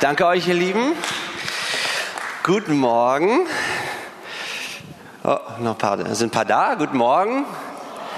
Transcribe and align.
danke 0.00 0.26
euch, 0.26 0.48
ihr 0.48 0.54
Lieben. 0.54 0.92
Guten 2.42 2.76
Morgen. 2.76 3.46
Oh, 5.24 5.38
noch 5.60 5.72
ein 5.72 5.78
paar, 5.78 6.14
sind 6.14 6.28
ein 6.28 6.30
paar 6.30 6.44
da? 6.44 6.74
Guten 6.74 6.96
Morgen. 6.96 7.44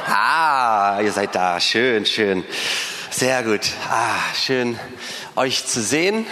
Ah, 0.07 1.01
ihr 1.03 1.13
seid 1.13 1.35
da. 1.35 1.61
Schön, 1.61 2.07
schön. 2.07 2.45
Sehr 3.11 3.43
gut. 3.43 3.61
Ah, 3.91 4.17
schön, 4.35 4.79
euch 5.37 5.67
zu 5.67 5.83
sehen. 5.83 6.27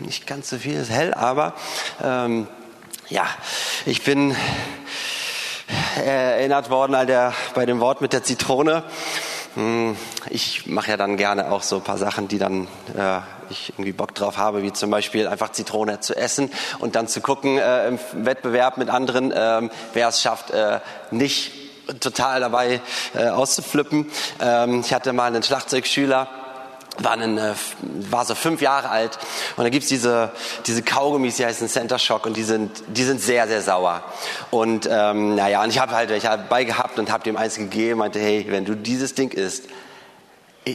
Nicht 0.00 0.26
ganz 0.26 0.50
so 0.50 0.58
viel, 0.58 0.74
ist 0.74 0.90
hell, 0.90 1.14
aber 1.14 1.54
ähm, 2.02 2.46
ja, 3.08 3.26
ich 3.86 4.02
bin 4.02 4.36
erinnert 5.96 6.70
worden 6.70 6.94
Alter, 6.94 7.34
bei 7.54 7.66
dem 7.66 7.80
Wort 7.80 8.00
mit 8.00 8.12
der 8.12 8.22
Zitrone. 8.22 8.84
Hm, 9.54 9.96
ich 10.30 10.66
mache 10.66 10.90
ja 10.90 10.96
dann 10.96 11.16
gerne 11.16 11.50
auch 11.50 11.62
so 11.62 11.76
ein 11.76 11.82
paar 11.82 11.98
Sachen, 11.98 12.28
die 12.28 12.38
dann 12.38 12.68
äh, 12.96 13.20
ich 13.50 13.70
irgendwie 13.70 13.92
Bock 13.92 14.14
drauf 14.14 14.36
habe, 14.36 14.62
wie 14.62 14.72
zum 14.72 14.90
Beispiel 14.90 15.26
einfach 15.26 15.52
Zitrone 15.52 16.00
zu 16.00 16.16
essen 16.16 16.50
und 16.78 16.96
dann 16.96 17.08
zu 17.08 17.20
gucken 17.20 17.58
äh, 17.58 17.88
im 17.88 17.98
Wettbewerb 18.12 18.76
mit 18.78 18.90
anderen, 18.90 19.32
äh, 19.32 19.68
wer 19.92 20.08
es 20.08 20.22
schafft, 20.22 20.50
äh, 20.50 20.80
nicht 21.10 21.52
total 22.00 22.40
dabei 22.40 22.80
äh, 23.14 23.28
auszuflippen. 23.28 24.10
Ähm, 24.40 24.80
ich 24.80 24.92
hatte 24.92 25.12
mal 25.12 25.26
einen 25.26 25.42
Schlagzeugschüler, 25.42 26.28
war, 26.98 27.12
einen, 27.12 27.38
äh, 27.38 27.54
war 28.10 28.24
so 28.24 28.34
fünf 28.34 28.60
Jahre 28.60 28.90
alt 28.90 29.18
und 29.56 29.64
da 29.64 29.70
gibt's 29.70 29.88
diese, 29.88 30.30
diese 30.66 30.82
Kaugummis, 30.82 31.36
die 31.36 31.46
heißen 31.46 31.68
Center 31.68 31.98
Shock 31.98 32.26
und 32.26 32.36
die 32.36 32.42
sind, 32.42 32.82
die 32.88 33.04
sind 33.04 33.20
sehr, 33.20 33.46
sehr 33.48 33.62
sauer. 33.62 34.02
Und 34.50 34.88
ähm, 34.90 35.36
naja, 35.36 35.62
und 35.62 35.70
ich 35.70 35.78
habe 35.78 35.94
halt 35.94 36.10
welche 36.10 36.28
dabei 36.28 36.64
gehabt 36.64 36.98
und 36.98 37.10
habe 37.10 37.24
dem 37.24 37.36
eins 37.36 37.56
gegeben, 37.56 38.00
meinte, 38.00 38.18
hey, 38.18 38.46
wenn 38.48 38.64
du 38.64 38.74
dieses 38.74 39.14
Ding 39.14 39.30
isst, 39.32 39.64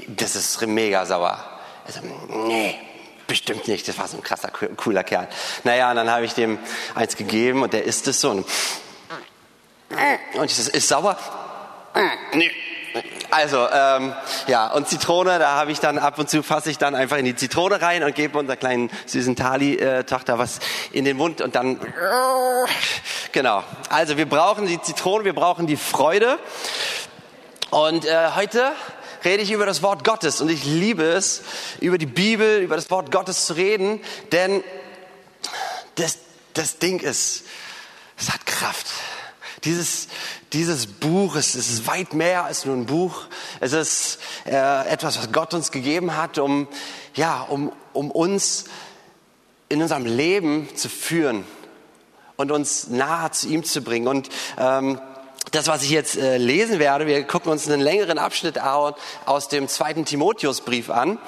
das 0.08 0.36
ist 0.36 0.66
mega 0.66 1.06
sauer. 1.06 1.53
Also, 1.86 2.00
nee, 2.48 2.80
bestimmt 3.28 3.68
nicht, 3.68 3.88
das 3.88 3.98
war 3.98 4.08
so 4.08 4.18
ein 4.18 4.24
krasser, 4.24 4.50
cooler 4.50 5.04
Kerl. 5.04 5.28
Naja, 5.64 5.90
und 5.90 5.98
dann 5.98 6.10
habe 6.10 6.26
ich 6.26 6.34
dem 6.34 6.60
eins 6.96 7.16
gegeben 7.16 7.64
und 7.64 7.74
der 7.74 7.84
isst 7.84 8.08
es 8.08 8.22
so 8.22 8.32
und, 8.32 8.46
und 10.34 10.46
ich 10.46 10.56
so, 10.56 10.72
ist 10.72 10.88
sauer? 10.88 11.18
Nee, 12.34 12.52
also, 13.32 13.68
ähm, 13.72 14.14
ja, 14.48 14.68
und 14.68 14.88
Zitrone, 14.88 15.40
da 15.40 15.56
habe 15.56 15.72
ich 15.72 15.80
dann 15.80 15.98
ab 15.98 16.20
und 16.20 16.30
zu 16.30 16.44
fasse 16.44 16.70
ich 16.70 16.78
dann 16.78 16.94
einfach 16.94 17.18
in 17.18 17.26
die 17.26 17.36
Zitrone 17.36 17.82
rein 17.82 18.04
und 18.04 18.14
gebe 18.14 18.38
unserer 18.38 18.58
kleinen 18.58 18.92
süßen 19.08 19.36
Tali-Tochter 19.36 20.38
was 20.38 20.60
in 20.92 21.04
den 21.04 21.18
Mund 21.18 21.42
und 21.42 21.56
dann, 21.56 21.80
genau. 23.32 23.64
Also, 23.90 24.18
wir 24.18 24.28
brauchen 24.28 24.68
die 24.68 24.82
Zitrone, 24.82 25.26
wir 25.26 25.34
brauchen 25.34 25.66
die 25.66 25.78
Freude. 25.78 26.38
Und 27.72 28.06
äh, 28.06 28.30
heute 28.36 28.72
rede 29.26 29.44
ich 29.44 29.52
über 29.52 29.66
das 29.66 29.82
Wort 29.82 30.04
Gottes 30.04 30.42
und 30.42 30.50
ich 30.50 30.66
liebe 30.66 31.04
es, 31.04 31.42
über 31.80 31.98
die 31.98 32.06
Bibel, 32.06 32.62
über 32.62 32.76
das 32.76 32.90
Wort 32.92 33.12
Gottes 33.12 33.46
zu 33.46 33.54
reden, 33.54 34.02
denn 34.32 34.64
das, 35.96 36.18
das 36.54 36.80
Ding 36.80 37.00
ist, 37.00 37.44
es 38.18 38.32
hat 38.32 38.46
Kraft. 38.46 38.88
Dieses, 39.64 40.08
dieses 40.52 40.88
Buch, 40.88 41.36
es 41.36 41.56
ist 41.56 41.88
weit 41.88 42.14
mehr 42.14 42.44
als 42.44 42.66
nur 42.66 42.76
ein 42.76 42.86
Buch. 42.86 43.28
Es 43.62 43.72
ist 43.72 44.20
äh, 44.46 44.88
etwas, 44.90 45.18
was 45.18 45.32
Gott 45.32 45.54
uns 45.54 45.72
gegeben 45.72 46.18
hat, 46.18 46.38
um, 46.38 46.68
ja, 47.16 47.42
um, 47.42 47.72
um 47.94 48.12
uns 48.12 48.66
in 49.70 49.82
unserem 49.82 50.06
Leben 50.06 50.68
zu 50.76 50.90
führen 50.90 51.46
und 52.36 52.52
uns 52.52 52.88
nahe 52.88 53.32
zu 53.32 53.48
ihm 53.48 53.64
zu 53.64 53.82
bringen. 53.82 54.08
Und 54.08 54.30
ähm, 54.58 55.00
das, 55.54 55.68
was 55.68 55.84
ich 55.84 55.92
jetzt 55.92 56.18
äh, 56.18 56.38
lesen 56.38 56.80
werde, 56.80 57.06
wir 57.06 57.24
gucken 57.26 57.52
uns 57.52 57.70
einen 57.70 57.82
längeren 57.82 58.18
Abschnitt 58.18 58.60
aus 58.60 59.48
dem 59.50 59.68
zweiten 59.68 60.04
Timotheusbrief 60.04 60.90
an, 60.90 61.20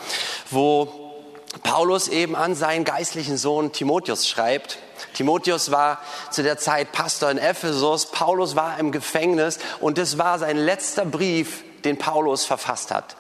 wo 0.49 1.13
Paulus 1.61 2.07
eben 2.07 2.35
an 2.35 2.55
seinen 2.55 2.83
geistlichen 2.85 3.37
Sohn 3.37 3.71
Timotheus 3.71 4.27
schreibt. 4.27 4.79
Timotheus 5.13 5.71
war 5.71 5.99
zu 6.31 6.41
der 6.41 6.57
Zeit 6.57 6.91
Pastor 6.91 7.29
in 7.29 7.37
Ephesus, 7.37 8.07
Paulus 8.07 8.55
war 8.55 8.79
im 8.79 8.91
Gefängnis 8.91 9.59
und 9.79 9.99
das 9.99 10.17
war 10.17 10.39
sein 10.39 10.57
letzter 10.57 11.05
Brief, 11.05 11.63
den 11.83 11.99
Paulus 11.99 12.45
verfasst 12.45 12.89
hat. 12.89 13.15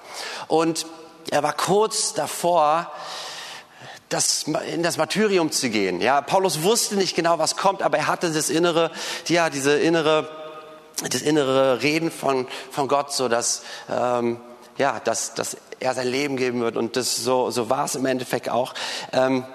Und 0.47 0.87
er 1.29 1.43
war 1.43 1.53
kurz 1.53 2.13
davor, 2.13 2.91
das, 4.09 4.45
in 4.71 4.81
das 4.81 4.97
Martyrium 4.97 5.51
zu 5.51 5.69
gehen. 5.69 6.01
Ja, 6.01 6.21
Paulus 6.21 6.63
wusste 6.63 6.95
nicht 6.95 7.15
genau, 7.15 7.37
was 7.39 7.57
kommt, 7.57 7.81
aber 7.81 7.97
er 7.97 8.07
hatte 8.07 8.31
das 8.31 8.49
innere, 8.49 8.91
ja, 9.27 9.49
diese 9.49 9.77
innere, 9.77 10.44
das 11.09 11.21
innere 11.21 11.81
Reden 11.81 12.11
von, 12.11 12.47
von 12.71 12.87
Gott, 12.87 13.11
so 13.11 13.27
dass, 13.27 13.63
ähm, 13.89 14.39
ja, 14.77 14.99
dass, 15.03 15.33
dass 15.33 15.57
er 15.79 15.93
sein 15.93 16.07
Leben 16.07 16.37
geben 16.37 16.61
wird. 16.61 16.77
Und 16.77 16.95
das, 16.95 17.17
so, 17.17 17.51
so 17.51 17.69
war 17.69 17.85
es 17.85 17.95
im 17.95 18.05
Endeffekt 18.05 18.49
auch. 18.49 18.73
Ähm, 19.11 19.45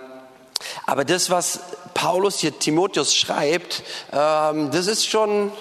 aber 0.87 1.05
das, 1.05 1.31
was 1.31 1.61
Paulus 1.95 2.39
hier 2.39 2.59
Timotheus 2.59 3.15
schreibt, 3.15 3.83
ähm, 4.13 4.71
das 4.71 4.87
ist 4.87 5.07
schon, 5.07 5.53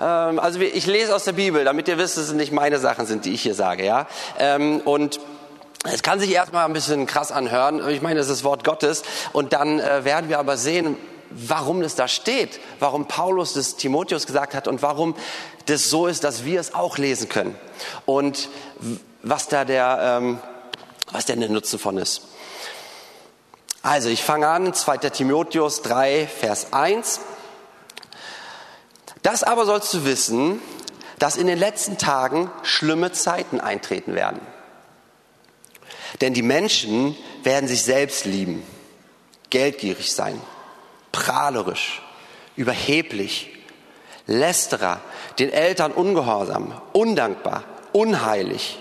ähm, 0.00 0.38
also 0.38 0.60
ich 0.60 0.86
lese 0.86 1.14
aus 1.14 1.24
der 1.24 1.32
Bibel, 1.32 1.64
damit 1.64 1.88
ihr 1.88 1.98
wisst, 1.98 2.16
dass 2.16 2.24
es 2.24 2.32
nicht 2.32 2.52
meine 2.52 2.78
Sachen 2.78 3.06
sind, 3.06 3.24
die 3.24 3.32
ich 3.34 3.42
hier 3.42 3.54
sage, 3.54 3.84
ja. 3.84 4.06
Ähm, 4.38 4.80
und 4.80 5.20
es 5.84 6.02
kann 6.02 6.20
sich 6.20 6.30
erstmal 6.30 6.64
ein 6.64 6.72
bisschen 6.72 7.06
krass 7.06 7.32
anhören. 7.32 7.86
Ich 7.88 8.02
meine, 8.02 8.20
das 8.20 8.28
ist 8.28 8.38
das 8.38 8.44
Wort 8.44 8.62
Gottes. 8.62 9.02
Und 9.32 9.52
dann 9.52 9.80
äh, 9.80 10.04
werden 10.04 10.30
wir 10.30 10.38
aber 10.38 10.56
sehen, 10.56 10.96
warum 11.34 11.82
es 11.82 11.94
da 11.94 12.08
steht, 12.08 12.60
warum 12.78 13.06
Paulus 13.06 13.54
das 13.54 13.76
Timotheus 13.76 14.26
gesagt 14.26 14.54
hat 14.54 14.68
und 14.68 14.82
warum 14.82 15.14
das 15.66 15.90
so 15.90 16.06
ist, 16.06 16.24
dass 16.24 16.44
wir 16.44 16.60
es 16.60 16.74
auch 16.74 16.98
lesen 16.98 17.28
können. 17.28 17.56
Und 18.06 18.48
was 19.22 19.48
da 19.48 19.64
der, 19.64 20.18
ähm, 20.20 20.38
was 21.10 21.26
denn 21.26 21.40
der 21.40 21.48
Nutzen 21.48 21.78
von 21.78 21.98
ist. 21.98 22.22
Also, 23.82 24.08
ich 24.08 24.22
fange 24.22 24.48
an, 24.48 24.72
2. 24.72 24.98
Timotheus 24.98 25.82
3, 25.82 26.28
Vers 26.28 26.72
1. 26.72 27.20
Das 29.22 29.42
aber 29.42 29.66
sollst 29.66 29.92
du 29.94 30.04
wissen, 30.04 30.60
dass 31.18 31.36
in 31.36 31.46
den 31.46 31.58
letzten 31.58 31.98
Tagen 31.98 32.50
schlimme 32.62 33.12
Zeiten 33.12 33.60
eintreten 33.60 34.14
werden. 34.14 34.40
Denn 36.20 36.34
die 36.34 36.42
Menschen 36.42 37.16
werden 37.42 37.68
sich 37.68 37.82
selbst 37.82 38.24
lieben, 38.24 38.62
geldgierig 39.50 40.12
sein, 40.12 40.40
prahlerisch, 41.12 42.02
überheblich, 42.56 43.50
lästerer, 44.26 45.00
den 45.38 45.52
Eltern 45.52 45.92
ungehorsam, 45.92 46.80
undankbar, 46.92 47.64
unheilig, 47.92 48.78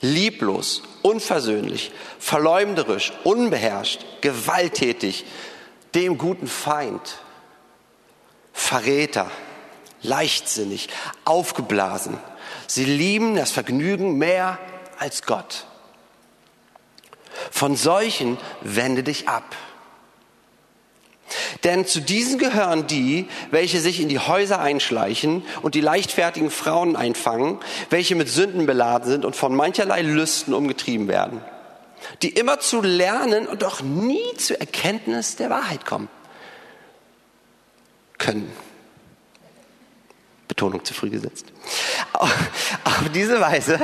lieblos, 0.00 0.82
unversöhnlich, 1.02 1.92
verleumderisch, 2.18 3.12
unbeherrscht, 3.24 4.04
gewalttätig, 4.20 5.24
dem 5.94 6.18
guten 6.18 6.46
Feind, 6.46 7.18
Verräter, 8.52 9.30
leichtsinnig, 10.02 10.88
aufgeblasen. 11.24 12.18
Sie 12.66 12.84
lieben 12.84 13.36
das 13.36 13.50
Vergnügen 13.50 14.16
mehr 14.16 14.58
als 14.98 15.22
Gott. 15.22 15.66
Von 17.50 17.76
solchen 17.76 18.38
wende 18.62 19.02
dich 19.02 19.28
ab. 19.28 19.54
Denn 21.64 21.86
zu 21.86 22.00
diesen 22.00 22.38
gehören 22.38 22.86
die, 22.86 23.28
welche 23.50 23.80
sich 23.80 24.00
in 24.00 24.08
die 24.08 24.18
Häuser 24.18 24.60
einschleichen 24.60 25.42
und 25.62 25.74
die 25.74 25.80
leichtfertigen 25.80 26.50
Frauen 26.50 26.96
einfangen, 26.96 27.58
welche 27.90 28.14
mit 28.14 28.28
Sünden 28.28 28.66
beladen 28.66 29.08
sind 29.08 29.24
und 29.24 29.36
von 29.36 29.54
mancherlei 29.54 30.02
Lüsten 30.02 30.54
umgetrieben 30.54 31.08
werden, 31.08 31.40
die 32.22 32.30
immer 32.30 32.60
zu 32.60 32.80
lernen 32.82 33.46
und 33.46 33.62
doch 33.62 33.82
nie 33.82 34.34
zur 34.36 34.60
Erkenntnis 34.60 35.36
der 35.36 35.50
Wahrheit 35.50 35.84
kommen 35.84 36.08
können. 38.18 38.50
Betonung 40.48 40.84
zu 40.84 40.94
früh 40.94 41.10
gesetzt. 41.10 41.46
Auf 42.12 42.32
diese 43.14 43.40
Weise 43.40 43.80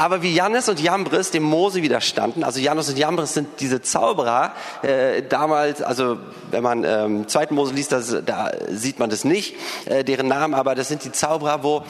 aber 0.00 0.22
wie 0.22 0.32
Jannes 0.32 0.68
und 0.68 0.78
Jambres 0.78 1.32
dem 1.32 1.42
Mose 1.42 1.82
widerstanden, 1.82 2.44
also 2.44 2.60
Jannes 2.60 2.88
und 2.88 2.96
Jambres 2.96 3.34
sind 3.34 3.48
diese 3.58 3.82
Zauberer, 3.82 4.54
äh, 4.82 5.24
damals, 5.24 5.82
also 5.82 6.18
wenn 6.52 6.62
man 6.62 6.84
ähm, 6.84 7.26
zweiten 7.26 7.56
Mose 7.56 7.74
liest, 7.74 7.90
das, 7.90 8.14
da 8.24 8.52
sieht 8.70 9.00
man 9.00 9.10
das 9.10 9.24
nicht, 9.24 9.56
äh, 9.86 10.04
deren 10.04 10.28
Namen, 10.28 10.54
aber 10.54 10.76
das 10.76 10.86
sind 10.86 11.04
die 11.04 11.10
Zauberer, 11.10 11.64
wo, 11.64 11.84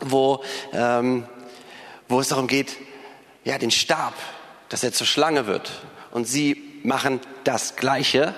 wo, 0.00 0.44
ähm, 0.72 1.24
wo 2.08 2.20
es 2.20 2.28
darum 2.28 2.46
geht, 2.46 2.76
ja, 3.42 3.58
den 3.58 3.72
Stab, 3.72 4.14
dass 4.68 4.84
er 4.84 4.92
zur 4.92 5.08
Schlange 5.08 5.48
wird. 5.48 5.72
Und 6.12 6.28
sie 6.28 6.62
machen 6.84 7.18
das 7.42 7.74
Gleiche, 7.74 8.36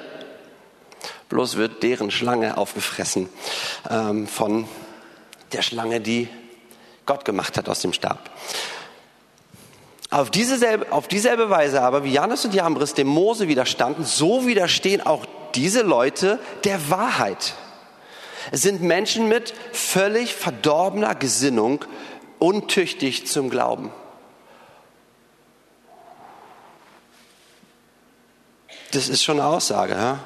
bloß 1.28 1.56
wird 1.56 1.82
deren 1.82 2.10
Schlange 2.10 2.56
aufgefressen 2.56 3.28
ähm, 3.90 4.26
von 4.26 4.66
der 5.52 5.60
Schlange, 5.60 6.00
die 6.00 6.26
Gott 7.04 7.26
gemacht 7.26 7.58
hat 7.58 7.68
aus 7.68 7.80
dem 7.80 7.92
Stab. 7.92 8.30
Auf 10.14 10.30
dieselbe, 10.30 10.92
auf 10.92 11.08
dieselbe 11.08 11.50
Weise 11.50 11.82
aber, 11.82 12.04
wie 12.04 12.12
Janus 12.12 12.44
und 12.44 12.54
Jambres 12.54 12.94
dem 12.94 13.08
Mose 13.08 13.48
widerstanden, 13.48 14.04
so 14.04 14.46
widerstehen 14.46 15.04
auch 15.04 15.26
diese 15.56 15.82
Leute 15.82 16.38
der 16.62 16.88
Wahrheit. 16.88 17.54
Es 18.52 18.62
sind 18.62 18.80
Menschen 18.80 19.26
mit 19.28 19.54
völlig 19.72 20.32
verdorbener 20.32 21.16
Gesinnung, 21.16 21.84
untüchtig 22.38 23.26
zum 23.26 23.50
Glauben. 23.50 23.90
Das 28.92 29.08
ist 29.08 29.24
schon 29.24 29.40
eine 29.40 29.48
Aussage. 29.48 29.94
Ja? 29.94 30.20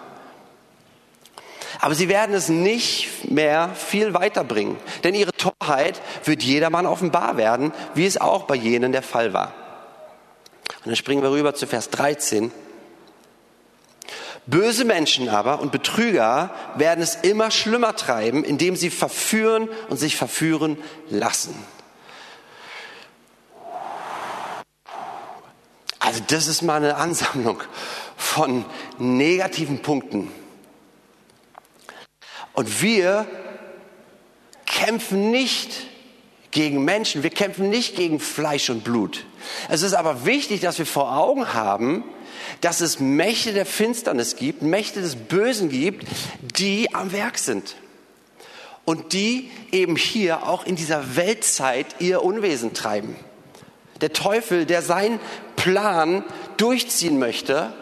Aber 1.81 1.95
sie 1.95 2.11
werden 2.11 2.35
es 2.35 2.51
nicht 2.51 3.31
mehr 3.31 3.71
viel 3.75 4.13
weiterbringen, 4.13 4.77
denn 5.03 5.15
ihre 5.15 5.33
Torheit 5.33 5.99
wird 6.25 6.43
jedermann 6.43 6.85
offenbar 6.85 7.39
werden, 7.39 7.73
wie 7.95 8.05
es 8.05 8.21
auch 8.21 8.43
bei 8.43 8.55
jenen 8.55 8.93
der 8.93 9.03
Fall 9.03 9.33
war. 9.33 9.55
Dann 10.89 10.97
springen 10.97 11.23
wir 11.23 11.31
rüber 11.31 11.55
zu 11.55 11.67
Vers 11.67 11.91
13. 11.91 12.51
Böse 14.47 14.87
Menschen 14.87 15.29
aber 15.29 15.61
und 15.61 15.71
Betrüger 15.71 16.49
werden 16.77 17.03
es 17.03 17.17
immer 17.17 17.51
schlimmer 17.51 17.95
treiben, 17.95 18.43
indem 18.43 18.75
sie 18.75 18.89
verführen 18.89 19.69
und 19.91 19.99
sich 19.99 20.17
verführen 20.17 20.79
lassen. 21.11 21.55
Also 25.99 26.23
das 26.27 26.47
ist 26.47 26.63
mal 26.63 26.77
eine 26.77 26.97
Ansammlung 26.97 27.63
von 28.17 28.65
negativen 28.97 29.83
Punkten. 29.83 30.33
Und 32.55 32.81
wir 32.81 33.27
kämpfen 34.65 35.31
nicht 35.31 35.88
gegen 36.59 36.85
Menschen, 36.85 37.23
wir 37.23 37.31
kämpfen 37.31 37.71
nicht 37.71 37.95
gegen 37.95 38.19
Fleisch 38.19 38.69
und 38.69 38.83
Blut. 38.83 39.25
Es 39.69 39.83
ist 39.83 39.95
aber 39.95 40.27
wichtig, 40.27 40.61
dass 40.61 40.77
wir 40.77 40.87
vor 40.87 41.17
Augen 41.17 41.55
haben, 41.55 42.03
dass 42.63 42.81
es 42.81 42.99
Mächte 42.99 43.53
der 43.53 43.65
Finsternis 43.65 44.35
gibt, 44.35 44.61
Mächte 44.61 45.01
des 45.01 45.15
Bösen 45.15 45.69
gibt, 45.69 46.05
die 46.59 46.93
am 46.97 47.13
Werk 47.13 47.39
sind. 47.39 47.77
Und 48.85 49.13
die 49.13 49.53
eben 49.71 49.95
hier 49.95 50.49
auch 50.49 50.67
in 50.67 50.75
dieser 50.75 51.15
Weltzeit 51.15 51.87
ihr 52.01 52.25
Unwesen 52.25 52.75
treiben. 52.75 53.15
Der 54.01 54.13
Teufel, 54.13 54.67
der 54.67 54.83
seinen 54.83 55.21
Plan 55.55 56.25
durchziehen 56.57 57.21
möchte. 57.21 57.73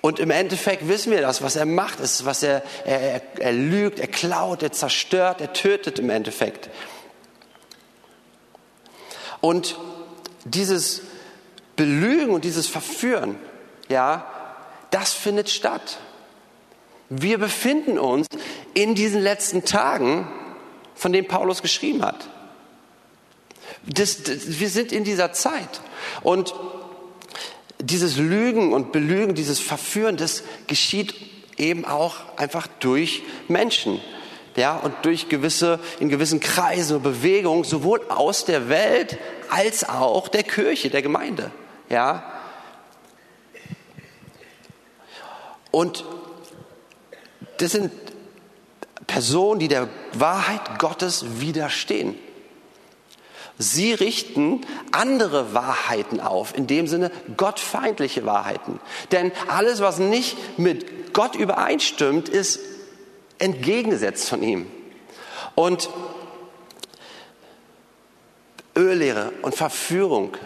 Und 0.00 0.18
im 0.18 0.30
Endeffekt 0.30 0.88
wissen 0.88 1.10
wir 1.10 1.20
das, 1.20 1.42
was 1.42 1.56
er 1.56 1.66
macht, 1.66 2.00
ist, 2.00 2.24
was 2.24 2.42
er, 2.42 2.62
er, 2.84 3.22
er 3.38 3.52
lügt, 3.52 3.98
er 3.98 4.06
klaut, 4.06 4.62
er 4.62 4.72
zerstört, 4.72 5.40
er 5.40 5.52
tötet 5.52 5.98
im 5.98 6.10
Endeffekt. 6.10 6.70
Und 9.40 9.76
dieses 10.44 11.02
Belügen 11.76 12.30
und 12.30 12.44
dieses 12.44 12.66
Verführen, 12.66 13.36
ja, 13.88 14.26
das 14.90 15.12
findet 15.12 15.50
statt. 15.50 15.98
Wir 17.08 17.38
befinden 17.38 17.98
uns 17.98 18.26
in 18.74 18.94
diesen 18.94 19.20
letzten 19.20 19.64
Tagen, 19.64 20.26
von 20.94 21.12
denen 21.12 21.28
Paulus 21.28 21.62
geschrieben 21.62 22.04
hat. 22.04 22.28
Das, 23.86 24.22
das, 24.22 24.58
wir 24.58 24.68
sind 24.68 24.90
in 24.90 25.04
dieser 25.04 25.32
Zeit. 25.32 25.80
Und 26.22 26.54
dieses 27.80 28.16
Lügen 28.16 28.72
und 28.72 28.92
Belügen, 28.92 29.34
dieses 29.34 29.60
Verführen, 29.60 30.16
das 30.16 30.42
geschieht 30.66 31.14
eben 31.56 31.84
auch 31.84 32.16
einfach 32.36 32.66
durch 32.80 33.22
Menschen. 33.48 34.00
Ja, 34.56 34.76
und 34.76 34.94
durch 35.02 35.28
gewisse, 35.28 35.78
in 36.00 36.08
gewissen 36.08 36.40
Kreisen 36.40 36.96
und 36.96 37.02
Bewegungen, 37.02 37.64
sowohl 37.64 38.00
aus 38.08 38.46
der 38.46 38.70
Welt 38.70 39.18
als 39.50 39.86
auch 39.86 40.28
der 40.28 40.44
Kirche, 40.44 40.88
der 40.88 41.02
Gemeinde. 41.02 41.50
Ja? 41.90 42.32
Und 45.70 46.06
das 47.58 47.72
sind 47.72 47.92
Personen, 49.06 49.60
die 49.60 49.68
der 49.68 49.88
Wahrheit 50.14 50.78
Gottes 50.78 51.40
widerstehen. 51.40 52.18
Sie 53.58 53.94
richten 53.94 54.60
andere 54.92 55.54
Wahrheiten 55.54 56.20
auf, 56.20 56.56
in 56.56 56.66
dem 56.66 56.86
Sinne 56.86 57.10
gottfeindliche 57.36 58.26
Wahrheiten. 58.26 58.80
Denn 59.12 59.32
alles, 59.48 59.80
was 59.80 59.98
nicht 59.98 60.58
mit 60.58 61.14
Gott 61.14 61.34
übereinstimmt, 61.34 62.28
ist 62.28 62.60
entgegengesetzt 63.38 64.28
von 64.28 64.42
ihm. 64.42 64.66
Und 65.54 65.88
Öllehre 68.76 69.32
und 69.40 69.54
Verführung, 69.54 70.36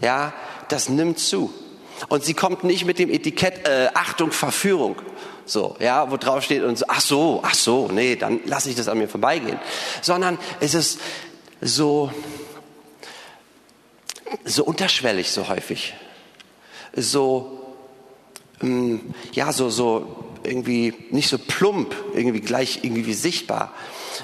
ja, 0.00 0.32
das 0.68 0.88
nimmt 0.88 1.18
zu. 1.18 1.52
Und 2.08 2.24
sie 2.24 2.34
kommt 2.34 2.64
nicht 2.64 2.86
mit 2.86 2.98
dem 2.98 3.10
Etikett 3.10 3.68
äh, 3.68 3.88
Achtung, 3.94 4.32
Verführung. 4.32 4.96
So, 5.46 5.76
ja, 5.78 6.10
wo 6.10 6.16
drauf 6.16 6.42
steht 6.42 6.62
und 6.62 6.78
so, 6.78 6.86
ach 6.88 7.00
so, 7.00 7.40
ach 7.44 7.54
so, 7.54 7.88
nee, 7.92 8.16
dann 8.16 8.40
lasse 8.46 8.70
ich 8.70 8.76
das 8.76 8.88
an 8.88 8.96
mir 8.96 9.08
vorbeigehen. 9.08 9.60
Sondern 10.00 10.38
es 10.60 10.72
ist 10.72 10.98
so, 11.60 12.10
so 14.44 14.64
unterschwellig 14.64 15.30
so 15.30 15.48
häufig. 15.48 15.94
So, 16.96 17.74
ähm, 18.62 19.14
ja, 19.32 19.52
so, 19.52 19.70
so 19.70 20.24
irgendwie 20.42 20.94
nicht 21.10 21.28
so 21.28 21.38
plump, 21.38 21.94
irgendwie 22.14 22.40
gleich 22.40 22.80
irgendwie 22.82 23.14
sichtbar, 23.14 23.72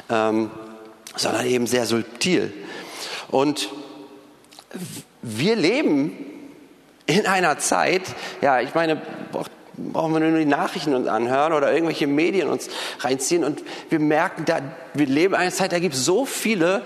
ähm, 0.09 0.51
sondern 1.17 1.47
eben 1.47 1.67
sehr 1.67 1.87
subtil. 1.87 2.53
Und 3.29 3.69
wir 5.23 5.57
leben 5.57 6.13
in 7.07 7.27
einer 7.27 7.59
Zeit, 7.59 8.03
ja, 8.41 8.61
ich 8.61 8.75
meine, 8.75 9.01
brauchen 9.93 10.13
wir 10.13 10.21
nur 10.21 10.39
die 10.39 10.45
Nachrichten 10.45 10.95
uns 10.95 11.09
anhören 11.09 11.53
oder 11.53 11.73
irgendwelche 11.73 12.07
Medien 12.07 12.49
uns 12.49 12.69
reinziehen 13.01 13.45
und 13.45 13.63
wir 13.89 13.99
merken, 13.99 14.45
da, 14.45 14.61
wir 14.95 15.07
leben 15.07 15.35
in 15.35 15.41
einer 15.41 15.53
Zeit, 15.53 15.73
da 15.73 15.79
gibt 15.79 15.95
es 15.95 16.05
so 16.05 16.25
viele 16.25 16.83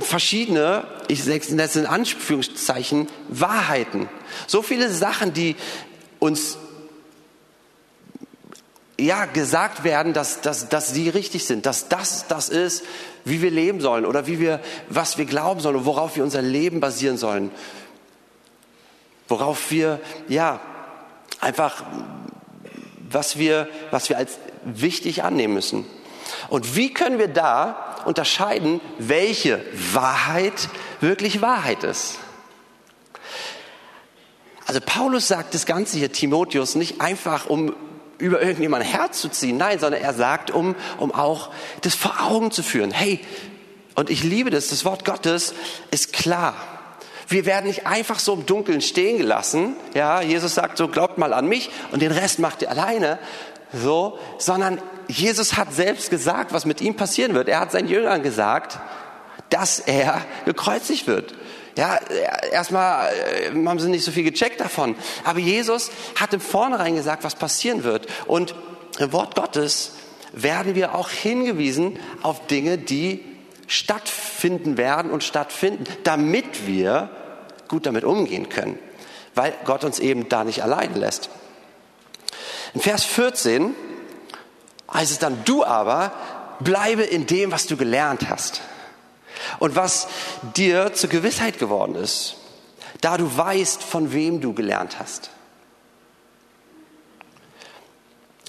verschiedene, 0.00 0.86
ich 1.08 1.22
setze 1.22 1.56
das 1.56 1.76
in 1.76 1.86
Anführungszeichen, 1.86 3.08
Wahrheiten. 3.28 4.08
So 4.46 4.62
viele 4.62 4.90
Sachen, 4.90 5.32
die 5.32 5.56
uns 6.18 6.56
ja, 8.98 9.26
gesagt 9.26 9.84
werden, 9.84 10.12
dass, 10.12 10.40
dass, 10.40 10.68
dass 10.68 10.94
sie 10.94 11.08
richtig 11.08 11.44
sind, 11.44 11.66
dass 11.66 11.88
das 11.88 12.26
das 12.28 12.48
ist, 12.48 12.84
wie 13.24 13.42
wir 13.42 13.50
leben 13.50 13.80
sollen 13.80 14.06
oder 14.06 14.26
wie 14.26 14.38
wir, 14.38 14.60
was 14.88 15.18
wir 15.18 15.24
glauben 15.24 15.60
sollen 15.60 15.76
und 15.76 15.84
worauf 15.84 16.16
wir 16.16 16.22
unser 16.22 16.42
Leben 16.42 16.80
basieren 16.80 17.18
sollen 17.18 17.50
worauf 19.28 19.70
wir, 19.70 20.00
ja, 20.28 20.60
einfach, 21.40 21.84
was 23.10 23.38
wir, 23.38 23.68
was 23.90 24.08
wir 24.08 24.18
als 24.18 24.38
wichtig 24.64 25.22
annehmen 25.22 25.54
müssen. 25.54 25.86
Und 26.48 26.76
wie 26.76 26.92
können 26.92 27.18
wir 27.18 27.28
da 27.28 27.93
unterscheiden, 28.06 28.80
welche 28.98 29.64
Wahrheit 29.92 30.68
wirklich 31.00 31.40
Wahrheit 31.42 31.84
ist? 31.84 32.18
Also 34.66 34.80
Paulus 34.84 35.28
sagt 35.28 35.54
das 35.54 35.66
Ganze 35.66 35.98
hier 35.98 36.12
Timotheus 36.12 36.74
nicht 36.74 37.00
einfach, 37.00 37.46
um 37.46 37.74
über 38.18 38.40
irgendjemand 38.40 38.84
herzuziehen, 38.84 39.56
nein, 39.56 39.78
sondern 39.78 40.00
er 40.00 40.14
sagt, 40.14 40.50
um, 40.50 40.74
um 40.98 41.12
auch 41.12 41.50
das 41.82 41.94
vor 41.94 42.22
Augen 42.22 42.50
zu 42.50 42.62
führen. 42.62 42.90
Hey, 42.90 43.20
und 43.94 44.10
ich 44.10 44.22
liebe 44.22 44.50
das, 44.50 44.68
das 44.68 44.84
Wort 44.84 45.04
Gottes 45.04 45.54
ist 45.90 46.12
klar. 46.12 46.54
Wir 47.28 47.46
werden 47.46 47.66
nicht 47.66 47.86
einfach 47.86 48.18
so 48.18 48.34
im 48.34 48.46
Dunkeln 48.46 48.80
stehen 48.80 49.18
gelassen. 49.18 49.76
Ja, 49.94 50.20
Jesus 50.20 50.54
sagt 50.54 50.76
so, 50.76 50.88
glaubt 50.88 51.18
mal 51.18 51.32
an 51.32 51.46
mich 51.46 51.70
und 51.90 52.02
den 52.02 52.12
Rest 52.12 52.38
macht 52.38 52.62
ihr 52.62 52.70
alleine. 52.70 53.18
So, 53.72 54.18
sondern 54.38 54.80
Jesus 55.08 55.56
hat 55.56 55.72
selbst 55.74 56.10
gesagt, 56.10 56.52
was 56.52 56.66
mit 56.66 56.80
ihm 56.80 56.96
passieren 56.96 57.34
wird. 57.34 57.48
Er 57.48 57.60
hat 57.60 57.72
seinen 57.72 57.88
Jüngern 57.88 58.22
gesagt, 58.22 58.78
dass 59.50 59.78
er 59.78 60.24
gekreuzigt 60.44 61.06
wird. 61.06 61.34
Ja, 61.76 61.98
erstmal 62.52 63.12
äh, 63.12 63.66
haben 63.66 63.78
sie 63.80 63.88
nicht 63.88 64.04
so 64.04 64.12
viel 64.12 64.22
gecheckt 64.22 64.60
davon. 64.60 64.94
Aber 65.24 65.40
Jesus 65.40 65.90
hat 66.16 66.32
im 66.32 66.40
Vornherein 66.40 66.94
gesagt, 66.94 67.24
was 67.24 67.34
passieren 67.34 67.82
wird. 67.82 68.06
Und 68.26 68.54
im 68.98 69.12
Wort 69.12 69.34
Gottes 69.34 69.92
werden 70.32 70.74
wir 70.74 70.94
auch 70.94 71.10
hingewiesen 71.10 71.98
auf 72.22 72.46
Dinge, 72.46 72.78
die 72.78 73.24
stattfinden 73.66 74.76
werden 74.76 75.10
und 75.10 75.24
stattfinden, 75.24 75.84
damit 76.04 76.66
wir 76.66 77.10
gut 77.68 77.86
damit 77.86 78.04
umgehen 78.04 78.48
können, 78.48 78.78
weil 79.34 79.52
Gott 79.64 79.84
uns 79.84 79.98
eben 79.98 80.28
da 80.28 80.44
nicht 80.44 80.62
allein 80.62 80.94
lässt. 80.94 81.30
In 82.74 82.80
Vers 82.80 83.04
14 83.04 83.74
heißt 84.92 85.12
es 85.12 85.18
dann, 85.18 85.44
du 85.44 85.64
aber 85.64 86.12
bleibe 86.60 87.02
in 87.02 87.26
dem, 87.26 87.52
was 87.52 87.66
du 87.66 87.76
gelernt 87.76 88.28
hast 88.28 88.62
und 89.58 89.76
was 89.76 90.08
dir 90.56 90.92
zur 90.94 91.10
Gewissheit 91.10 91.58
geworden 91.58 91.94
ist, 91.96 92.36
da 93.00 93.16
du 93.16 93.36
weißt, 93.36 93.82
von 93.82 94.12
wem 94.12 94.40
du 94.40 94.52
gelernt 94.54 94.98
hast. 94.98 95.30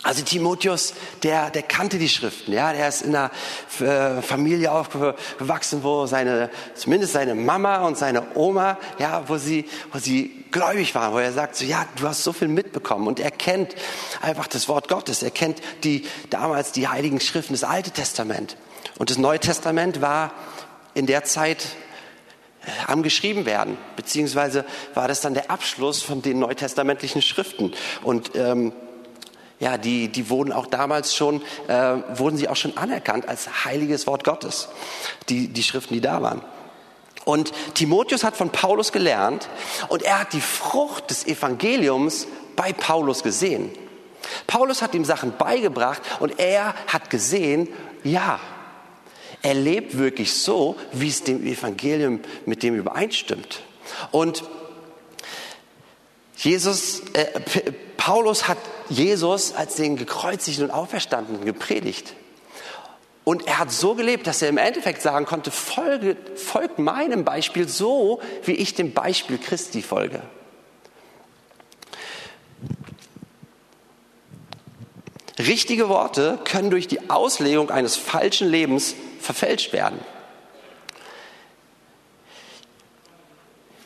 Also 0.06 0.22
Timotheus, 0.22 0.94
der, 1.24 1.50
der 1.50 1.64
kannte 1.64 1.98
die 1.98 2.10
Schriften, 2.10 2.54
ja, 2.54 2.72
der 2.74 2.88
ist 2.88 3.02
in 3.02 3.16
einer 3.16 3.32
äh, 3.80 4.22
Familie 4.22 4.72
aufgewachsen, 4.72 5.82
wo 5.82 6.06
seine, 6.06 6.52
zumindest 6.76 7.14
seine 7.14 7.34
Mama 7.34 7.88
und 7.88 7.98
seine 7.98 8.36
Oma, 8.36 8.78
ja, 9.00 9.28
wo 9.28 9.38
sie, 9.38 9.66
wo 9.92 9.98
sie 9.98 10.46
gläubig 10.52 10.94
waren, 10.94 11.12
wo 11.12 11.18
er 11.18 11.34
sagt, 11.34 11.56
so, 11.56 11.66
ja, 11.66 11.88
du 11.96 12.08
hast 12.08 12.24
so 12.24 12.34
viel 12.34 12.50
mitbekommen 12.50 13.08
und 13.08 13.20
er 13.20 13.32
kennt 13.32 13.74
einfach 14.22 14.46
das 14.46 14.68
Wort 14.68 14.90
Gottes, 14.90 15.24
er 15.24 15.32
kennt 15.32 15.60
die, 15.84 16.06
damals 16.30 16.72
die 16.72 16.88
heiligen 16.88 17.20
Schriften, 17.20 17.54
das 17.54 17.64
Alte 17.64 17.90
Testament. 17.90 18.58
Und 19.00 19.10
das 19.10 19.18
Neue 19.18 19.40
Testament 19.40 20.02
war 20.02 20.34
in 20.94 21.08
der 21.08 21.24
Zeit 21.24 21.66
am 22.86 23.02
geschrieben 23.02 23.48
werden, 23.48 23.76
beziehungsweise 23.96 24.66
war 24.94 25.08
das 25.08 25.22
dann 25.22 25.34
der 25.34 25.50
Abschluss 25.50 26.04
von 26.04 26.22
den 26.22 26.38
neutestamentlichen 26.38 27.24
Schriften. 27.24 27.74
Und 28.04 28.36
ähm, 28.36 28.72
ja, 29.60 29.78
die, 29.78 30.10
die 30.10 30.30
wurden 30.30 30.52
auch 30.52 30.68
damals 30.68 31.16
schon, 31.16 31.42
äh, 31.68 31.96
wurden 32.16 32.38
sie 32.38 32.50
auch 32.50 32.56
schon 32.56 32.78
anerkannt 32.78 33.28
als 33.28 33.66
heiliges 33.66 34.06
Wort 34.06 34.24
Gottes, 34.24 34.68
die, 35.30 35.48
die 35.48 35.64
Schriften, 35.64 35.94
die 35.94 36.02
da 36.02 36.22
waren. 36.22 36.42
Und 37.24 37.54
Timotheus 37.74 38.24
hat 38.24 38.38
von 38.38 38.52
Paulus 38.52 38.92
gelernt 38.92 39.50
und 39.88 40.04
er 40.04 40.20
hat 40.20 40.34
die 40.34 40.42
Frucht 40.42 41.10
des 41.10 41.26
Evangeliums 41.26 42.28
bei 42.56 42.72
Paulus 42.74 43.24
gesehen. 43.24 43.72
Paulus 44.46 44.82
hat 44.82 44.94
ihm 44.94 45.06
Sachen 45.06 45.36
beigebracht 45.38 46.02
und 46.20 46.40
er 46.40 46.76
hat 46.88 47.10
gesehen, 47.10 47.70
ja, 48.04 48.40
er 49.42 49.54
lebt 49.54 49.98
wirklich 49.98 50.34
so, 50.34 50.76
wie 50.92 51.08
es 51.08 51.24
dem 51.24 51.46
Evangelium 51.46 52.20
mit 52.46 52.64
dem 52.64 52.76
übereinstimmt. 52.76 53.62
Und 54.12 54.44
Jesus, 56.38 57.02
äh, 57.14 57.42
Paulus 57.98 58.48
hat 58.48 58.58
Jesus 58.90 59.54
als 59.54 59.76
den 59.76 59.96
gekreuzigten 59.96 60.66
und 60.66 60.72
auferstandenen 60.72 61.46
gepredigt. 61.46 62.14
Und 63.24 63.48
er 63.48 63.58
hat 63.58 63.72
so 63.72 63.96
gelebt, 63.96 64.28
dass 64.28 64.42
er 64.44 64.50
im 64.50 64.60
Endeffekt 64.60 65.02
sagen 65.02 65.26
konnte, 65.26 65.50
folge, 65.50 66.16
folgt 66.36 66.78
meinem 66.78 67.26
Beispiel 67.26 67.68
so, 67.68 68.22
wie 68.44 68.52
ich 68.52 68.76
dem 68.76 68.94
Beispiel 68.94 69.40
Christi 69.40 69.82
folge. 69.82 70.22
Richtige 75.40 75.90
Worte 75.90 76.40
können 76.46 76.70
durch 76.70 76.88
die 76.88 77.10
Auslegung 77.10 77.72
eines 77.72 77.98
falschen 77.98 78.48
Lebens 78.48 78.96
verfälscht 79.20 79.74
werden. 79.74 80.00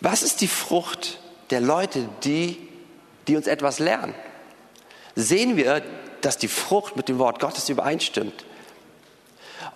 Was 0.01 0.21
ist 0.21 0.41
die 0.41 0.47
Frucht 0.47 1.19
der 1.49 1.61
Leute, 1.61 2.07
die, 2.23 2.57
die 3.27 3.35
uns 3.35 3.47
etwas 3.47 3.79
lernen? 3.79 4.13
Sehen 5.19 5.57
wir, 5.57 5.81
dass 6.21 6.37
die 6.37 6.47
Frucht 6.47 6.95
mit 6.95 7.09
dem 7.09 7.19
Wort 7.19 7.39
Gottes 7.39 7.69
übereinstimmt? 7.69 8.45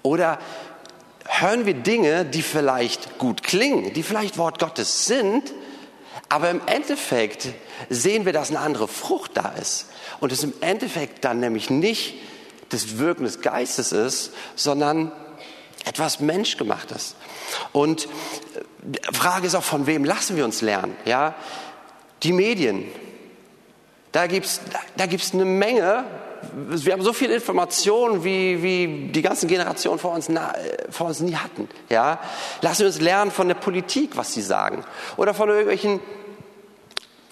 Oder 0.01 0.39
hören 1.25 1.65
wir 1.65 1.73
Dinge, 1.73 2.25
die 2.25 2.41
vielleicht 2.41 3.17
gut 3.17 3.43
klingen, 3.43 3.93
die 3.93 4.03
vielleicht 4.03 4.37
Wort 4.37 4.59
Gottes 4.59 5.05
sind, 5.05 5.53
aber 6.29 6.49
im 6.49 6.61
Endeffekt 6.65 7.49
sehen 7.89 8.25
wir, 8.25 8.33
dass 8.33 8.49
eine 8.49 8.59
andere 8.59 8.87
Frucht 8.87 9.31
da 9.35 9.53
ist. 9.59 9.87
Und 10.19 10.31
es 10.31 10.43
im 10.43 10.53
Endeffekt 10.61 11.25
dann 11.25 11.39
nämlich 11.39 11.69
nicht 11.69 12.15
das 12.69 12.97
Wirken 12.97 13.25
des 13.25 13.41
Geistes 13.41 13.91
ist, 13.91 14.31
sondern 14.55 15.11
etwas 15.85 16.19
Menschgemachtes. 16.19 17.15
Und 17.71 18.07
die 18.81 18.99
äh, 18.99 19.13
Frage 19.13 19.47
ist 19.47 19.55
auch, 19.55 19.63
von 19.63 19.85
wem 19.85 20.05
lassen 20.05 20.37
wir 20.37 20.45
uns 20.45 20.61
lernen? 20.61 20.95
Ja, 21.05 21.35
die 22.23 22.31
Medien. 22.31 22.85
Da 24.13 24.27
gibt's, 24.27 24.61
da 24.95 25.05
gibt's 25.05 25.33
eine 25.33 25.43
Menge. 25.43 26.05
Wir 26.53 26.93
haben 26.93 27.01
so 27.01 27.11
viele 27.11 27.35
Informationen, 27.35 28.23
wie, 28.23 28.63
wie 28.63 29.11
die 29.11 29.21
ganzen 29.21 29.49
Generationen 29.49 29.99
vor 29.99 30.13
uns, 30.13 30.29
vor 30.89 31.07
uns 31.07 31.19
nie 31.19 31.35
hatten. 31.35 31.67
Ja, 31.89 32.19
lassen 32.61 32.79
wir 32.79 32.87
uns 32.87 33.01
lernen 33.01 33.31
von 33.31 33.49
der 33.49 33.55
Politik, 33.55 34.15
was 34.15 34.33
sie 34.33 34.41
sagen, 34.41 34.85
oder 35.17 35.33
von 35.33 35.49
irgendwelchen 35.49 35.99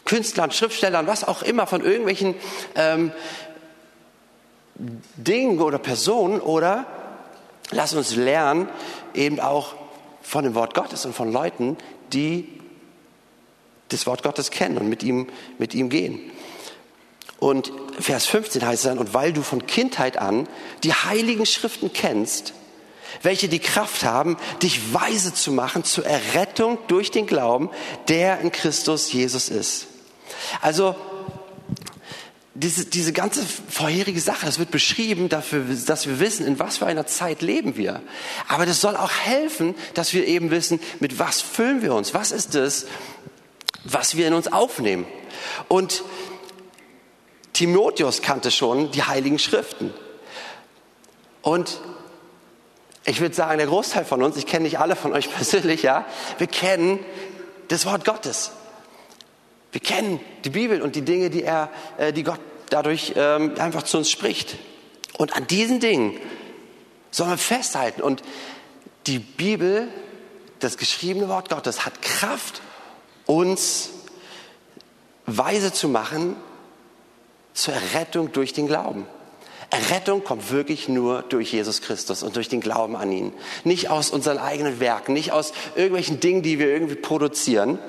Künstlern, 0.04 0.52
Schriftstellern, 0.52 1.08
was 1.08 1.26
auch 1.26 1.42
immer, 1.42 1.68
von 1.68 1.82
irgendwelchen 1.82 2.36
ähm, 2.76 3.14
Dingen 4.76 5.62
oder 5.62 5.78
Personen, 5.78 6.42
oder 6.42 6.86
Lass 7.72 7.94
uns 7.94 8.16
lernen, 8.16 8.68
eben 9.14 9.40
auch 9.40 9.76
von 10.22 10.44
dem 10.44 10.56
Wort 10.56 10.74
Gottes 10.74 11.06
und 11.06 11.16
von 11.16 11.32
Leuten, 11.32 11.78
die 12.12 12.48
das 13.90 14.06
Wort 14.06 14.24
Gottes 14.24 14.52
kennen 14.52 14.78
und 14.78 14.90
mit 14.90 15.04
ihm, 15.04 15.28
mit 15.58 15.74
ihm 15.74 15.90
gehen. 15.90 16.20
Und 17.42 17.74
Vers 18.00 18.28
15 18.28 18.64
heißt 18.64 18.86
es 18.86 18.88
dann, 18.88 19.00
und 19.00 19.16
weil 19.16 19.34
du 19.34 19.42
von 19.42 19.66
Kindheit 19.66 20.16
an 20.16 20.48
die 20.84 20.94
heiligen 20.94 21.48
Schriften 21.48 21.92
kennst, 21.92 22.54
welche 23.24 23.50
die 23.50 23.58
Kraft 23.58 24.04
haben, 24.04 24.38
dich 24.62 24.94
weise 24.94 25.34
zu 25.34 25.52
machen 25.52 25.84
zur 25.84 26.06
Errettung 26.06 26.78
durch 26.88 27.10
den 27.10 27.26
Glauben, 27.26 27.72
der 28.10 28.42
in 28.42 28.52
Christus 28.52 29.12
Jesus 29.12 29.50
ist. 29.50 29.88
Also 30.62 30.96
diese, 32.54 32.86
diese 32.86 33.12
ganze 33.12 33.44
vorherige 33.44 34.22
Sache, 34.22 34.46
das 34.46 34.60
wird 34.60 34.70
beschrieben, 34.70 35.28
dafür, 35.28 35.64
dass 35.88 36.06
wir 36.06 36.20
wissen, 36.20 36.46
in 36.46 36.60
was 36.60 36.78
für 36.78 36.86
einer 36.86 37.08
Zeit 37.08 37.42
leben 37.42 37.76
wir. 37.76 38.04
Aber 38.50 38.68
das 38.68 38.82
soll 38.82 38.96
auch 38.96 39.12
helfen, 39.12 39.74
dass 39.96 40.14
wir 40.14 40.28
eben 40.28 40.52
wissen, 40.52 40.80
mit 41.00 41.18
was 41.18 41.42
füllen 41.42 41.82
wir 41.82 41.96
uns? 41.96 42.14
Was 42.14 42.32
ist 42.32 42.54
es, 42.54 42.86
was 43.84 44.16
wir 44.16 44.28
in 44.28 44.36
uns 44.36 44.48
aufnehmen? 44.48 45.08
Und 45.70 46.04
Timotheus 47.54 48.22
kannte 48.22 48.52
schon 48.52 48.92
die 48.92 49.04
Heiligen 49.04 49.40
Schriften. 49.40 49.94
Und 51.42 51.80
ich 53.06 53.20
würde 53.20 53.36
sagen, 53.36 53.58
der 53.58 53.68
Großteil 53.68 54.06
von 54.06 54.22
uns, 54.22 54.38
ich 54.38 54.46
kenne 54.46 54.64
nicht 54.64 54.80
alle 54.80 54.96
von 54.96 55.14
euch 55.14 55.30
persönlich, 55.34 55.84
ja, 55.84 56.06
wir 56.38 56.48
kennen 56.48 57.00
das 57.68 57.86
Wort 57.86 58.06
Gottes. 58.06 58.52
Wir 59.72 59.82
kennen 59.82 60.20
die 60.44 60.50
Bibel 60.50 60.82
und 60.82 60.96
die 60.96 61.02
Dinge, 61.02 61.30
die, 61.30 61.44
er, 61.44 61.70
äh, 61.98 62.12
die 62.12 62.24
Gott 62.24 62.40
dadurch 62.70 63.14
ähm, 63.16 63.56
einfach 63.58 63.84
zu 63.84 63.98
uns 63.98 64.10
spricht. 64.10 64.58
Und 65.18 65.36
an 65.36 65.48
diesen 65.48 65.80
Dingen 65.80 66.18
sollen 67.10 67.30
wir 67.30 67.38
festhalten. 67.38 68.02
Und 68.02 68.22
die 69.08 69.20
Bibel, 69.20 69.88
das 70.60 70.78
geschriebene 70.78 71.28
Wort 71.30 71.50
Gottes, 71.50 71.86
hat 71.86 72.02
Kraft, 72.02 72.62
uns 73.26 73.90
weise 75.26 75.72
zu 75.72 75.88
machen 75.88 76.36
zur 77.54 77.74
Errettung 77.74 78.32
durch 78.32 78.54
den 78.54 78.68
Glauben. 78.68 79.06
Errettung 79.70 80.24
kommt 80.24 80.52
wirklich 80.52 80.90
nur 80.90 81.22
durch 81.24 81.54
Jesus 81.54 81.82
Christus 81.82 82.24
und 82.24 82.36
durch 82.36 82.50
den 82.50 82.60
Glauben 82.60 82.98
an 82.98 83.12
ihn. 83.12 83.34
Nicht 83.64 83.90
aus 83.90 84.10
unseren 84.10 84.38
eigenen 84.38 84.82
Werken, 84.82 85.14
nicht 85.14 85.32
aus 85.32 85.54
irgendwelchen 85.76 86.20
Dingen, 86.20 86.42
die 86.42 86.60
wir 86.60 86.68
irgendwie 86.68 86.96
produzieren, 86.96 87.80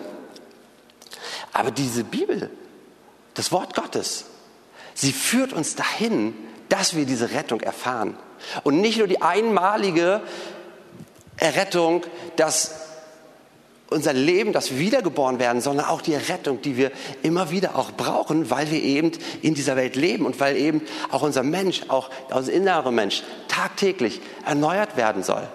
aber 1.52 1.70
diese 1.70 2.04
Bibel, 2.04 2.50
das 3.34 3.52
Wort 3.52 3.74
Gottes, 3.74 4.26
sie 4.94 5.12
führt 5.12 5.52
uns 5.52 5.74
dahin, 5.74 6.34
dass 6.68 6.94
wir 6.94 7.04
diese 7.04 7.32
Rettung 7.32 7.60
erfahren. 7.60 8.16
Und 8.62 8.80
nicht 8.80 8.98
nur 8.98 9.06
die 9.06 9.20
einmalige 9.20 10.22
Errettung, 11.36 12.04
dass 12.36 12.81
unser 13.92 14.12
Leben, 14.12 14.52
wir 14.52 14.78
wiedergeboren 14.78 15.38
werden, 15.38 15.60
sondern 15.60 15.86
auch 15.86 16.02
die 16.02 16.14
Errettung, 16.14 16.60
die 16.62 16.76
wir 16.76 16.90
immer 17.22 17.50
wieder 17.50 17.76
auch 17.76 17.92
brauchen, 17.92 18.50
weil 18.50 18.70
wir 18.70 18.82
eben 18.82 19.12
in 19.42 19.54
dieser 19.54 19.76
Welt 19.76 19.96
leben 19.96 20.26
und 20.26 20.40
weil 20.40 20.56
eben 20.56 20.82
auch 21.10 21.22
unser 21.22 21.42
Mensch, 21.42 21.82
auch 21.88 22.10
unser 22.30 22.52
innerer 22.52 22.90
Mensch 22.90 23.22
tagtäglich 23.48 24.20
erneuert 24.44 24.96
werden 24.96 25.22
soll. 25.22 25.46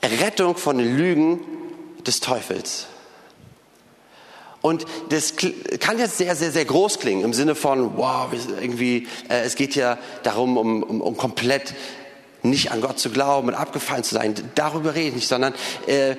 Errettung 0.00 0.56
von 0.56 0.78
den 0.78 0.96
Lügen 0.96 1.40
des 2.06 2.20
Teufels. 2.20 2.86
Und 4.66 4.84
das 5.10 5.34
kann 5.78 5.98
jetzt 5.98 6.18
sehr, 6.18 6.34
sehr, 6.34 6.50
sehr 6.50 6.64
groß 6.64 6.98
klingen 6.98 7.24
im 7.24 7.32
Sinne 7.32 7.54
von, 7.54 7.96
wow, 7.96 8.28
irgendwie, 8.60 9.06
äh, 9.28 9.42
es 9.42 9.54
geht 9.54 9.76
ja 9.76 9.96
darum, 10.24 10.56
um, 10.56 10.82
um, 10.82 11.00
um 11.00 11.16
komplett 11.16 11.74
nicht 12.42 12.70
an 12.72 12.80
Gott 12.80 12.98
zu 12.98 13.10
glauben 13.10 13.48
und 13.48 13.54
abgefallen 13.54 14.04
zu 14.04 14.14
sein. 14.14 14.34
Darüber 14.54 14.94
rede 14.94 15.08
ich 15.08 15.14
nicht, 15.14 15.28
sondern 15.28 15.54
äh, 15.86 16.16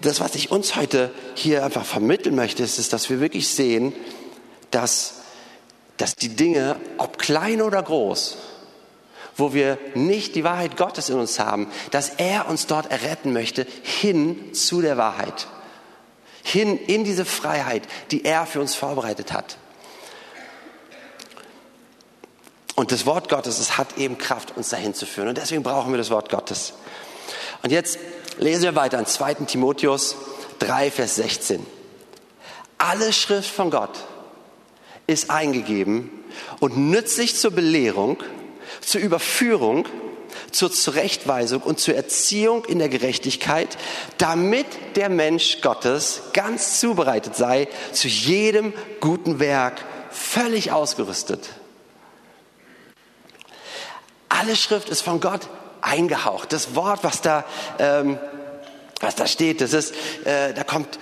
das, 0.00 0.20
was 0.20 0.34
ich 0.34 0.50
uns 0.50 0.76
heute 0.76 1.10
hier 1.34 1.64
einfach 1.64 1.84
vermitteln 1.84 2.34
möchte, 2.34 2.62
ist, 2.62 2.78
ist 2.78 2.92
dass 2.92 3.08
wir 3.10 3.20
wirklich 3.20 3.48
sehen, 3.48 3.92
dass, 4.70 5.22
dass 5.96 6.16
die 6.16 6.30
Dinge, 6.30 6.76
ob 6.98 7.18
klein 7.18 7.62
oder 7.62 7.82
groß, 7.82 8.36
wo 9.36 9.52
wir 9.52 9.78
nicht 9.94 10.34
die 10.34 10.44
Wahrheit 10.44 10.76
Gottes 10.76 11.08
in 11.08 11.18
uns 11.18 11.38
haben, 11.38 11.68
dass 11.90 12.08
er 12.08 12.48
uns 12.48 12.66
dort 12.66 12.90
erretten 12.90 13.32
möchte, 13.32 13.66
hin 13.82 14.52
zu 14.54 14.80
der 14.80 14.96
Wahrheit 14.96 15.46
hin 16.44 16.78
in 16.78 17.04
diese 17.04 17.24
Freiheit, 17.24 17.82
die 18.10 18.24
er 18.24 18.46
für 18.46 18.60
uns 18.60 18.74
vorbereitet 18.74 19.32
hat. 19.32 19.56
Und 22.74 22.90
das 22.90 23.06
Wort 23.06 23.28
Gottes, 23.28 23.58
es 23.58 23.78
hat 23.78 23.98
eben 23.98 24.18
Kraft, 24.18 24.56
uns 24.56 24.68
dahin 24.68 24.94
zu 24.94 25.06
führen. 25.06 25.28
Und 25.28 25.38
deswegen 25.38 25.62
brauchen 25.62 25.92
wir 25.92 25.98
das 25.98 26.10
Wort 26.10 26.28
Gottes. 26.28 26.74
Und 27.62 27.70
jetzt 27.70 27.98
lesen 28.38 28.64
wir 28.64 28.74
weiter 28.74 28.98
in 28.98 29.06
2. 29.06 29.34
Timotheus 29.46 30.16
3, 30.58 30.90
Vers 30.90 31.16
16. 31.16 31.64
Alle 32.78 33.12
Schrift 33.12 33.50
von 33.50 33.70
Gott 33.70 34.04
ist 35.06 35.30
eingegeben 35.30 36.10
und 36.60 36.76
nützlich 36.76 37.36
zur 37.36 37.52
Belehrung, 37.52 38.22
zur 38.80 39.00
Überführung, 39.00 39.86
zur 40.50 40.72
Zurechtweisung 40.72 41.62
und 41.62 41.78
zur 41.78 41.94
Erziehung 41.94 42.64
in 42.64 42.78
der 42.78 42.88
Gerechtigkeit, 42.88 43.76
damit 44.18 44.66
der 44.96 45.08
Mensch 45.08 45.60
Gottes 45.60 46.22
ganz 46.32 46.80
zubereitet 46.80 47.36
sei, 47.36 47.68
zu 47.92 48.08
jedem 48.08 48.72
guten 49.00 49.38
Werk 49.38 49.84
völlig 50.10 50.72
ausgerüstet. 50.72 51.50
Alle 54.38 54.56
Schrift 54.56 54.88
ist 54.88 55.02
von 55.02 55.20
Gott 55.20 55.48
eingehaucht. 55.80 56.52
Das 56.52 56.74
Wort, 56.74 57.04
was 57.04 57.20
da 57.20 57.44
ähm, 57.78 58.18
was 59.04 59.14
da 59.14 59.26
steht, 59.26 59.60
das 59.60 59.72
ist, 59.72 59.94
äh, 60.24 60.52
da 60.54 60.64
kommt, 60.64 60.98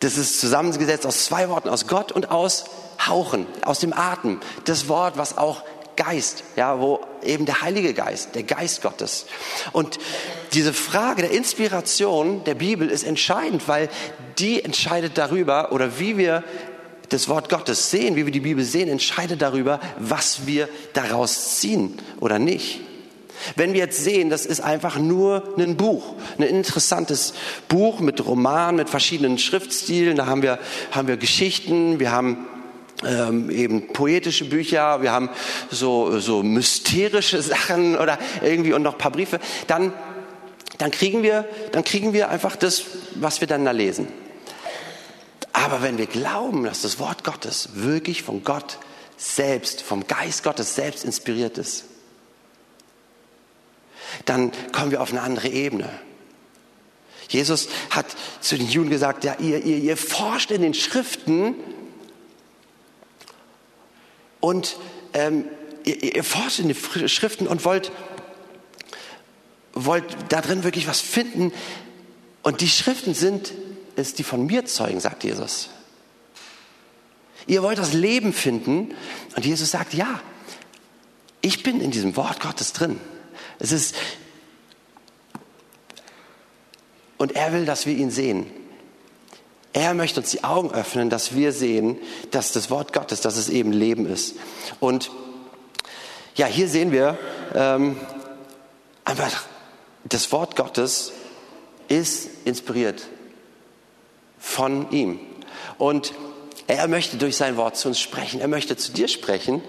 das 0.00 0.16
ist 0.16 0.40
zusammengesetzt 0.40 1.06
aus 1.06 1.24
zwei 1.24 1.48
Worten, 1.48 1.68
aus 1.68 1.86
Gott 1.86 2.12
und 2.12 2.30
aus 2.30 2.64
Hauchen, 3.06 3.46
aus 3.64 3.80
dem 3.80 3.92
Atem. 3.92 4.40
Das 4.64 4.88
Wort, 4.88 5.16
was 5.16 5.36
auch 5.36 5.62
Geist, 5.96 6.44
ja, 6.56 6.80
wo 6.80 7.00
eben 7.22 7.44
der 7.44 7.60
Heilige 7.60 7.92
Geist, 7.92 8.34
der 8.34 8.42
Geist 8.42 8.80
Gottes. 8.80 9.26
Und 9.72 9.98
diese 10.54 10.72
Frage 10.72 11.22
der 11.22 11.30
Inspiration 11.32 12.44
der 12.44 12.54
Bibel 12.54 12.88
ist 12.88 13.04
entscheidend, 13.04 13.68
weil 13.68 13.90
die 14.38 14.64
entscheidet 14.64 15.18
darüber 15.18 15.72
oder 15.72 15.98
wie 15.98 16.16
wir 16.16 16.42
das 17.10 17.28
Wort 17.28 17.48
Gottes 17.48 17.90
sehen, 17.90 18.16
wie 18.16 18.24
wir 18.24 18.32
die 18.32 18.40
Bibel 18.40 18.64
sehen, 18.64 18.88
entscheidet 18.88 19.42
darüber, 19.42 19.80
was 19.98 20.46
wir 20.46 20.68
daraus 20.94 21.56
ziehen 21.56 21.98
oder 22.20 22.38
nicht. 22.38 22.80
Wenn 23.56 23.72
wir 23.72 23.80
jetzt 23.80 24.02
sehen, 24.02 24.30
das 24.30 24.46
ist 24.46 24.60
einfach 24.60 24.98
nur 24.98 25.54
ein 25.58 25.76
Buch, 25.76 26.14
ein 26.38 26.44
interessantes 26.44 27.34
Buch 27.68 28.00
mit 28.00 28.24
Romanen, 28.24 28.76
mit 28.76 28.90
verschiedenen 28.90 29.38
Schriftstilen, 29.38 30.16
da 30.16 30.26
haben 30.26 30.42
wir, 30.42 30.58
haben 30.92 31.08
wir 31.08 31.16
Geschichten, 31.16 32.00
wir 32.00 32.12
haben 32.12 32.46
ähm, 33.04 33.50
eben 33.50 33.92
poetische 33.92 34.44
Bücher, 34.44 35.02
wir 35.02 35.12
haben 35.12 35.30
so, 35.70 36.18
so 36.20 36.42
mysterische 36.42 37.40
Sachen 37.42 37.96
oder 37.96 38.18
irgendwie 38.42 38.72
und 38.72 38.82
noch 38.82 38.92
ein 38.92 38.98
paar 38.98 39.12
Briefe, 39.12 39.40
dann, 39.66 39.92
dann, 40.78 40.90
kriegen 40.90 41.22
wir, 41.22 41.46
dann 41.72 41.82
kriegen 41.82 42.12
wir 42.12 42.28
einfach 42.28 42.56
das, 42.56 42.84
was 43.14 43.40
wir 43.40 43.48
dann 43.48 43.64
da 43.64 43.70
lesen. 43.70 44.08
Aber 45.60 45.82
wenn 45.82 45.98
wir 45.98 46.06
glauben, 46.06 46.64
dass 46.64 46.80
das 46.80 46.98
Wort 46.98 47.22
Gottes 47.22 47.68
wirklich 47.74 48.22
von 48.22 48.44
Gott 48.44 48.78
selbst, 49.18 49.82
vom 49.82 50.06
Geist 50.06 50.42
Gottes 50.42 50.74
selbst 50.74 51.04
inspiriert 51.04 51.58
ist, 51.58 51.84
dann 54.24 54.52
kommen 54.72 54.90
wir 54.90 55.02
auf 55.02 55.10
eine 55.10 55.20
andere 55.20 55.48
Ebene. 55.48 55.90
Jesus 57.28 57.68
hat 57.90 58.06
zu 58.40 58.56
den 58.56 58.70
Juden 58.70 58.88
gesagt, 58.88 59.22
ja, 59.22 59.36
ihr, 59.38 59.62
ihr, 59.62 59.76
ihr 59.76 59.96
forscht 59.98 60.50
in 60.50 60.62
den 60.62 60.72
Schriften 60.72 61.54
und 64.40 64.78
ähm, 65.12 65.44
ihr, 65.84 66.16
ihr 66.16 66.24
forscht 66.24 66.58
in 66.58 66.68
den 66.68 67.08
Schriften 67.08 67.46
und 67.46 67.66
wollt, 67.66 67.92
wollt 69.74 70.04
da 70.30 70.40
drin 70.40 70.64
wirklich 70.64 70.88
was 70.88 71.02
finden. 71.02 71.52
Und 72.42 72.62
die 72.62 72.68
Schriften 72.68 73.12
sind 73.12 73.52
es, 73.96 74.14
die 74.14 74.24
von 74.24 74.46
mir 74.46 74.64
zeugen, 74.64 75.00
sagt 75.00 75.24
Jesus. 75.24 75.70
Ihr 77.46 77.62
wollt 77.62 77.78
das 77.78 77.92
Leben 77.92 78.32
finden 78.32 78.94
und 79.36 79.44
Jesus 79.44 79.70
sagt, 79.70 79.94
ja, 79.94 80.20
ich 81.40 81.62
bin 81.62 81.80
in 81.80 81.90
diesem 81.90 82.16
Wort 82.16 82.40
Gottes 82.40 82.72
drin. 82.72 83.00
Es 83.58 83.72
ist, 83.72 83.94
und 87.18 87.32
er 87.32 87.52
will, 87.52 87.64
dass 87.64 87.86
wir 87.86 87.94
ihn 87.94 88.10
sehen. 88.10 88.46
Er 89.72 89.94
möchte 89.94 90.20
uns 90.20 90.30
die 90.30 90.44
Augen 90.44 90.72
öffnen, 90.72 91.10
dass 91.10 91.34
wir 91.34 91.52
sehen, 91.52 91.98
dass 92.30 92.52
das 92.52 92.70
Wort 92.70 92.92
Gottes, 92.92 93.20
dass 93.20 93.36
es 93.36 93.48
eben 93.48 93.72
Leben 93.72 94.06
ist. 94.06 94.34
Und 94.80 95.10
ja, 96.34 96.46
hier 96.46 96.68
sehen 96.68 96.92
wir 96.92 97.18
ähm, 97.54 97.96
einfach, 99.04 99.44
das 100.04 100.32
Wort 100.32 100.56
Gottes 100.56 101.12
ist 101.88 102.28
inspiriert 102.44 103.06
von 104.40 104.90
ihm. 104.90 105.20
Und 105.78 106.12
er 106.66 106.88
möchte 106.88 107.16
durch 107.16 107.36
sein 107.36 107.56
Wort 107.56 107.76
zu 107.76 107.88
uns 107.88 108.00
sprechen. 108.00 108.40
Er 108.40 108.48
möchte 108.48 108.76
zu 108.76 108.92
dir 108.92 109.06
sprechen. 109.06 109.62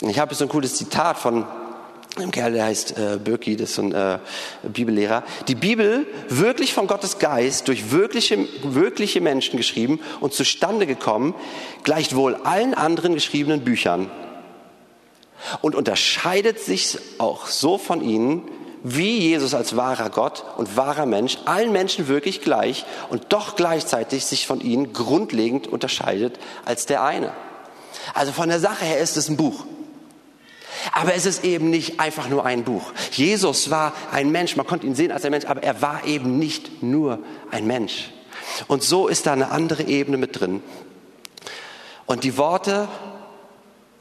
Ich 0.00 0.18
habe 0.18 0.34
so 0.34 0.44
ein 0.44 0.48
cooles 0.50 0.76
Zitat 0.76 1.18
von 1.18 1.46
einem 2.16 2.30
Kerl, 2.30 2.52
der 2.52 2.64
heißt 2.64 2.98
äh, 2.98 3.18
Birki, 3.22 3.56
das 3.56 3.70
ist 3.70 3.78
ein 3.78 3.92
äh, 3.92 4.18
Bibellehrer. 4.62 5.22
Die 5.48 5.54
Bibel, 5.54 6.06
wirklich 6.28 6.74
von 6.74 6.86
Gottes 6.86 7.18
Geist, 7.18 7.68
durch 7.68 7.90
wirkliche, 7.90 8.46
wirkliche 8.62 9.20
Menschen 9.22 9.56
geschrieben 9.56 10.00
und 10.20 10.34
zustande 10.34 10.86
gekommen, 10.86 11.34
gleicht 11.84 12.14
wohl 12.14 12.34
allen 12.34 12.74
anderen 12.74 13.14
geschriebenen 13.14 13.62
Büchern 13.62 14.10
und 15.62 15.74
unterscheidet 15.74 16.58
sich 16.60 16.98
auch 17.18 17.46
so 17.46 17.78
von 17.78 18.02
ihnen, 18.02 18.42
wie 18.82 19.18
Jesus 19.18 19.54
als 19.54 19.76
wahrer 19.76 20.10
Gott 20.10 20.44
und 20.56 20.76
wahrer 20.76 21.06
Mensch 21.06 21.38
allen 21.44 21.72
Menschen 21.72 22.08
wirklich 22.08 22.40
gleich 22.40 22.84
und 23.10 23.32
doch 23.32 23.56
gleichzeitig 23.56 24.24
sich 24.24 24.46
von 24.46 24.60
ihnen 24.60 24.92
grundlegend 24.92 25.68
unterscheidet 25.68 26.38
als 26.64 26.86
der 26.86 27.04
eine. 27.04 27.32
Also 28.14 28.32
von 28.32 28.48
der 28.48 28.60
Sache 28.60 28.84
her 28.84 28.98
ist 28.98 29.16
es 29.16 29.28
ein 29.28 29.36
Buch. 29.36 29.64
Aber 30.92 31.14
es 31.14 31.26
ist 31.26 31.44
eben 31.44 31.70
nicht 31.70 32.00
einfach 32.00 32.28
nur 32.28 32.44
ein 32.44 32.64
Buch. 32.64 32.92
Jesus 33.12 33.70
war 33.70 33.92
ein 34.10 34.32
Mensch, 34.32 34.56
man 34.56 34.66
konnte 34.66 34.86
ihn 34.86 34.96
sehen 34.96 35.12
als 35.12 35.24
ein 35.24 35.30
Mensch, 35.30 35.44
aber 35.44 35.62
er 35.62 35.80
war 35.80 36.04
eben 36.04 36.38
nicht 36.38 36.82
nur 36.82 37.20
ein 37.52 37.66
Mensch. 37.66 38.10
Und 38.66 38.82
so 38.82 39.06
ist 39.06 39.26
da 39.26 39.32
eine 39.32 39.52
andere 39.52 39.84
Ebene 39.84 40.16
mit 40.16 40.40
drin. 40.40 40.60
Und 42.06 42.24
die 42.24 42.36
Worte, 42.36 42.88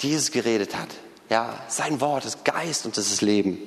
die 0.01 0.09
Jesus 0.09 0.31
geredet 0.31 0.75
hat, 0.75 0.89
ja, 1.29 1.53
sein 1.67 2.01
Wort 2.01 2.25
ist 2.25 2.43
Geist 2.43 2.85
und 2.85 2.97
es 2.97 3.11
ist 3.11 3.21
Leben. 3.21 3.59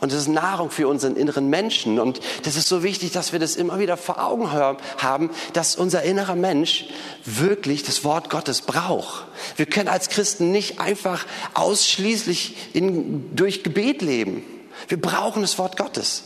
Und 0.00 0.12
es 0.12 0.18
ist 0.22 0.28
Nahrung 0.28 0.70
für 0.70 0.88
unseren 0.88 1.16
inneren 1.16 1.48
Menschen. 1.48 1.98
Und 1.98 2.20
das 2.44 2.56
ist 2.56 2.68
so 2.68 2.82
wichtig, 2.82 3.12
dass 3.12 3.32
wir 3.32 3.38
das 3.38 3.56
immer 3.56 3.78
wieder 3.78 3.96
vor 3.96 4.22
Augen 4.22 4.50
haben, 4.52 5.30
dass 5.52 5.76
unser 5.76 6.02
innerer 6.02 6.34
Mensch 6.34 6.86
wirklich 7.24 7.82
das 7.82 8.04
Wort 8.04 8.30
Gottes 8.30 8.62
braucht. 8.62 9.26
Wir 9.56 9.66
können 9.66 9.88
als 9.88 10.08
Christen 10.08 10.52
nicht 10.52 10.80
einfach 10.80 11.26
ausschließlich 11.54 12.56
in, 12.74 13.34
durch 13.34 13.62
Gebet 13.62 14.02
leben. 14.02 14.42
Wir 14.88 15.00
brauchen 15.00 15.42
das 15.42 15.58
Wort 15.58 15.76
Gottes. 15.76 16.24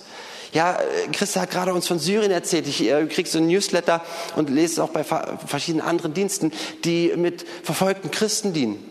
Ja, 0.53 0.79
Christa 1.13 1.43
hat 1.43 1.51
gerade 1.53 1.73
uns 1.73 1.87
von 1.87 2.01
Syrien 2.01 2.33
erzählt. 2.33 2.67
Ich 2.67 2.83
äh, 2.83 3.07
kriege 3.07 3.29
so 3.29 3.39
ein 3.39 3.47
Newsletter 3.47 4.03
und 4.35 4.51
lese 4.51 4.73
es 4.75 4.79
auch 4.81 4.89
bei 4.89 5.05
verschiedenen 5.05 5.87
anderen 5.87 6.13
Diensten, 6.13 6.53
die 6.85 7.13
mit 7.17 7.47
verfolgten 7.63 8.11
Christen 8.11 8.53
dienen. 8.53 8.85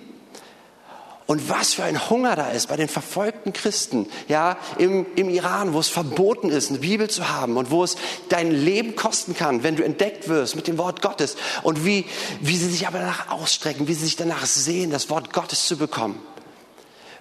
Und 1.30 1.48
was 1.48 1.76
für 1.76 1.84
ein 1.84 2.10
Hunger 2.10 2.36
da 2.36 2.50
ist 2.50 2.70
bei 2.70 2.76
den 2.76 2.88
verfolgten 2.88 3.54
Christen, 3.54 4.10
ja, 4.28 4.58
im, 4.80 5.06
im 5.16 5.30
Iran, 5.30 5.76
wo 5.76 5.80
es 5.80 5.88
verboten 5.88 6.50
ist, 6.50 6.72
eine 6.72 6.80
Bibel 6.80 7.08
zu 7.08 7.30
haben 7.30 7.56
und 7.56 7.70
wo 7.70 7.84
es 7.84 7.98
dein 8.30 8.50
Leben 8.50 8.96
kosten 8.96 9.36
kann, 9.36 9.62
wenn 9.62 9.76
du 9.76 9.86
entdeckt 9.86 10.28
wirst 10.28 10.56
mit 10.56 10.66
dem 10.66 10.80
Wort 10.80 11.04
Gottes 11.04 11.38
und 11.62 11.86
wie, 11.86 12.08
wie 12.42 12.58
sie 12.58 12.68
sich 12.68 12.88
aber 12.88 12.98
danach 12.98 13.30
ausstrecken, 13.30 13.88
wie 13.88 13.94
sie 13.94 14.06
sich 14.06 14.16
danach 14.16 14.48
sehen, 14.48 14.90
das 14.90 15.12
Wort 15.12 15.32
Gottes 15.32 15.68
zu 15.68 15.78
bekommen. 15.78 16.20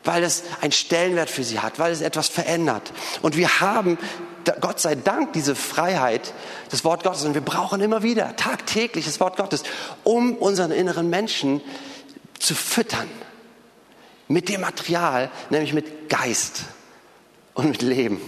Weil 0.05 0.25
es 0.25 0.43
einen 0.63 0.73
Stellenwert 0.73 1.29
für 1.29 1.45
sie 1.45 1.61
hat, 1.61 1.79
weil 1.79 1.93
es 1.93 2.01
etwas 2.01 2.29
verändert. 2.29 2.91
Und 3.21 3.37
wir 3.37 3.61
haben, 3.61 3.99
Gott 4.63 4.81
sei 4.81 4.95
Dank, 4.95 5.35
diese 5.35 5.55
Freiheit, 5.55 6.33
das 6.71 6.83
Wort 6.83 7.03
Gottes. 7.03 7.27
Und 7.27 7.35
wir 7.35 7.43
brauchen 7.43 7.83
immer 7.83 8.03
wieder 8.03 8.37
tagtäglich 8.37 9.05
das 9.05 9.21
Wort 9.21 9.37
Gottes, 9.37 9.65
um 10.03 10.35
unseren 10.35 10.71
inneren 10.71 11.11
Menschen 11.11 11.61
zu 12.39 12.55
füttern 12.55 13.11
mit 14.29 14.49
dem 14.49 14.61
Material, 14.61 15.31
nämlich 15.51 15.73
mit 15.73 16.09
Geist 16.09 16.65
und 17.55 17.71
mit 17.71 17.83
Leben. 17.83 18.21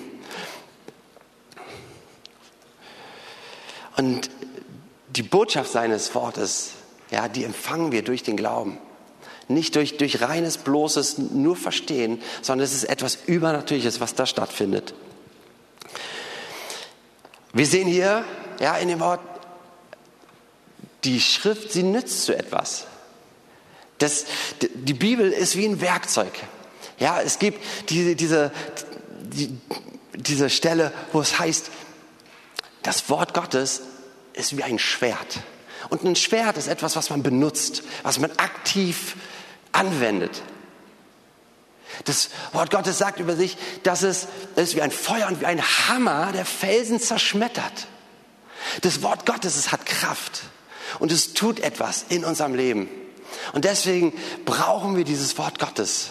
Und 3.96 4.30
die 5.10 5.22
Botschaft 5.22 5.70
seines 5.70 6.14
Wortes, 6.14 6.72
ja, 7.10 7.28
die 7.28 7.44
empfangen 7.44 7.92
wir 7.92 8.02
durch 8.02 8.22
den 8.22 8.36
Glauben. 8.36 8.78
Nicht 9.48 9.74
durch, 9.74 9.96
durch 9.96 10.22
reines, 10.22 10.58
bloßes 10.58 11.18
nur 11.18 11.56
Verstehen, 11.56 12.22
sondern 12.40 12.64
es 12.64 12.72
ist 12.72 12.84
etwas 12.84 13.18
Übernatürliches, 13.26 14.00
was 14.00 14.14
da 14.14 14.24
stattfindet. 14.24 14.94
Wir 17.52 17.66
sehen 17.66 17.88
hier, 17.88 18.24
ja, 18.60 18.76
in 18.76 18.88
dem 18.88 19.00
Wort, 19.00 19.20
die 21.04 21.20
Schrift, 21.20 21.72
sie 21.72 21.82
nützt 21.82 22.24
zu 22.24 22.36
etwas. 22.36 22.86
Das, 24.00 24.24
die 24.60 24.94
Bibel 24.94 25.30
ist 25.30 25.56
wie 25.56 25.66
ein 25.66 25.80
Werkzeug. 25.80 26.32
Ja, 26.98 27.20
es 27.20 27.38
gibt 27.38 27.62
diese, 27.90 28.16
diese, 28.16 28.50
die, 29.22 29.56
diese 30.14 30.50
Stelle, 30.50 30.92
wo 31.12 31.20
es 31.20 31.38
heißt, 31.38 31.70
das 32.82 33.08
Wort 33.10 33.34
Gottes 33.34 33.82
ist 34.32 34.56
wie 34.56 34.62
ein 34.62 34.78
Schwert. 34.78 35.40
Und 35.90 36.02
ein 36.04 36.16
Schwert 36.16 36.56
ist 36.56 36.66
etwas, 36.66 36.96
was 36.96 37.10
man 37.10 37.22
benutzt, 37.22 37.82
was 38.02 38.18
man 38.18 38.30
aktiv 38.38 39.16
anwendet. 39.72 40.42
Das 42.04 42.30
Wort 42.52 42.70
Gottes 42.70 42.96
sagt 42.96 43.20
über 43.20 43.36
sich, 43.36 43.58
dass 43.82 44.02
es, 44.02 44.28
ist 44.56 44.76
wie 44.76 44.82
ein 44.82 44.90
Feuer 44.90 45.28
und 45.28 45.42
wie 45.42 45.46
ein 45.46 45.60
Hammer, 45.60 46.32
der 46.32 46.46
Felsen 46.46 47.00
zerschmettert. 47.00 47.86
Das 48.80 49.02
Wort 49.02 49.26
Gottes, 49.26 49.56
es 49.56 49.72
hat 49.72 49.84
Kraft 49.84 50.42
und 51.00 51.12
es 51.12 51.34
tut 51.34 51.60
etwas 51.60 52.06
in 52.08 52.24
unserem 52.24 52.54
Leben. 52.54 52.88
Und 53.52 53.64
deswegen 53.64 54.12
brauchen 54.44 54.96
wir 54.96 55.04
dieses 55.04 55.36
Wort 55.38 55.58
Gottes. 55.58 56.10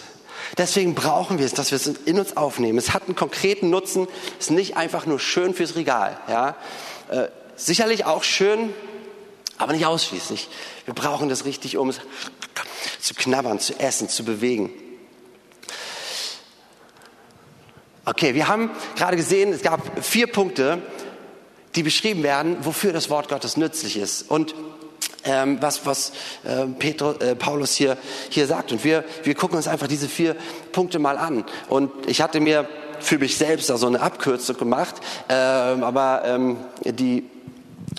Deswegen 0.58 0.94
brauchen 0.94 1.38
wir 1.38 1.46
es, 1.46 1.54
dass 1.54 1.70
wir 1.70 1.76
es 1.76 1.86
in 1.86 2.18
uns 2.18 2.36
aufnehmen. 2.36 2.78
Es 2.78 2.92
hat 2.92 3.04
einen 3.04 3.14
konkreten 3.14 3.70
Nutzen, 3.70 4.08
es 4.38 4.46
ist 4.46 4.50
nicht 4.50 4.76
einfach 4.76 5.06
nur 5.06 5.20
schön 5.20 5.54
fürs 5.54 5.76
Regal. 5.76 6.18
Ja? 6.28 6.56
Äh, 7.10 7.28
sicherlich 7.56 8.04
auch 8.04 8.24
schön, 8.24 8.72
aber 9.58 9.72
nicht 9.72 9.86
ausschließlich. 9.86 10.48
Wir 10.86 10.94
brauchen 10.94 11.28
das 11.28 11.44
richtig, 11.44 11.76
um 11.76 11.90
es 11.90 12.00
zu 13.00 13.14
knabbern, 13.14 13.60
zu 13.60 13.78
essen, 13.78 14.08
zu 14.08 14.24
bewegen. 14.24 14.72
Okay, 18.04 18.34
wir 18.34 18.48
haben 18.48 18.70
gerade 18.96 19.16
gesehen, 19.16 19.52
es 19.52 19.62
gab 19.62 20.04
vier 20.04 20.26
Punkte, 20.26 20.82
die 21.74 21.82
beschrieben 21.82 22.22
werden, 22.22 22.56
wofür 22.64 22.92
das 22.92 23.10
Wort 23.10 23.28
Gottes 23.28 23.56
nützlich 23.56 23.96
ist. 23.96 24.28
Und 24.30 24.54
ähm, 25.24 25.58
was, 25.60 25.84
was 25.86 26.12
äh, 26.44 26.66
Petro, 26.78 27.12
äh, 27.12 27.34
Paulus 27.34 27.74
hier, 27.74 27.96
hier 28.28 28.46
sagt. 28.46 28.72
Und 28.72 28.84
wir, 28.84 29.04
wir 29.22 29.34
gucken 29.34 29.56
uns 29.56 29.68
einfach 29.68 29.86
diese 29.86 30.08
vier 30.08 30.36
Punkte 30.72 30.98
mal 30.98 31.18
an. 31.18 31.44
Und 31.68 31.90
ich 32.06 32.20
hatte 32.20 32.40
mir 32.40 32.68
für 33.00 33.18
mich 33.18 33.36
selbst 33.36 33.70
da 33.70 33.78
so 33.78 33.86
eine 33.86 34.00
Abkürzung 34.00 34.56
gemacht, 34.56 34.96
ähm, 35.28 35.82
aber 35.82 36.22
ähm, 36.24 36.56
die 36.84 37.24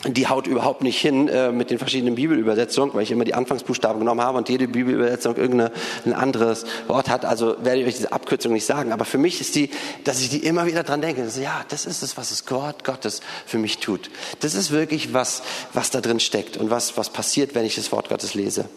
die 0.08 0.28
haut 0.28 0.48
überhaupt 0.48 0.82
nicht 0.82 1.00
hin 1.00 1.28
äh, 1.28 1.52
mit 1.52 1.70
den 1.70 1.78
verschiedenen 1.78 2.16
Bibelübersetzungen, 2.16 2.96
weil 2.96 3.04
ich 3.04 3.12
immer 3.12 3.26
die 3.26 3.34
Anfangsbuchstaben 3.34 4.00
genommen 4.00 4.22
habe 4.22 4.38
und 4.38 4.48
jede 4.48 4.68
Bibelübersetzung 4.68 5.36
irgendein 5.36 5.72
ein 6.06 6.14
anderes 6.14 6.66
Wort 6.88 7.10
hat. 7.10 7.26
Also 7.26 7.58
werde 7.64 7.82
ich 7.82 7.88
euch 7.88 7.96
diese 7.96 8.12
Abkürzung 8.12 8.54
nicht 8.54 8.66
sagen. 8.66 8.94
Aber 8.94 9.06
für 9.06 9.18
mich 9.18 9.42
ist 9.42 9.56
die, 9.56 9.70
dass 10.04 10.22
ich 10.22 10.30
die 10.30 10.46
immer 10.46 10.66
wieder 10.66 10.84
dran 10.84 11.02
denke. 11.02 11.22
Also, 11.22 11.42
ja, 11.42 11.66
das 11.68 11.86
ist 11.86 12.04
es, 12.04 12.18
was 12.18 12.32
es 12.32 12.46
Gott 12.46 12.84
Gottes 12.84 13.22
für 13.46 13.58
mich 13.58 13.80
tut. 13.80 14.10
Das 14.40 14.56
ist 14.56 14.72
wirklich 14.72 15.14
was, 15.14 15.44
was 15.74 15.92
da 15.92 16.00
drin 16.00 16.20
steckt 16.20 16.58
und 16.58 16.70
was, 16.70 16.98
was 16.98 17.10
passiert, 17.10 17.54
wenn 17.54 17.66
ich 17.66 17.76
das 17.76 17.92
Wort 17.92 18.10
Gottes 18.10 18.34
lese. 18.34 18.70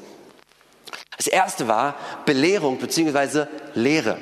Das 1.16 1.28
erste 1.28 1.68
war 1.68 1.96
Belehrung 2.26 2.78
beziehungsweise 2.78 3.48
Lehre. 3.74 4.18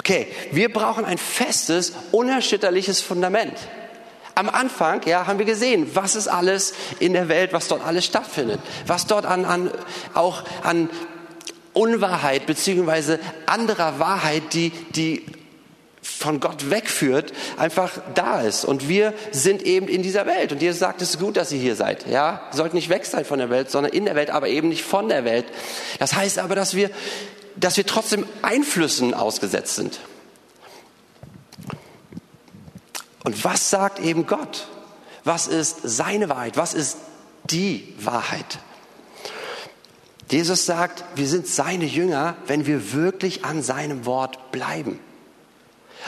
Okay, 0.00 0.26
wir 0.50 0.70
brauchen 0.70 1.04
ein 1.04 1.16
festes, 1.16 1.92
unerschütterliches 2.10 3.00
Fundament. 3.00 3.56
Am 4.34 4.48
Anfang, 4.48 5.02
ja, 5.06 5.26
haben 5.26 5.38
wir 5.38 5.46
gesehen, 5.46 5.90
was 5.94 6.16
ist 6.16 6.28
alles 6.28 6.74
in 6.98 7.12
der 7.12 7.28
Welt, 7.28 7.52
was 7.52 7.68
dort 7.68 7.86
alles 7.86 8.04
stattfindet, 8.04 8.60
was 8.86 9.06
dort 9.06 9.26
an, 9.26 9.44
an 9.44 9.70
auch 10.14 10.42
an 10.62 10.90
Unwahrheit 11.72 12.46
beziehungsweise 12.46 13.18
anderer 13.46 13.98
Wahrheit, 13.98 14.52
die, 14.52 14.70
die 14.70 15.24
von 16.02 16.40
Gott 16.40 16.70
wegführt, 16.70 17.32
einfach 17.56 17.92
da 18.14 18.40
ist. 18.40 18.64
Und 18.64 18.88
wir 18.88 19.14
sind 19.30 19.62
eben 19.62 19.88
in 19.88 20.02
dieser 20.02 20.26
Welt. 20.26 20.52
Und 20.52 20.60
Jesus 20.60 20.78
sagt, 20.78 21.02
es 21.02 21.10
ist 21.10 21.20
gut, 21.20 21.36
dass 21.36 21.50
ihr 21.52 21.58
hier 21.58 21.76
seid. 21.76 22.06
Ja, 22.08 22.48
ihr 22.50 22.56
sollt 22.56 22.74
nicht 22.74 22.88
weg 22.88 23.06
sein 23.06 23.24
von 23.24 23.38
der 23.38 23.50
Welt, 23.50 23.70
sondern 23.70 23.92
in 23.92 24.04
der 24.04 24.14
Welt, 24.14 24.30
aber 24.30 24.48
eben 24.48 24.68
nicht 24.68 24.84
von 24.84 25.08
der 25.08 25.24
Welt. 25.24 25.46
Das 25.98 26.14
heißt 26.14 26.38
aber, 26.38 26.54
dass 26.54 26.74
wir, 26.74 26.90
dass 27.56 27.76
wir 27.76 27.86
trotzdem 27.86 28.26
Einflüssen 28.42 29.14
ausgesetzt 29.14 29.76
sind. 29.76 29.98
Und 33.24 33.44
was 33.44 33.70
sagt 33.70 33.98
eben 33.98 34.26
Gott? 34.26 34.68
Was 35.24 35.48
ist 35.48 35.78
seine 35.82 36.28
Wahrheit? 36.28 36.56
Was 36.56 36.74
ist 36.74 36.98
die 37.44 37.94
Wahrheit? 37.98 38.58
Jesus 40.30 40.66
sagt, 40.66 41.04
wir 41.16 41.26
sind 41.26 41.46
seine 41.46 41.84
Jünger, 41.84 42.36
wenn 42.46 42.66
wir 42.66 42.92
wirklich 42.92 43.44
an 43.44 43.62
seinem 43.62 44.06
Wort 44.06 44.52
bleiben. 44.52 45.00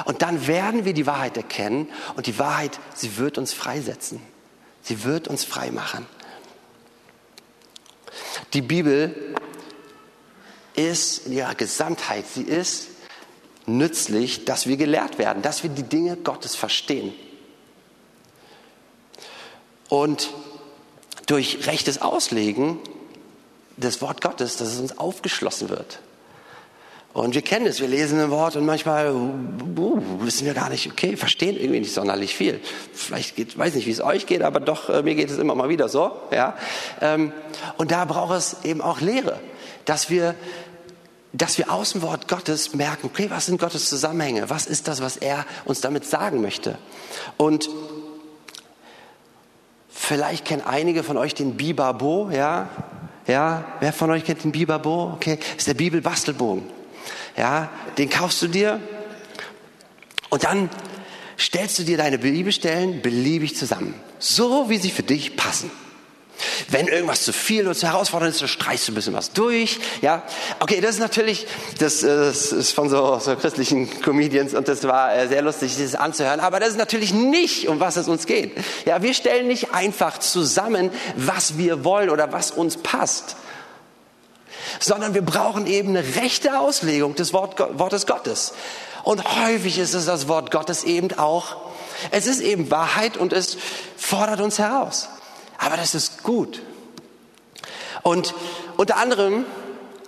Und 0.04 0.22
dann 0.22 0.46
werden 0.46 0.84
wir 0.84 0.92
die 0.92 1.06
Wahrheit 1.06 1.36
erkennen 1.36 1.88
und 2.16 2.26
die 2.26 2.38
Wahrheit, 2.38 2.78
sie 2.94 3.16
wird 3.16 3.38
uns 3.38 3.52
freisetzen. 3.52 4.20
Sie 4.82 5.04
wird 5.04 5.26
uns 5.26 5.44
frei 5.44 5.70
machen. 5.70 6.06
Die 8.52 8.62
Bibel 8.62 9.34
ist 10.74 11.26
in 11.26 11.32
ihrer 11.32 11.54
Gesamtheit, 11.54 12.26
sie 12.26 12.42
ist 12.42 12.88
nützlich, 13.66 14.44
dass 14.44 14.66
wir 14.66 14.76
gelehrt 14.76 15.18
werden, 15.18 15.42
dass 15.42 15.62
wir 15.62 15.70
die 15.70 15.82
Dinge 15.82 16.16
Gottes 16.16 16.54
verstehen. 16.54 17.12
Und 19.88 20.30
durch 21.26 21.66
rechtes 21.66 22.00
Auslegen 22.00 22.78
des 23.76 24.00
Wort 24.00 24.20
Gottes, 24.20 24.56
dass 24.56 24.68
es 24.68 24.80
uns 24.80 24.98
aufgeschlossen 24.98 25.68
wird. 25.68 26.00
Und 27.12 27.34
wir 27.34 27.40
kennen 27.40 27.64
es, 27.66 27.80
wir 27.80 27.88
lesen 27.88 28.20
ein 28.20 28.30
Wort 28.30 28.56
und 28.56 28.66
manchmal 28.66 29.10
uh, 29.10 30.02
wissen 30.20 30.44
wir 30.44 30.52
gar 30.52 30.68
nicht, 30.68 30.90
okay, 30.92 31.16
verstehen 31.16 31.56
irgendwie 31.56 31.80
nicht 31.80 31.94
sonderlich 31.94 32.34
viel. 32.36 32.60
Vielleicht 32.92 33.36
geht, 33.36 33.56
weiß 33.56 33.74
nicht, 33.74 33.86
wie 33.86 33.90
es 33.90 34.02
euch 34.02 34.26
geht, 34.26 34.42
aber 34.42 34.60
doch, 34.60 34.90
äh, 34.90 35.02
mir 35.02 35.14
geht 35.14 35.30
es 35.30 35.38
immer 35.38 35.54
mal 35.54 35.70
wieder 35.70 35.88
so. 35.88 36.12
Ja? 36.30 36.58
Ähm, 37.00 37.32
und 37.78 37.90
da 37.90 38.04
braucht 38.04 38.36
es 38.36 38.64
eben 38.64 38.82
auch 38.82 39.00
Lehre, 39.00 39.40
dass 39.86 40.10
wir 40.10 40.34
dass 41.36 41.58
wir 41.58 41.70
aus 41.70 41.92
dem 41.92 42.02
Wort 42.02 42.28
Gottes 42.28 42.74
merken, 42.74 43.06
okay, 43.06 43.30
was 43.30 43.46
sind 43.46 43.60
Gottes 43.60 43.88
Zusammenhänge? 43.88 44.48
Was 44.48 44.66
ist 44.66 44.88
das, 44.88 45.02
was 45.02 45.16
er 45.16 45.44
uns 45.64 45.80
damit 45.80 46.04
sagen 46.04 46.40
möchte? 46.40 46.78
Und 47.36 47.68
vielleicht 49.88 50.44
kennen 50.44 50.62
einige 50.62 51.02
von 51.02 51.16
euch 51.16 51.34
den 51.34 51.56
Bibabo, 51.56 52.30
ja? 52.30 52.68
Ja, 53.26 53.64
wer 53.80 53.92
von 53.92 54.10
euch 54.12 54.24
kennt 54.24 54.44
den 54.44 54.52
Bibabo? 54.52 55.12
Okay, 55.14 55.36
das 55.36 55.58
ist 55.58 55.66
der 55.66 55.74
Bibelbastelbogen. 55.74 56.62
Ja, 57.36 57.70
den 57.98 58.08
kaufst 58.08 58.40
du 58.40 58.46
dir 58.46 58.80
und 60.30 60.44
dann 60.44 60.70
stellst 61.38 61.78
du 61.78 61.82
dir 61.82 61.98
deine 61.98 62.18
Bibelstellen 62.18 63.02
beliebig 63.02 63.56
zusammen, 63.56 63.94
so 64.18 64.70
wie 64.70 64.78
sie 64.78 64.90
für 64.90 65.02
dich 65.02 65.36
passen. 65.36 65.70
Wenn 66.68 66.88
irgendwas 66.88 67.22
zu 67.22 67.32
viel 67.32 67.66
oder 67.66 67.74
zu 67.74 67.86
herausfordernd 67.86 68.34
ist, 68.34 68.40
so 68.40 68.46
streichst 68.46 68.88
du 68.88 68.92
ein 68.92 68.94
bisschen 68.94 69.14
was 69.14 69.32
durch. 69.32 69.78
Ja, 70.02 70.22
okay, 70.60 70.80
das 70.80 70.92
ist 70.92 71.00
natürlich, 71.00 71.46
das, 71.78 72.02
äh, 72.02 72.08
das 72.08 72.52
ist 72.52 72.72
von 72.72 72.88
so, 72.88 73.18
so 73.18 73.36
christlichen 73.36 74.00
Comedians 74.02 74.54
und 74.54 74.68
das 74.68 74.84
war 74.84 75.14
äh, 75.14 75.28
sehr 75.28 75.42
lustig, 75.42 75.76
das 75.78 75.94
anzuhören. 75.94 76.40
Aber 76.40 76.60
das 76.60 76.70
ist 76.70 76.78
natürlich 76.78 77.14
nicht, 77.14 77.68
um 77.68 77.80
was 77.80 77.96
es 77.96 78.08
uns 78.08 78.26
geht. 78.26 78.56
Ja, 78.84 79.02
wir 79.02 79.14
stellen 79.14 79.46
nicht 79.46 79.72
einfach 79.72 80.18
zusammen, 80.18 80.90
was 81.16 81.58
wir 81.58 81.84
wollen 81.84 82.10
oder 82.10 82.32
was 82.32 82.50
uns 82.50 82.76
passt, 82.76 83.36
sondern 84.80 85.14
wir 85.14 85.22
brauchen 85.22 85.66
eben 85.66 85.90
eine 85.90 86.16
rechte 86.16 86.58
Auslegung 86.58 87.14
des 87.14 87.32
Wort, 87.32 87.58
Wortes 87.78 88.06
Gottes. 88.06 88.52
Und 89.04 89.24
häufig 89.40 89.78
ist 89.78 89.94
es 89.94 90.06
das 90.06 90.28
Wort 90.28 90.50
Gottes 90.50 90.84
eben 90.84 91.16
auch. 91.16 91.56
Es 92.10 92.26
ist 92.26 92.40
eben 92.40 92.70
Wahrheit 92.70 93.16
und 93.16 93.32
es 93.32 93.56
fordert 93.96 94.40
uns 94.40 94.58
heraus. 94.58 95.08
Aber 95.58 95.76
das 95.76 95.94
ist 95.94 96.22
gut. 96.22 96.62
Und 98.02 98.34
unter 98.76 98.96
anderem 98.96 99.44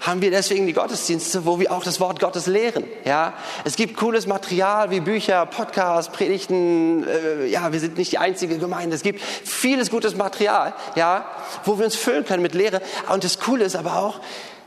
haben 0.01 0.23
wir 0.23 0.31
deswegen 0.31 0.67
die 0.67 0.73
Gottesdienste, 0.73 1.45
wo 1.45 1.59
wir 1.59 1.73
auch 1.73 1.83
das 1.83 2.01
Wort 2.01 2.21
Gottes 2.21 2.47
lehren. 2.47 2.85
Ja, 3.05 3.35
es 3.65 3.77
gibt 3.77 3.97
cooles 3.97 4.27
Material 4.27 4.91
wie 4.91 5.01
Bücher, 5.01 5.47
Podcasts, 5.47 6.13
Predigten. 6.13 7.05
Äh, 7.07 7.47
ja, 7.47 7.73
wir 7.73 7.81
sind 7.81 7.99
nicht 7.99 8.13
die 8.13 8.19
einzige 8.19 8.59
Gemeinde. 8.59 8.95
Es 8.95 9.03
gibt 9.03 9.21
vieles 9.21 9.91
gutes 9.91 10.17
Material, 10.17 10.75
ja, 10.95 11.27
wo 11.65 11.79
wir 11.79 11.85
uns 11.85 11.97
füllen 11.97 12.25
können 12.25 12.43
mit 12.43 12.55
Lehre. 12.55 12.81
Und 13.13 13.25
das 13.25 13.41
Coole 13.41 13.65
ist 13.65 13.77
aber 13.77 13.99
auch, 13.99 14.21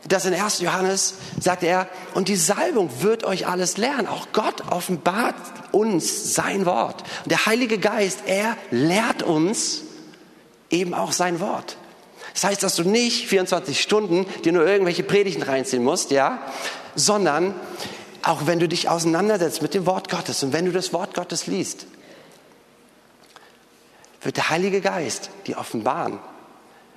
dass 0.07 0.25
in 0.25 0.33
1. 0.33 0.59
Johannes 0.61 1.15
sagt 1.39 1.63
er, 1.63 1.87
und 2.13 2.27
die 2.27 2.35
Salbung 2.35 2.89
wird 3.01 3.23
euch 3.23 3.47
alles 3.47 3.77
lernen. 3.77 4.07
Auch 4.07 4.27
Gott 4.33 4.63
offenbart 4.69 5.35
uns 5.71 6.33
sein 6.33 6.65
Wort. 6.65 7.03
Und 7.23 7.31
der 7.31 7.45
Heilige 7.45 7.77
Geist, 7.77 8.23
er 8.25 8.57
lehrt 8.71 9.23
uns, 9.23 9.83
eben 10.71 10.93
auch 10.93 11.11
sein 11.11 11.39
Wort. 11.39 11.77
Das 12.33 12.43
heißt, 12.43 12.63
dass 12.63 12.75
du 12.75 12.83
nicht 12.83 13.27
24 13.27 13.81
Stunden 13.81 14.25
dir 14.43 14.53
nur 14.53 14.65
irgendwelche 14.65 15.03
Predigten 15.03 15.43
reinziehen 15.43 15.83
musst, 15.83 16.11
ja, 16.11 16.39
sondern 16.95 17.53
auch 18.23 18.45
wenn 18.45 18.59
du 18.59 18.67
dich 18.67 18.89
auseinandersetzt 18.89 19.61
mit 19.61 19.73
dem 19.73 19.85
Wort 19.85 20.09
Gottes 20.09 20.43
und 20.43 20.53
wenn 20.53 20.65
du 20.65 20.71
das 20.71 20.93
Wort 20.93 21.13
Gottes 21.13 21.47
liest, 21.47 21.87
wird 24.21 24.37
der 24.37 24.49
Heilige 24.49 24.81
Geist 24.81 25.31
dir 25.47 25.57
offenbaren, 25.57 26.19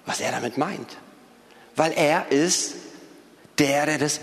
was 0.04 0.20
er 0.20 0.30
damit 0.30 0.58
meint. 0.58 0.98
Weil 1.74 1.92
er 1.92 2.30
ist 2.30 2.74
der, 3.58 3.86
der 3.86 3.98
das, 3.98 4.20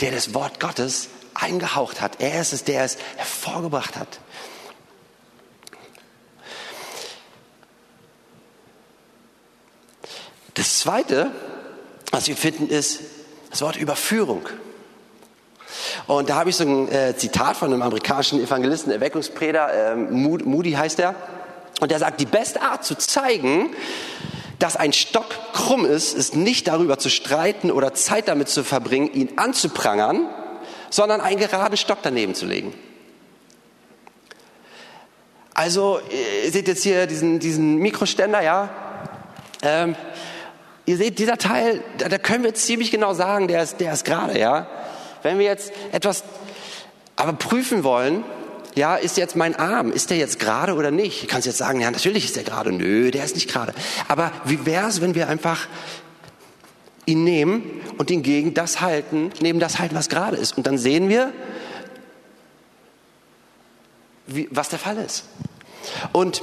der 0.00 0.12
das 0.12 0.32
Wort 0.32 0.60
Gottes 0.60 1.08
eingehaucht 1.34 2.00
hat. 2.00 2.20
Er 2.20 2.40
ist 2.40 2.52
es, 2.52 2.64
der 2.64 2.84
es 2.84 2.96
hervorgebracht 3.16 3.96
hat. 3.96 4.20
Das 10.56 10.78
Zweite, 10.78 11.30
was 12.10 12.28
wir 12.28 12.36
finden, 12.36 12.68
ist 12.68 13.00
das 13.50 13.60
Wort 13.60 13.76
Überführung. 13.76 14.48
Und 16.06 16.30
da 16.30 16.36
habe 16.36 16.48
ich 16.48 16.56
so 16.56 16.64
ein 16.64 16.90
äh, 16.90 17.14
Zitat 17.14 17.58
von 17.58 17.70
einem 17.72 17.82
amerikanischen 17.82 18.42
Evangelisten, 18.42 18.90
Erweckungsprediger, 18.90 19.92
äh, 19.92 19.96
Moody 19.96 20.72
heißt 20.72 20.98
er. 20.98 21.14
Und 21.80 21.90
der 21.90 21.98
sagt, 21.98 22.20
die 22.22 22.26
beste 22.26 22.62
Art 22.62 22.86
zu 22.86 22.96
zeigen, 22.96 23.76
dass 24.58 24.76
ein 24.76 24.94
Stock 24.94 25.26
krumm 25.52 25.84
ist, 25.84 26.14
ist 26.14 26.34
nicht 26.34 26.68
darüber 26.68 26.98
zu 26.98 27.10
streiten 27.10 27.70
oder 27.70 27.92
Zeit 27.92 28.28
damit 28.28 28.48
zu 28.48 28.64
verbringen, 28.64 29.12
ihn 29.12 29.32
anzuprangern, 29.36 30.26
sondern 30.88 31.20
einen 31.20 31.38
geraden 31.38 31.76
Stock 31.76 31.98
daneben 32.02 32.34
zu 32.34 32.46
legen. 32.46 32.72
Also, 35.52 36.00
ihr 36.44 36.50
seht 36.50 36.66
jetzt 36.66 36.82
hier 36.82 37.06
diesen, 37.06 37.40
diesen 37.40 37.76
Mikroständer, 37.76 38.42
ja. 38.42 38.70
Ähm, 39.62 39.96
Ihr 40.86 40.96
seht, 40.96 41.18
dieser 41.18 41.36
Teil, 41.36 41.82
da, 41.98 42.08
da 42.08 42.16
können 42.16 42.44
wir 42.44 42.54
ziemlich 42.54 42.90
genau 42.90 43.12
sagen, 43.12 43.48
der 43.48 43.62
ist, 43.62 43.80
der 43.80 43.92
ist 43.92 44.04
gerade, 44.04 44.38
ja. 44.38 44.68
Wenn 45.22 45.38
wir 45.38 45.46
jetzt 45.46 45.72
etwas 45.92 46.22
aber 47.16 47.32
prüfen 47.32 47.82
wollen, 47.82 48.24
ja, 48.76 48.94
ist 48.94 49.16
jetzt 49.16 49.36
mein 49.36 49.56
Arm, 49.56 49.90
ist 49.90 50.10
der 50.10 50.18
jetzt 50.18 50.38
gerade 50.38 50.74
oder 50.74 50.90
nicht? 50.90 51.24
Du 51.24 51.26
kannst 51.26 51.46
jetzt 51.46 51.58
sagen, 51.58 51.80
ja, 51.80 51.90
natürlich 51.90 52.26
ist 52.26 52.36
der 52.36 52.44
gerade. 52.44 52.72
Nö, 52.72 53.10
der 53.10 53.24
ist 53.24 53.34
nicht 53.34 53.50
gerade. 53.50 53.74
Aber 54.06 54.30
wie 54.44 54.66
wäre 54.66 54.86
es, 54.86 55.00
wenn 55.00 55.14
wir 55.14 55.28
einfach 55.28 55.66
ihn 57.06 57.24
nehmen 57.24 57.80
und 57.96 58.10
ihn 58.10 58.22
gegen 58.22 58.52
das 58.52 58.82
halten, 58.82 59.30
neben 59.40 59.60
das 59.60 59.78
halten, 59.78 59.94
was 59.96 60.08
gerade 60.10 60.36
ist? 60.36 60.58
Und 60.58 60.66
dann 60.66 60.76
sehen 60.76 61.08
wir, 61.08 61.32
wie, 64.26 64.46
was 64.50 64.68
der 64.68 64.78
Fall 64.78 64.98
ist. 64.98 65.24
Und 66.12 66.42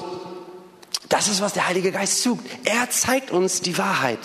das 1.09 1.27
ist, 1.27 1.41
was 1.41 1.53
der 1.53 1.67
Heilige 1.67 1.91
Geist 1.91 2.21
sucht. 2.21 2.45
Er 2.63 2.89
zeigt 2.89 3.31
uns 3.31 3.61
die 3.61 3.77
Wahrheit. 3.77 4.19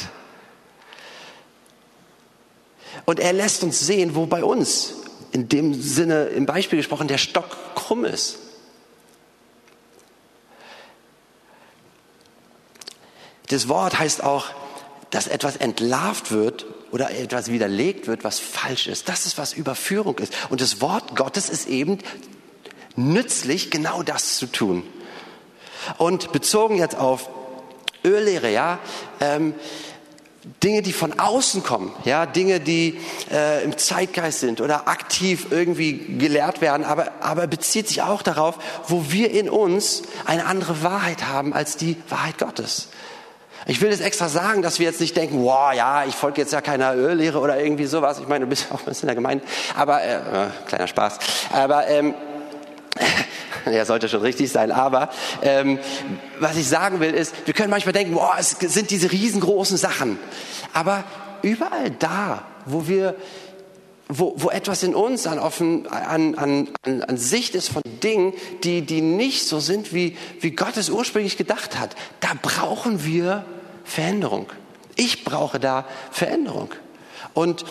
Und 3.05 3.21
er 3.21 3.33
lässt 3.33 3.62
uns 3.62 3.81
sehen, 3.81 4.14
wo 4.14 4.27
bei 4.27 4.45
uns, 4.45 4.95
in 5.33 5.49
dem 5.49 5.75
Sinne, 5.75 6.25
im 6.27 6.47
Beispiel 6.47 6.79
gesprochen, 6.79 7.09
der 7.09 7.19
Stock 7.19 7.75
krumm 7.75 8.05
ist. 8.05 8.38
Das 13.49 13.69
Wort 13.69 13.99
heißt 13.99 14.23
auch, 14.23 14.47
dass 15.11 15.27
etwas 15.27 15.57
entlarvt 15.57 16.33
wird 16.33 16.67
oder 16.91 17.11
etwas 17.11 17.51
widerlegt 17.51 18.07
wird, 18.07 18.25
was 18.25 18.38
falsch 18.38 18.87
ist. 18.87 19.09
Das 19.09 19.27
ist, 19.27 19.38
was 19.38 19.55
Überführung 19.55 20.19
ist. 20.19 20.35
Und 20.51 20.61
das 20.61 20.81
Wort 20.81 21.17
Gottes 21.17 21.49
ist 21.49 21.67
eben 21.67 21.99
nützlich, 22.95 23.71
genau 23.71 24.03
das 24.03 24.37
zu 24.37 24.47
tun. 24.47 24.83
Und 25.99 26.33
bezogen 26.33 26.77
jetzt 26.77 26.97
auf 26.97 27.29
Öllehre, 28.05 28.51
ja, 28.51 28.79
ähm, 29.21 29.55
Dinge, 30.62 30.83
die 30.83 30.93
von 30.93 31.19
außen 31.19 31.62
kommen, 31.62 31.93
ja, 32.05 32.25
Dinge, 32.25 32.61
die 32.61 32.99
äh, 33.31 33.62
im 33.64 33.77
Zeitgeist 33.77 34.41
sind 34.41 34.61
oder 34.61 34.88
aktiv 34.88 35.49
irgendwie 35.51 36.17
gelehrt 36.19 36.61
werden, 36.61 36.85
aber, 36.85 37.12
aber 37.21 37.47
bezieht 37.47 37.88
sich 37.88 38.03
auch 38.03 38.23
darauf, 38.23 38.59
wo 38.87 39.07
wir 39.11 39.31
in 39.31 39.51
uns 39.51 40.03
eine 40.25 40.47
andere 40.47 40.83
Wahrheit 40.83 41.27
haben 41.27 41.53
als 41.53 41.77
die 41.77 41.97
Wahrheit 42.09 42.38
Gottes. 42.38 42.88
Ich 43.67 43.83
will 43.83 43.91
das 43.91 44.01
extra 44.01 44.29
sagen, 44.29 44.62
dass 44.62 44.79
wir 44.79 44.87
jetzt 44.87 45.01
nicht 45.01 45.17
denken, 45.17 45.45
wow, 45.45 45.75
ja, 45.75 46.05
ich 46.07 46.14
folge 46.14 46.41
jetzt 46.41 46.53
ja 46.55 46.62
keiner 46.62 46.95
Öllehre 46.95 47.38
oder 47.41 47.61
irgendwie 47.61 47.85
sowas. 47.85 48.19
Ich 48.19 48.27
meine, 48.27 48.47
du 48.47 48.49
bist 48.49 48.69
auch 48.73 48.79
ein 48.79 48.85
bisschen 48.87 49.03
in 49.03 49.09
der 49.09 49.14
Gemeinde, 49.17 49.45
aber 49.77 50.03
äh, 50.03 50.14
äh, 50.14 50.47
kleiner 50.67 50.87
Spaß. 50.87 51.19
Aber 51.53 51.87
ähm, 51.88 52.14
ja, 53.71 53.85
sollte 53.85 54.09
schon 54.09 54.23
richtig 54.23 54.51
sein. 54.51 54.73
Aber 54.73 55.11
ähm, 55.42 55.79
was 56.38 56.57
ich 56.57 56.68
sagen 56.68 57.01
will 57.01 57.14
ist, 57.14 57.35
wir 57.47 57.55
können 57.55 57.71
manchmal 57.71 57.92
denken, 57.92 58.14
boah, 58.14 58.35
es 58.38 58.51
sind 58.51 58.90
diese 58.90 59.11
riesengroßen 59.12 59.77
Sachen. 59.77 60.18
Aber 60.73 61.05
überall 61.42 61.90
da, 61.90 62.44
wo 62.66 62.88
wir 62.88 63.16
wo, 64.09 64.35
wo 64.38 64.49
etwas 64.49 64.83
in 64.83 64.94
uns 64.94 65.27
an, 65.27 65.38
offen, 65.38 65.87
an, 65.87 66.35
an, 66.35 66.68
an 66.83 67.16
Sicht 67.18 67.55
ist 67.55 67.68
von 67.68 67.83
Dingen, 68.03 68.33
die, 68.64 68.81
die 68.81 69.03
nicht 69.03 69.47
so 69.47 69.61
sind, 69.61 69.92
wie, 69.92 70.16
wie 70.40 70.53
Gott 70.53 70.79
es 70.79 70.88
ursprünglich 70.88 71.37
gedacht 71.37 71.79
hat, 71.79 71.94
da 72.21 72.31
brauchen 72.40 73.05
wir 73.05 73.44
Veränderung. 73.85 74.47
Ich 74.97 75.25
brauche 75.25 75.61
da 75.61 75.85
Veränderung. 76.11 76.71
Und 77.35 77.66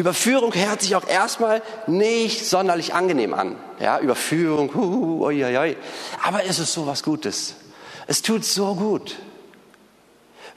Überführung 0.00 0.54
hört 0.54 0.80
sich 0.80 0.96
auch 0.96 1.06
erstmal 1.06 1.62
nicht 1.86 2.46
sonderlich 2.46 2.94
angenehm 2.94 3.34
an. 3.34 3.56
Ja, 3.78 3.98
Überführung, 3.98 4.74
hu, 4.74 5.26
ui, 5.26 5.44
ui, 5.44 5.56
ui. 5.56 5.76
aber 6.22 6.44
es 6.44 6.58
ist 6.58 6.72
so 6.72 6.86
was 6.86 7.02
Gutes. 7.02 7.54
Es 8.06 8.22
tut 8.22 8.44
so 8.44 8.74
gut, 8.74 9.16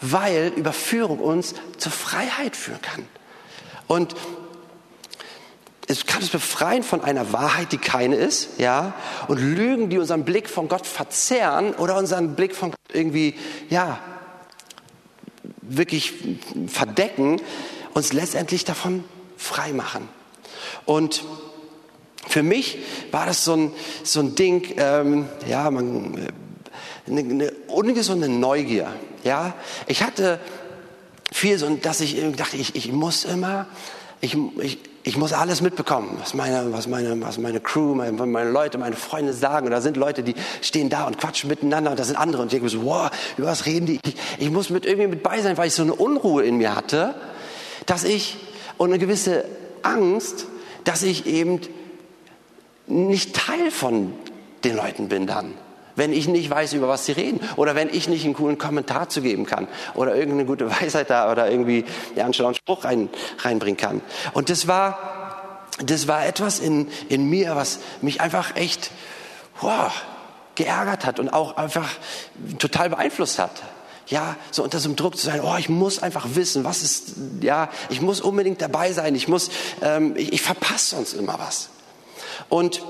weil 0.02 0.54
Überführung 0.56 1.20
uns 1.20 1.56
zur 1.78 1.92
Freiheit 1.92 2.56
führen 2.56 2.82
kann. 2.82 3.06
Und 3.88 4.16
es 5.88 6.06
kann 6.06 6.22
uns 6.22 6.30
befreien 6.30 6.84
von 6.84 7.04
einer 7.04 7.34
Wahrheit, 7.34 7.74
die 7.74 7.78
keine 7.78 8.16
ist, 8.16 8.60
ja, 8.60 8.94
und 9.28 9.40
Lügen, 9.40 9.90
die 9.90 9.98
unseren 9.98 10.24
Blick 10.24 10.50
von 10.50 10.70
Gott 10.70 10.88
verzerren 10.88 11.74
oder 11.74 11.98
unseren 11.98 12.36
Blick 12.36 12.56
von 12.56 12.72
Gott 12.72 12.80
irgendwie, 12.94 13.36
ja, 13.70 14.00
wirklich 15.62 16.14
verdecken, 16.68 17.42
uns 17.94 18.14
letztendlich 18.14 18.64
davon 18.64 19.04
frei 19.38 19.74
machen. 19.74 20.08
Und 20.86 21.24
für 22.28 22.44
mich 22.44 22.78
war 23.12 23.26
das 23.26 23.44
so 23.44 23.56
ein, 23.56 23.72
so 24.04 24.22
ein 24.22 24.36
Ding, 24.36 24.74
ähm, 24.78 25.28
ja, 25.48 25.70
man, 25.70 26.30
eine, 27.08 27.20
eine 27.20 27.52
ungesunde 27.68 28.30
Neugier. 28.30 28.88
Ja, 29.24 29.54
ich 29.88 30.04
hatte 30.04 30.40
viel 31.32 31.58
so, 31.58 31.70
dass 31.70 32.02
ich 32.02 32.22
dachte, 32.36 32.58
ich, 32.58 32.76
ich 32.76 32.92
muss 32.92 33.26
immer, 33.26 33.68
ich, 34.22 34.38
ich, 34.60 34.80
ich 35.04 35.18
muss 35.18 35.34
alles 35.34 35.62
mitbekommen, 35.62 36.18
was 36.20 36.34
meine, 36.34 36.72
was 36.72 36.88
meine, 36.88 37.20
was 37.22 37.38
meine 37.38 37.60
Crew, 37.60 37.94
meine, 37.94 38.14
meine 38.14 38.52
Leute, 38.52 38.78
meine 38.78 38.96
Freunde 38.96 39.34
sagen. 39.34 39.66
Und 39.66 39.72
da 39.72 39.82
sind 39.82 39.98
Leute, 39.98 40.24
die 40.24 40.36
stehen 40.62 40.90
da 40.90 41.06
und 41.06 41.18
quatschen 41.18 41.50
miteinander. 41.50 41.92
Und 41.92 42.00
da 42.00 42.06
sind 42.06 42.16
andere. 42.16 42.42
Und 42.42 42.48
ich 42.48 42.60
denke 42.60 42.70
so, 42.70 42.86
wow, 42.86 43.10
über 43.38 43.48
was 43.48 43.66
reden 43.66 43.86
die? 43.86 44.00
Ich, 44.06 44.16
ich 44.38 44.50
muss 44.50 44.70
mit 44.70 44.86
irgendwie 44.86 45.08
mit 45.08 45.24
bei 45.24 45.42
sein, 45.42 45.58
weil 45.58 45.68
ich 45.68 45.74
so 45.74 45.84
eine 45.84 45.94
Unruhe 45.94 46.44
in 46.44 46.58
mir 46.58 46.76
hatte, 46.76 47.16
dass 47.86 48.06
ich, 48.06 48.38
und 48.78 48.90
eine 48.90 49.00
gewisse 49.00 49.46
Angst, 49.82 50.48
dass 50.84 51.04
ich 51.04 51.26
eben 51.26 51.62
nicht 52.88 53.36
Teil 53.36 53.72
von 53.72 54.14
den 54.64 54.76
Leuten 54.76 55.10
bin 55.10 55.28
dann. 55.28 55.54
Wenn 55.96 56.12
ich 56.12 56.28
nicht 56.28 56.50
weiß, 56.50 56.74
über 56.74 56.88
was 56.88 57.06
sie 57.06 57.12
reden. 57.12 57.40
Oder 57.56 57.76
wenn 57.76 57.90
ich 57.90 58.10
nicht 58.10 58.26
einen 58.26 58.34
coolen 58.34 58.58
Kommentar 58.58 59.10
zu 59.10 59.22
geben 59.22 59.46
kann. 59.46 59.68
Oder 59.94 60.16
irgendeine 60.16 60.46
gute 60.46 60.70
Weisheit 60.82 61.10
da 61.10 61.32
oder 61.32 61.50
irgendwie 61.50 61.86
einen 62.16 62.34
schlauen 62.34 62.56
Spruch 62.56 62.84
rein, 62.84 63.10
reinbringen 63.40 63.78
kann. 63.78 64.02
Und 64.34 64.50
das 64.50 64.68
war, 64.68 65.68
das 65.86 66.08
war 66.08 66.26
etwas 66.26 66.60
in, 66.60 66.88
in 67.10 67.30
mir, 67.30 67.56
was 67.56 67.80
mich 68.02 68.22
einfach 68.22 68.56
echt 68.56 68.92
wow, 69.62 69.92
geärgert 70.56 71.06
hat 71.06 71.20
und 71.20 71.30
auch 71.30 71.58
einfach 71.58 71.90
total 72.58 72.90
beeinflusst 72.90 73.40
hat. 73.40 73.52
Ja, 74.08 74.36
so 74.52 74.64
unter 74.64 74.80
so 74.80 74.90
einem 74.90 74.96
Druck 74.96 75.18
zu 75.18 75.26
sein, 75.26 75.42
oh, 75.42 75.56
ich 75.58 75.70
muss 75.70 76.00
einfach 76.00 76.28
wissen, 76.34 76.64
was 76.64 76.84
ist, 76.84 77.14
ja, 77.42 77.70
ich 77.90 78.02
muss 78.02 78.20
unbedingt 78.22 78.62
dabei 78.62 78.92
sein, 78.92 79.16
ich 79.16 79.28
muss, 79.28 79.50
ähm, 79.82 80.16
ich, 80.18 80.34
ich 80.34 80.42
verpasse 80.42 80.96
sonst 80.96 81.14
immer 81.14 81.40
was. 81.40 81.70
Und 82.50 82.82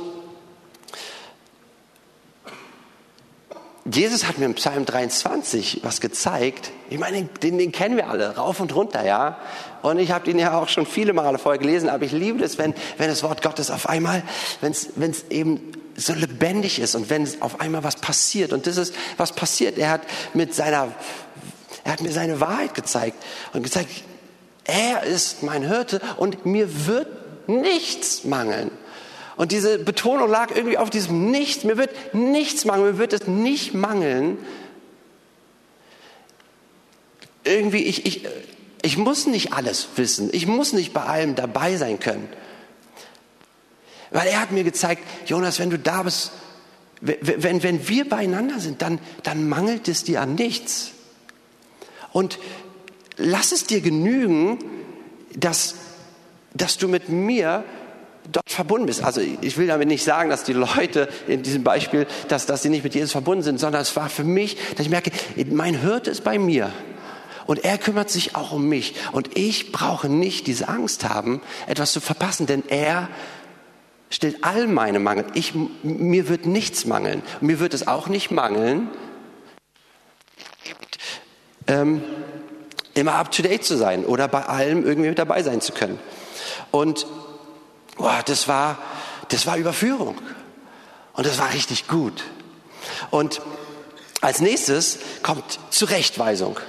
Jesus 3.86 4.26
hat 4.28 4.38
mir 4.38 4.46
im 4.46 4.54
Psalm 4.54 4.86
23 4.86 5.82
was 5.84 6.00
gezeigt. 6.00 6.72
Ich 6.90 6.98
meine, 6.98 7.24
den, 7.26 7.58
den 7.58 7.72
kennen 7.74 7.98
wir 7.98 8.10
alle, 8.10 8.38
rauf 8.38 8.62
und 8.62 8.74
runter, 8.74 9.06
ja. 9.06 9.38
Und 9.82 10.00
ich 10.00 10.12
habe 10.12 10.24
den 10.24 10.40
ja 10.40 10.58
auch 10.58 10.70
schon 10.70 10.86
viele 10.86 11.12
Male 11.12 11.38
vorher 11.38 11.60
gelesen, 11.60 11.90
aber 11.90 12.06
ich 12.06 12.14
liebe 12.14 12.42
es, 12.44 12.58
wenn, 12.58 12.74
wenn 12.98 13.10
das 13.10 13.24
Wort 13.24 13.42
Gottes 13.42 13.70
auf 13.72 13.90
einmal, 13.90 14.24
wenn 14.62 14.72
es 14.72 15.26
eben 15.30 15.74
so 15.96 16.14
lebendig 16.14 16.80
ist 16.80 16.96
und 16.96 17.10
wenn 17.10 17.28
auf 17.42 17.62
einmal 17.62 17.84
was 17.84 17.98
passiert. 17.98 18.54
Und 18.54 18.68
das 18.68 18.78
ist, 18.78 18.96
was 19.18 19.34
passiert. 19.34 19.78
Er 19.78 19.90
hat 19.90 20.02
mit 20.34 20.54
seiner, 20.54 20.92
er 21.84 21.92
hat 21.92 22.02
mir 22.02 22.12
seine 22.12 22.40
Wahrheit 22.40 22.74
gezeigt 22.74 23.22
und 23.54 23.64
gezeigt, 23.64 23.90
er 24.66 25.04
ist 25.04 25.44
mein 25.44 25.68
Hirte 25.68 26.02
und 26.18 26.46
mir 26.46 26.88
wird 26.88 27.08
nichts 27.48 28.24
mangeln. 28.24 28.72
Und 29.36 29.52
diese 29.52 29.80
Betonung 29.80 30.30
lag 30.30 30.56
irgendwie 30.56 30.78
auf 30.78 30.90
diesem 30.90 31.32
Nichts. 31.32 31.64
Mir 31.64 31.78
wird 31.78 32.14
nichts 32.14 32.66
mangeln, 32.66 32.94
mir 32.94 32.98
wird 32.98 33.14
es 33.14 33.28
nicht 33.28 33.74
mangeln. 33.74 34.38
Irgendwie, 37.44 37.84
ich, 37.84 38.06
ich, 38.06 38.26
ich 38.82 38.98
muss 38.98 39.28
nicht 39.28 39.54
alles 39.54 39.88
wissen. 39.96 40.30
Ich 40.32 40.46
muss 40.48 40.74
nicht 40.74 40.94
bei 40.94 41.04
allem 41.04 41.36
dabei 41.36 41.78
sein 41.78 42.00
können. 42.00 42.30
Weil 44.14 44.28
er 44.28 44.40
hat 44.40 44.52
mir 44.52 44.64
gezeigt, 44.64 45.04
Jonas, 45.26 45.60
wenn 45.60 45.72
du 45.72 45.80
da 45.80 46.04
bist, 46.04 46.32
wenn, 47.02 47.64
wenn 47.64 47.88
wir 47.90 48.08
beieinander 48.08 48.60
sind, 48.60 48.82
dann, 48.82 49.00
dann 49.24 49.50
mangelt 49.50 49.90
es 49.90 50.06
dir 50.06 50.22
an 50.22 50.36
nichts. 50.36 50.92
Und 52.14 52.40
lass 53.18 53.52
es 53.52 53.66
dir 53.66 53.82
genügen, 53.82 54.60
dass, 55.36 55.76
dass 56.54 56.78
du 56.78 56.88
mit 56.88 57.10
mir 57.10 57.66
dort 58.32 58.50
verbunden 58.50 58.86
bist. 58.86 59.04
Also 59.04 59.20
ich 59.20 59.58
will 59.58 59.68
damit 59.68 59.88
nicht 59.88 60.04
sagen, 60.04 60.30
dass 60.30 60.44
die 60.44 60.54
Leute 60.54 61.10
in 61.28 61.44
diesem 61.44 61.64
Beispiel, 61.64 62.08
dass, 62.30 62.46
dass 62.46 62.62
sie 62.62 62.70
nicht 62.70 62.84
mit 62.84 62.96
Jesus 62.96 63.12
verbunden 63.12 63.44
sind, 63.44 63.60
sondern 63.60 63.82
es 63.82 63.96
war 63.96 64.10
für 64.10 64.24
mich, 64.24 64.58
dass 64.76 64.86
ich 64.86 64.92
merke, 64.92 65.12
mein 65.52 65.82
Hirte 65.82 66.12
ist 66.12 66.24
bei 66.24 66.40
mir. 66.40 66.72
Und 67.46 67.66
er 67.66 67.78
kümmert 67.78 68.10
sich 68.10 68.36
auch 68.36 68.54
um 68.54 68.70
mich. 68.70 68.96
Und 69.12 69.38
ich 69.38 69.72
brauche 69.72 70.08
nicht 70.08 70.48
diese 70.48 70.70
Angst 70.70 71.10
haben, 71.10 71.42
etwas 71.68 71.92
zu 71.92 72.00
verpassen, 72.00 72.46
denn 72.46 72.64
er 72.70 73.10
stillt 74.14 74.44
all 74.44 74.68
meine 74.68 75.00
Mangel. 75.00 75.26
Ich, 75.34 75.54
mir 75.84 76.30
wird 76.30 76.46
nichts 76.46 76.86
mangeln. 76.86 77.24
Mir 77.42 77.60
wird 77.60 77.74
es 77.74 77.88
auch 77.88 78.08
nicht 78.08 78.32
mangeln, 78.32 78.90
ähm, 81.68 82.04
immer 82.94 83.16
up 83.16 83.32
to 83.32 83.42
date 83.42 83.64
zu 83.64 83.78
sein 83.78 84.06
oder 84.06 84.28
bei 84.28 84.46
allem 84.46 84.86
irgendwie 84.86 85.10
mit 85.10 85.20
dabei 85.20 85.42
sein 85.44 85.62
zu 85.62 85.74
können. 85.74 85.98
Und 86.72 87.08
Boah, 87.98 88.22
das 88.26 88.48
war, 88.48 88.78
das 89.30 89.46
war 89.46 89.58
Überführung. 89.58 90.20
Und 91.14 91.26
das 91.26 91.38
war 91.38 91.54
richtig 91.54 91.88
gut. 91.88 92.24
Und 93.12 93.42
als 94.22 94.42
nächstes 94.42 95.00
kommt 95.22 95.60
Zurechtweisung. 95.70 96.60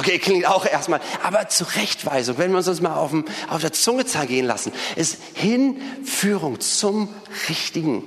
Okay, 0.00 0.18
klingt 0.18 0.46
auch 0.46 0.64
erstmal, 0.64 0.98
aber 1.22 1.50
Zurechtweisung, 1.50 2.38
wenn 2.38 2.52
wir 2.52 2.56
uns 2.56 2.64
das 2.64 2.80
mal 2.80 2.96
auf, 2.96 3.10
dem, 3.10 3.26
auf 3.50 3.60
der 3.60 3.74
Zunge 3.74 4.06
zergehen 4.06 4.46
lassen, 4.46 4.72
ist 4.96 5.18
Hinführung 5.34 6.58
zum 6.58 7.14
Richtigen. 7.50 8.04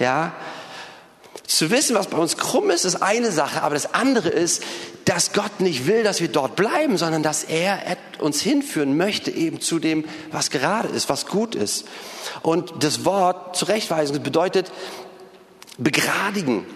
Ja, 0.00 0.34
zu 1.46 1.70
wissen, 1.70 1.94
was 1.94 2.08
bei 2.08 2.18
uns 2.18 2.36
krumm 2.36 2.70
ist, 2.70 2.84
ist 2.84 2.96
eine 2.96 3.30
Sache, 3.30 3.62
aber 3.62 3.76
das 3.76 3.94
andere 3.94 4.28
ist, 4.28 4.64
dass 5.04 5.32
Gott 5.34 5.60
nicht 5.60 5.86
will, 5.86 6.02
dass 6.02 6.20
wir 6.20 6.26
dort 6.26 6.56
bleiben, 6.56 6.98
sondern 6.98 7.22
dass 7.22 7.44
er 7.44 7.78
uns 8.18 8.40
hinführen 8.40 8.96
möchte 8.96 9.30
eben 9.30 9.60
zu 9.60 9.78
dem, 9.78 10.04
was 10.32 10.50
gerade 10.50 10.88
ist, 10.88 11.08
was 11.08 11.26
gut 11.26 11.54
ist. 11.54 11.84
Und 12.42 12.82
das 12.82 13.04
Wort 13.04 13.56
Zurechtweisung 13.56 14.20
bedeutet 14.20 14.72
begradigen. 15.78 16.66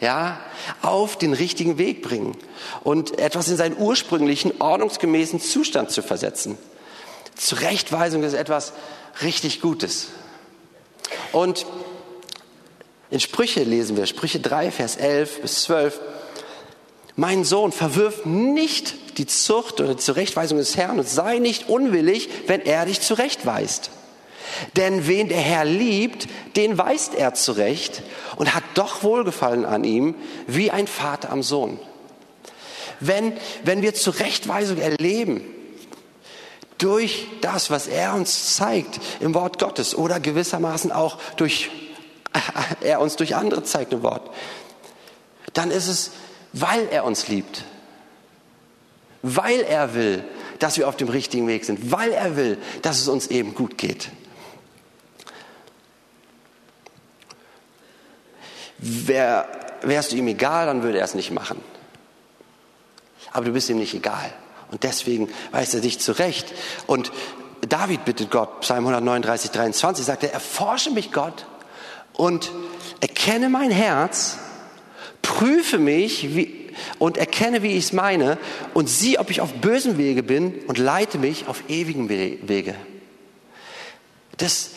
Ja, 0.00 0.40
auf 0.82 1.18
den 1.18 1.32
richtigen 1.32 1.78
Weg 1.78 2.02
bringen 2.02 2.36
und 2.82 3.18
etwas 3.18 3.48
in 3.48 3.56
seinen 3.56 3.76
ursprünglichen, 3.76 4.60
ordnungsgemäßen 4.60 5.40
Zustand 5.40 5.90
zu 5.90 6.02
versetzen. 6.02 6.56
Zurechtweisung 7.36 8.22
ist 8.22 8.34
etwas 8.34 8.72
richtig 9.22 9.60
Gutes. 9.60 10.08
Und 11.32 11.66
in 13.10 13.20
Sprüche 13.20 13.62
lesen 13.62 13.96
wir, 13.96 14.06
Sprüche 14.06 14.40
3, 14.40 14.70
Vers 14.70 14.96
11 14.96 15.42
bis 15.42 15.62
12, 15.62 16.00
mein 17.16 17.44
Sohn, 17.44 17.72
verwirf 17.72 18.24
nicht 18.24 19.18
die 19.18 19.26
Zucht 19.26 19.80
oder 19.80 19.94
die 19.94 20.00
Zurechtweisung 20.00 20.58
des 20.58 20.76
Herrn 20.76 20.98
und 20.98 21.08
sei 21.08 21.38
nicht 21.38 21.68
unwillig, 21.68 22.30
wenn 22.46 22.62
er 22.62 22.86
dich 22.86 23.00
zurechtweist. 23.00 23.90
Denn 24.76 25.06
wen 25.06 25.28
der 25.28 25.40
Herr 25.40 25.64
liebt, 25.64 26.28
den 26.56 26.78
weist 26.78 27.14
er 27.14 27.34
zurecht 27.34 28.02
und 28.36 28.54
hat 28.54 28.64
doch 28.74 29.02
Wohlgefallen 29.02 29.64
an 29.64 29.84
ihm, 29.84 30.14
wie 30.46 30.70
ein 30.70 30.86
Vater 30.86 31.30
am 31.30 31.42
Sohn. 31.42 31.78
Wenn, 33.00 33.32
wenn 33.64 33.82
wir 33.82 33.94
Zurechtweisung 33.94 34.78
erleben, 34.78 35.42
durch 36.80 37.26
das, 37.42 37.70
was 37.70 37.86
er 37.86 38.14
uns 38.14 38.56
zeigt 38.56 39.00
im 39.20 39.34
Wort 39.34 39.58
Gottes 39.58 39.94
oder 39.94 40.18
gewissermaßen 40.18 40.92
auch 40.92 41.18
durch, 41.36 41.70
er 42.80 43.00
uns 43.00 43.16
durch 43.16 43.36
andere 43.36 43.62
zeigt 43.64 43.92
im 43.92 44.02
Wort, 44.02 44.30
dann 45.52 45.70
ist 45.70 45.88
es, 45.88 46.12
weil 46.52 46.88
er 46.90 47.04
uns 47.04 47.28
liebt, 47.28 47.64
weil 49.22 49.60
er 49.60 49.94
will, 49.94 50.24
dass 50.58 50.78
wir 50.78 50.88
auf 50.88 50.96
dem 50.96 51.08
richtigen 51.08 51.46
Weg 51.48 51.64
sind, 51.64 51.92
weil 51.92 52.12
er 52.12 52.36
will, 52.36 52.58
dass 52.82 53.00
es 53.00 53.08
uns 53.08 53.26
eben 53.26 53.54
gut 53.54 53.78
geht. 53.78 54.10
Wär, 58.80 59.46
wärst 59.82 60.12
du 60.12 60.16
ihm 60.16 60.28
egal, 60.28 60.66
dann 60.66 60.82
würde 60.82 60.98
er 60.98 61.04
es 61.04 61.14
nicht 61.14 61.30
machen. 61.30 61.60
Aber 63.32 63.44
du 63.44 63.52
bist 63.52 63.68
ihm 63.70 63.78
nicht 63.78 63.94
egal. 63.94 64.32
Und 64.70 64.84
deswegen 64.84 65.28
weist 65.50 65.74
er 65.74 65.80
dich 65.80 66.00
zurecht. 66.00 66.52
Und 66.86 67.12
David 67.68 68.04
bittet 68.04 68.30
Gott, 68.30 68.60
Psalm 68.60 68.86
139, 68.86 69.50
23, 69.50 70.04
sagt 70.04 70.22
er, 70.22 70.32
erforsche 70.32 70.90
mich 70.90 71.12
Gott 71.12 71.46
und 72.14 72.50
erkenne 73.00 73.48
mein 73.48 73.70
Herz, 73.70 74.38
prüfe 75.22 75.78
mich 75.78 76.34
wie, 76.34 76.60
und 76.98 77.18
erkenne, 77.18 77.62
wie 77.62 77.72
ich 77.72 77.84
es 77.84 77.92
meine 77.92 78.38
und 78.74 78.88
sieh, 78.88 79.18
ob 79.18 79.30
ich 79.30 79.40
auf 79.40 79.52
bösen 79.54 79.98
Wege 79.98 80.22
bin 80.22 80.54
und 80.66 80.78
leite 80.78 81.18
mich 81.18 81.46
auf 81.48 81.64
ewigen 81.68 82.08
Wege. 82.08 82.74
Das, 84.38 84.70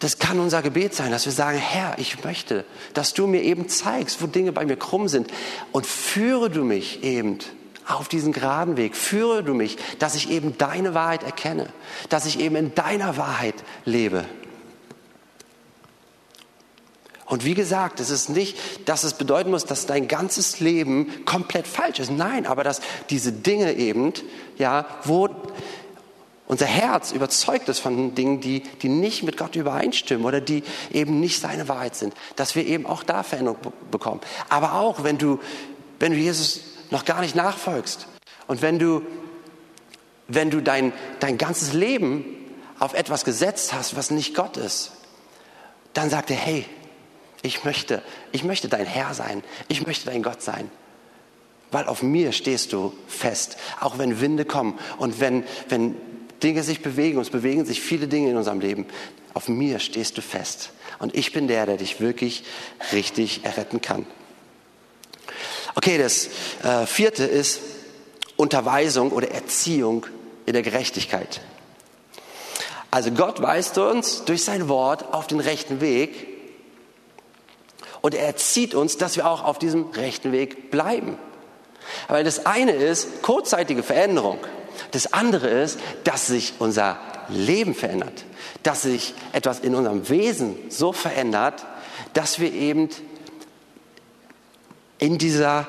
das 0.00 0.18
kann 0.18 0.40
unser 0.40 0.62
Gebet 0.62 0.94
sein, 0.94 1.12
dass 1.12 1.26
wir 1.26 1.32
sagen, 1.32 1.58
Herr, 1.58 1.98
ich 1.98 2.24
möchte, 2.24 2.64
dass 2.94 3.12
du 3.12 3.26
mir 3.26 3.42
eben 3.42 3.68
zeigst, 3.68 4.20
wo 4.22 4.26
Dinge 4.26 4.50
bei 4.50 4.64
mir 4.64 4.76
krumm 4.76 5.08
sind 5.08 5.30
und 5.72 5.86
führe 5.86 6.50
du 6.50 6.64
mich 6.64 7.04
eben 7.04 7.38
auf 7.86 8.08
diesen 8.08 8.32
geraden 8.32 8.76
Weg, 8.76 8.96
führe 8.96 9.44
du 9.44 9.52
mich, 9.52 9.76
dass 9.98 10.14
ich 10.14 10.30
eben 10.30 10.56
deine 10.56 10.94
Wahrheit 10.94 11.22
erkenne, 11.22 11.68
dass 12.08 12.24
ich 12.24 12.40
eben 12.40 12.56
in 12.56 12.74
deiner 12.74 13.16
Wahrheit 13.18 13.56
lebe. 13.84 14.24
Und 17.26 17.44
wie 17.44 17.54
gesagt, 17.54 18.00
es 18.00 18.10
ist 18.10 18.28
nicht, 18.28 18.58
dass 18.88 19.04
es 19.04 19.14
bedeuten 19.14 19.50
muss, 19.50 19.64
dass 19.64 19.86
dein 19.86 20.08
ganzes 20.08 20.58
Leben 20.58 21.24
komplett 21.26 21.68
falsch 21.68 22.00
ist. 22.00 22.10
Nein, 22.10 22.44
aber 22.44 22.64
dass 22.64 22.80
diese 23.08 23.30
Dinge 23.30 23.74
eben, 23.74 24.12
ja, 24.58 24.84
wo 25.04 25.28
unser 26.50 26.66
Herz 26.66 27.12
überzeugt 27.12 27.68
ist 27.68 27.78
von 27.78 28.16
Dingen, 28.16 28.40
die, 28.40 28.64
die 28.82 28.88
nicht 28.88 29.22
mit 29.22 29.36
Gott 29.36 29.54
übereinstimmen 29.54 30.26
oder 30.26 30.40
die 30.40 30.64
eben 30.90 31.20
nicht 31.20 31.40
seine 31.40 31.68
Wahrheit 31.68 31.94
sind, 31.94 32.12
dass 32.34 32.56
wir 32.56 32.66
eben 32.66 32.86
auch 32.86 33.04
da 33.04 33.22
Veränderung 33.22 33.58
bekommen. 33.92 34.20
Aber 34.48 34.72
auch, 34.72 35.04
wenn 35.04 35.16
du, 35.16 35.38
wenn 36.00 36.10
du 36.10 36.18
Jesus 36.18 36.62
noch 36.90 37.04
gar 37.04 37.20
nicht 37.20 37.36
nachfolgst 37.36 38.08
und 38.48 38.62
wenn 38.62 38.80
du, 38.80 39.02
wenn 40.26 40.50
du 40.50 40.60
dein, 40.60 40.92
dein 41.20 41.38
ganzes 41.38 41.72
Leben 41.72 42.24
auf 42.80 42.94
etwas 42.94 43.24
gesetzt 43.24 43.72
hast, 43.72 43.94
was 43.94 44.10
nicht 44.10 44.34
Gott 44.34 44.56
ist, 44.56 44.90
dann 45.92 46.10
sagt 46.10 46.32
er, 46.32 46.36
hey, 46.36 46.66
ich 47.42 47.62
möchte, 47.62 48.02
ich 48.32 48.42
möchte 48.42 48.68
dein 48.68 48.86
Herr 48.86 49.14
sein, 49.14 49.44
ich 49.68 49.86
möchte 49.86 50.06
dein 50.06 50.24
Gott 50.24 50.42
sein 50.42 50.68
weil 51.72 51.86
auf 51.86 52.02
mir 52.02 52.32
stehst 52.32 52.72
du 52.72 52.92
fest, 53.06 53.56
auch 53.78 53.98
wenn 53.98 54.20
Winde 54.20 54.44
kommen 54.44 54.76
und 54.98 55.20
wenn, 55.20 55.44
wenn 55.68 55.94
Dinge 56.42 56.62
sich 56.62 56.82
bewegen, 56.82 57.18
uns 57.18 57.30
bewegen 57.30 57.64
sich 57.64 57.80
viele 57.80 58.08
Dinge 58.08 58.30
in 58.30 58.36
unserem 58.36 58.60
Leben. 58.60 58.86
Auf 59.34 59.48
mir 59.48 59.78
stehst 59.78 60.18
du 60.18 60.22
fest. 60.22 60.70
Und 60.98 61.14
ich 61.14 61.32
bin 61.32 61.48
der, 61.48 61.66
der 61.66 61.76
dich 61.76 62.00
wirklich 62.00 62.44
richtig 62.92 63.44
erretten 63.44 63.80
kann. 63.80 64.06
Okay, 65.74 65.98
das 65.98 66.28
äh, 66.62 66.86
vierte 66.86 67.24
ist 67.24 67.60
Unterweisung 68.36 69.12
oder 69.12 69.30
Erziehung 69.30 70.06
in 70.46 70.54
der 70.54 70.62
Gerechtigkeit. 70.62 71.40
Also 72.90 73.12
Gott 73.12 73.40
weist 73.40 73.78
uns 73.78 74.24
durch 74.24 74.42
sein 74.42 74.68
Wort 74.68 75.14
auf 75.14 75.26
den 75.26 75.38
rechten 75.38 75.80
Weg 75.80 76.26
und 78.00 78.14
er 78.14 78.26
erzieht 78.26 78.74
uns, 78.74 78.96
dass 78.96 79.16
wir 79.16 79.28
auch 79.28 79.44
auf 79.44 79.58
diesem 79.58 79.90
rechten 79.90 80.32
Weg 80.32 80.70
bleiben. 80.70 81.18
Weil 82.08 82.24
das 82.24 82.46
eine 82.46 82.72
ist 82.72 83.22
kurzzeitige 83.22 83.82
Veränderung. 83.82 84.38
Das 84.92 85.12
andere 85.12 85.48
ist, 85.48 85.78
dass 86.04 86.26
sich 86.26 86.54
unser 86.58 86.98
Leben 87.28 87.74
verändert, 87.74 88.24
dass 88.62 88.82
sich 88.82 89.14
etwas 89.32 89.60
in 89.60 89.74
unserem 89.74 90.08
Wesen 90.08 90.56
so 90.68 90.92
verändert, 90.92 91.64
dass 92.12 92.40
wir 92.40 92.52
eben 92.52 92.88
in 94.98 95.18
dieser, 95.18 95.66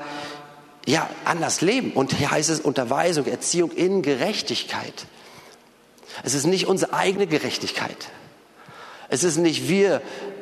ja, 0.86 1.10
anders 1.26 1.62
leben. 1.62 1.94
Und 1.94 2.14
hier 2.14 2.32
heißt 2.32 2.50
es 2.50 2.60
Unterweisung, 2.60 3.26
Erziehung 3.26 3.72
in 3.72 4.02
Gerechtigkeit. 4.02 5.06
Es 6.24 6.34
ist 6.34 6.46
nicht 6.46 6.68
unsere 6.68 6.94
eigene 6.94 7.28
Gerechtigkeit. 7.28 8.10
Es 9.10 9.24
ist 9.24 9.38
nicht 9.38 9.68
wir 9.68 10.02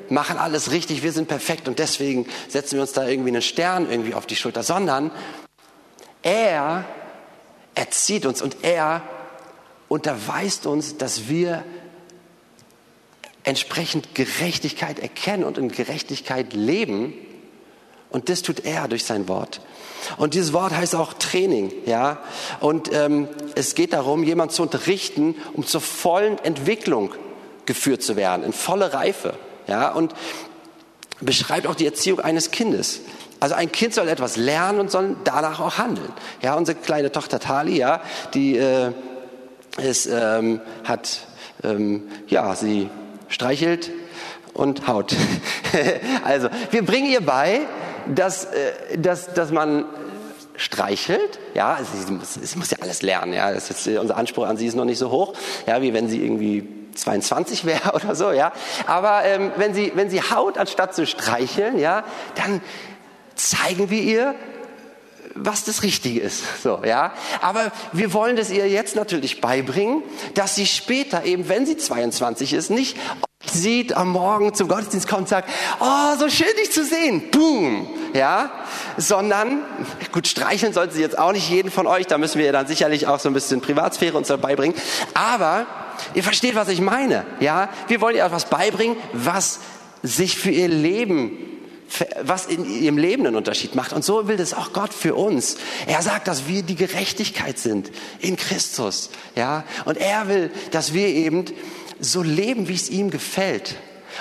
machen 0.10 0.38
alles 0.38 0.72
richtig, 0.72 1.04
wir 1.04 1.12
sind 1.12 1.28
perfekt 1.28 1.68
und 1.68 1.80
deswegen 1.80 2.28
setzen 2.48 2.76
wir 2.76 2.82
uns 2.82 2.94
da 2.94 3.08
irgendwie 3.08 3.30
einen 3.30 3.42
Stern 3.42 3.90
irgendwie 3.90 4.14
auf 4.14 4.26
die 4.26 4.36
Schulter, 4.36 4.64
sondern 4.64 5.12
er 6.24 6.86
erzieht 7.80 8.26
uns 8.26 8.42
und 8.42 8.58
er 8.62 9.02
unterweist 9.88 10.66
uns, 10.66 10.98
dass 10.98 11.30
wir 11.30 11.64
entsprechend 13.44 14.16
Gerechtigkeit 14.16 15.00
erkennen 15.00 15.46
und 15.46 15.58
in 15.58 15.70
Gerechtigkeit 15.70 16.54
leben. 16.54 17.14
Und 18.10 18.28
das 18.28 18.42
tut 18.42 18.66
er 18.66 18.90
durch 18.90 19.06
sein 19.06 19.30
Wort. 19.30 19.62
Und 20.18 20.34
dieses 20.34 20.52
Wort 20.52 20.76
heißt 20.76 20.94
auch 20.94 21.14
Training, 21.14 21.72
ja. 21.86 22.22
Und 22.60 22.92
ähm, 22.94 23.30
es 23.56 23.76
geht 23.76 23.94
darum, 23.94 24.24
jemanden 24.24 24.54
zu 24.54 24.62
unterrichten, 24.62 25.36
um 25.54 25.66
zur 25.66 25.82
vollen 25.82 26.38
Entwicklung 26.40 27.14
geführt 27.66 28.04
zu 28.04 28.16
werden, 28.18 28.44
in 28.44 28.52
volle 28.52 28.94
Reife, 28.94 29.36
ja. 29.68 29.92
Und 29.94 30.14
beschreibt 31.22 31.66
auch 31.66 31.76
die 31.76 31.86
Erziehung 31.86 32.20
eines 32.20 32.52
Kindes. 32.52 33.02
Also 33.40 33.56
ein 33.56 33.72
Kind 33.72 33.94
soll 33.94 34.08
etwas 34.10 34.36
lernen 34.36 34.80
und 34.80 34.92
soll 34.92 35.16
danach 35.24 35.60
auch 35.60 35.78
handeln. 35.78 36.12
Ja, 36.42 36.56
unsere 36.56 36.78
kleine 36.78 37.12
Tochter 37.12 37.40
Tali, 37.40 37.78
ja, 37.78 38.02
die 38.34 38.58
äh, 38.58 38.92
ist, 39.78 40.08
ähm, 40.08 40.62
hat, 40.84 41.22
ähm, 41.64 42.04
ja, 42.28 42.56
sie 42.56 42.90
streichelt 43.30 43.92
und 44.54 44.88
haut. 44.88 45.16
also 46.26 46.50
wir 46.72 46.84
bringen 46.86 47.10
ihr 47.10 47.26
bei, 47.26 47.62
dass, 48.14 48.46
äh, 48.46 48.98
dass, 48.98 49.34
dass 49.34 49.52
man 49.52 49.86
streichelt, 50.58 51.40
ja, 51.54 51.78
sie 51.82 52.12
muss, 52.12 52.34
sie 52.34 52.58
muss 52.58 52.70
ja 52.70 52.80
alles 52.82 53.02
lernen, 53.02 53.32
ja, 53.32 53.54
das 53.54 53.70
ist 53.70 53.86
jetzt, 53.86 54.00
unser 54.00 54.18
Anspruch 54.18 54.46
an 54.46 54.58
sie 54.58 54.68
ist 54.68 54.76
noch 54.76 54.84
nicht 54.84 54.98
so 54.98 55.10
hoch, 55.10 55.34
ja, 55.66 55.82
wie 55.82 55.94
wenn 55.94 56.10
sie 56.10 56.22
irgendwie 56.22 56.68
22 56.96 57.64
wäre 57.64 57.92
oder 57.94 58.16
so, 58.16 58.32
ja. 58.32 58.52
Aber 58.86 59.24
ähm, 59.24 59.52
wenn 59.56 59.74
sie 59.74 59.94
wenn 59.96 60.10
sie 60.10 60.22
haut 60.22 60.58
anstatt 60.58 60.94
zu 60.94 61.08
streicheln, 61.08 61.80
ja, 61.80 62.04
dann 62.36 62.62
zeigen 63.40 63.90
wir 63.90 64.02
ihr, 64.02 64.36
was 65.36 65.64
das 65.64 65.84
Richtige 65.84 66.20
ist. 66.20 66.44
So, 66.62 66.82
ja. 66.86 67.14
Aber 67.42 67.72
wir 67.94 68.14
wollen 68.14 68.36
das 68.36 68.50
ihr 68.50 68.68
jetzt 68.68 68.96
natürlich 68.96 69.42
beibringen, 69.42 70.04
dass 70.34 70.56
sie 70.56 70.66
später 70.66 71.24
eben, 71.24 71.48
wenn 71.48 71.66
sie 71.66 71.78
22 71.78 72.54
ist, 72.54 72.70
nicht 72.70 72.98
sieht 73.46 73.96
am 73.96 74.10
Morgen 74.10 74.54
zum 74.54 74.68
Gottesdienst 74.68 75.08
kommt 75.08 75.22
und 75.22 75.30
sagt, 75.30 75.50
oh, 75.80 76.16
so 76.20 76.30
schön 76.30 76.48
dich 76.62 76.72
zu 76.72 76.84
sehen, 76.84 77.32
boom, 77.32 77.88
ja, 78.14 78.52
sondern, 78.98 79.62
gut, 80.12 80.28
streicheln 80.28 80.74
sollte 80.74 80.94
sie 80.94 81.02
jetzt 81.02 81.18
auch 81.18 81.32
nicht 81.32 81.50
jeden 81.50 81.72
von 81.72 81.88
euch, 81.88 82.06
da 82.06 82.18
müssen 82.18 82.38
wir 82.38 82.46
ihr 82.46 82.52
dann 82.52 82.68
sicherlich 82.68 83.08
auch 83.08 83.20
so 83.20 83.30
ein 83.30 83.34
bisschen 83.34 83.62
Privatsphäre 83.62 84.18
uns 84.18 84.28
dabei 84.28 84.56
bringen, 84.56 84.76
aber 85.14 85.66
ihr 86.14 86.22
versteht, 86.22 86.54
was 86.54 86.68
ich 86.68 86.82
meine, 86.82 87.26
ja, 87.40 87.70
wir 87.88 88.02
wollen 88.02 88.18
ihr 88.18 88.26
etwas 88.26 88.46
beibringen, 88.46 88.98
was 89.14 89.60
sich 90.04 90.38
für 90.38 90.52
ihr 90.52 90.68
Leben 90.68 91.59
was 92.22 92.46
in 92.46 92.66
ihrem 92.66 92.98
Leben 92.98 93.26
einen 93.26 93.36
Unterschied 93.36 93.76
macht. 93.76 93.94
Und 93.94 94.04
so 94.04 94.28
will 94.28 94.38
das 94.38 94.54
auch 94.54 94.74
Gott 94.74 94.94
für 94.94 95.16
uns. 95.16 95.58
Er 95.88 96.02
sagt, 96.02 96.28
dass 96.28 96.48
wir 96.48 96.64
die 96.64 96.76
Gerechtigkeit 96.76 97.58
sind 97.58 97.92
in 98.20 98.36
Christus, 98.38 99.10
ja. 99.36 99.64
Und 99.86 99.98
er 99.98 100.28
will, 100.28 100.52
dass 100.72 100.94
wir 100.94 101.08
eben 101.08 101.46
so 102.00 102.22
leben, 102.22 102.68
wie 102.68 102.76
es 102.76 102.90
ihm 102.90 103.10
gefällt. 103.10 103.76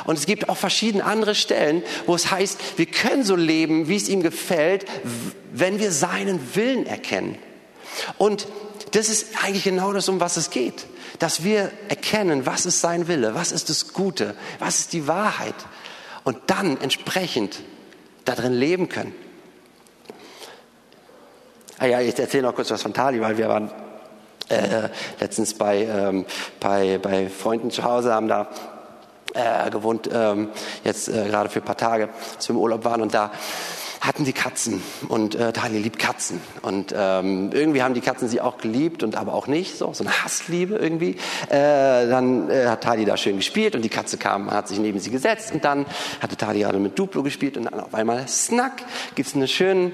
Und 0.05 0.19
es 0.19 0.27
gibt 0.27 0.49
auch 0.49 0.57
verschiedene 0.57 1.05
andere 1.05 1.35
Stellen, 1.35 1.83
wo 2.07 2.15
es 2.15 2.31
heißt, 2.31 2.59
wir 2.77 2.87
können 2.87 3.25
so 3.25 3.37
leben, 3.37 3.89
wie 3.89 3.97
es 3.97 4.09
ihm 4.09 4.23
gefällt, 4.23 4.85
wenn 5.53 5.79
wir 5.81 5.93
seinen 5.93 6.55
Willen 6.55 6.87
erkennen. 6.87 7.37
Und 8.17 8.47
das 8.93 9.09
ist 9.09 9.43
eigentlich 9.43 9.65
genau 9.65 9.93
das, 9.93 10.09
um 10.09 10.21
was 10.21 10.37
es 10.37 10.51
geht. 10.51 10.87
Dass 11.19 11.43
wir 11.43 11.73
erkennen, 11.89 12.47
was 12.47 12.65
ist 12.65 12.81
sein 12.81 13.09
Wille, 13.09 13.35
was 13.35 13.51
ist 13.51 13.71
das 13.71 13.93
Gute, 13.93 14.35
was 14.59 14.79
ist 14.79 14.93
die 14.93 15.07
Wahrheit. 15.09 15.55
Und 16.29 16.41
dann 16.49 16.79
entsprechend 16.83 17.61
darin 18.27 18.53
leben 18.53 18.91
können. 18.91 19.15
Ah 21.79 21.87
ja, 21.87 22.03
ich 22.03 22.19
erzähle 22.19 22.43
noch 22.43 22.55
kurz 22.55 22.71
was 22.71 22.83
von 22.83 22.93
Tali, 22.93 23.19
weil 23.23 23.39
wir 23.39 23.49
waren 23.49 23.71
äh, 24.51 24.91
letztens 25.21 25.55
bei, 25.55 25.85
ähm, 25.85 26.27
bei, 26.61 26.99
bei 26.99 27.31
Freunden 27.31 27.71
zu 27.71 27.83
Hause, 27.83 28.13
haben 28.13 28.29
da 28.29 28.47
äh, 29.33 29.71
gewohnt, 29.71 30.11
ähm, 30.13 30.51
jetzt 30.85 31.09
äh, 31.09 31.29
gerade 31.29 31.49
für 31.49 31.61
ein 31.61 31.65
paar 31.65 31.79
Tage, 31.79 32.11
als 32.37 32.47
wir 32.47 32.57
im 32.57 32.61
Urlaub 32.61 32.85
waren 32.85 33.01
und 33.01 33.15
da 33.15 33.33
hatten 34.01 34.25
die 34.25 34.33
Katzen. 34.33 34.83
Und 35.09 35.35
äh, 35.35 35.53
Tali 35.53 35.79
liebt 35.79 35.99
Katzen. 35.99 36.41
Und 36.63 36.95
ähm, 36.97 37.51
irgendwie 37.53 37.83
haben 37.83 37.95
die 37.95 38.01
Katzen 38.01 38.29
sie 38.29 38.41
auch 38.41 38.59
geliebt 38.59 39.03
und 39.03 39.17
aber 39.17 39.35
auch 39.35 39.47
nicht, 39.47 39.77
so, 39.77 39.93
so 39.93 40.05
eine 40.05 40.25
Hassliebe 40.25 40.77
irgendwie. 40.77 41.17
Äh, 41.49 42.09
dann 42.09 42.51
äh, 42.51 42.67
hat 42.67 42.83
Tali 42.83 43.05
da 43.05 43.17
schön 43.17 43.37
gespielt 43.37 43.75
und 43.75 43.83
die 43.83 43.89
Katze 43.89 44.19
kam, 44.19 44.51
hat 44.51 44.69
sich 44.69 44.79
neben 44.79 44.99
sie 45.01 45.11
gesetzt. 45.11 45.53
Und 45.53 45.65
dann 45.65 45.87
hatte 46.21 46.37
Tali 46.37 46.61
gerade 46.61 46.79
mit 46.79 46.99
Duplo 46.99 47.23
gespielt 47.23 47.57
und 47.57 47.65
dann 47.65 47.81
auf 47.81 47.95
einmal, 47.95 48.27
snack, 48.29 48.85
gibt's 49.15 49.35
einen 49.35 49.49
schönen 49.49 49.93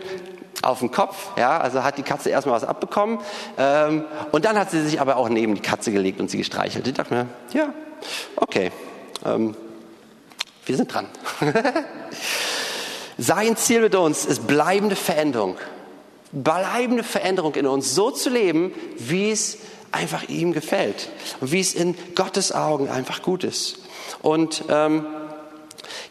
auf 0.62 0.78
den 0.78 0.90
Kopf, 0.90 1.30
ja, 1.36 1.58
also 1.58 1.82
hat 1.84 1.98
die 1.98 2.02
Katze 2.02 2.30
erstmal 2.30 2.54
was 2.54 2.64
abbekommen. 2.64 3.18
Ähm, 3.58 4.04
und 4.32 4.44
dann 4.44 4.58
hat 4.58 4.70
sie 4.70 4.82
sich 4.82 5.00
aber 5.00 5.16
auch 5.16 5.28
neben 5.28 5.54
die 5.54 5.60
Katze 5.60 5.92
gelegt 5.92 6.20
und 6.20 6.30
sie 6.30 6.38
gestreichelt. 6.38 6.86
Ich 6.86 6.94
dachte 6.94 7.14
mir, 7.14 7.26
ja, 7.52 7.72
okay, 8.36 8.70
ähm, 9.24 9.54
wir 10.66 10.76
sind 10.76 10.92
dran. 10.92 11.06
Sein 13.18 13.56
Ziel 13.56 13.80
mit 13.80 13.94
uns 13.94 14.24
ist 14.24 14.46
bleibende 14.46 14.96
Veränderung. 14.96 15.56
Bleibende 16.32 17.04
Veränderung 17.04 17.54
in 17.54 17.66
uns, 17.66 17.94
so 17.94 18.10
zu 18.10 18.28
leben, 18.28 18.72
wie 18.98 19.30
es 19.30 19.58
einfach 19.92 20.28
ihm 20.28 20.52
gefällt 20.52 21.08
und 21.40 21.52
wie 21.52 21.60
es 21.60 21.74
in 21.74 21.94
Gottes 22.16 22.50
Augen 22.50 22.88
einfach 22.88 23.22
gut 23.22 23.44
ist. 23.44 23.78
Und 24.20 24.64
ähm, 24.68 25.06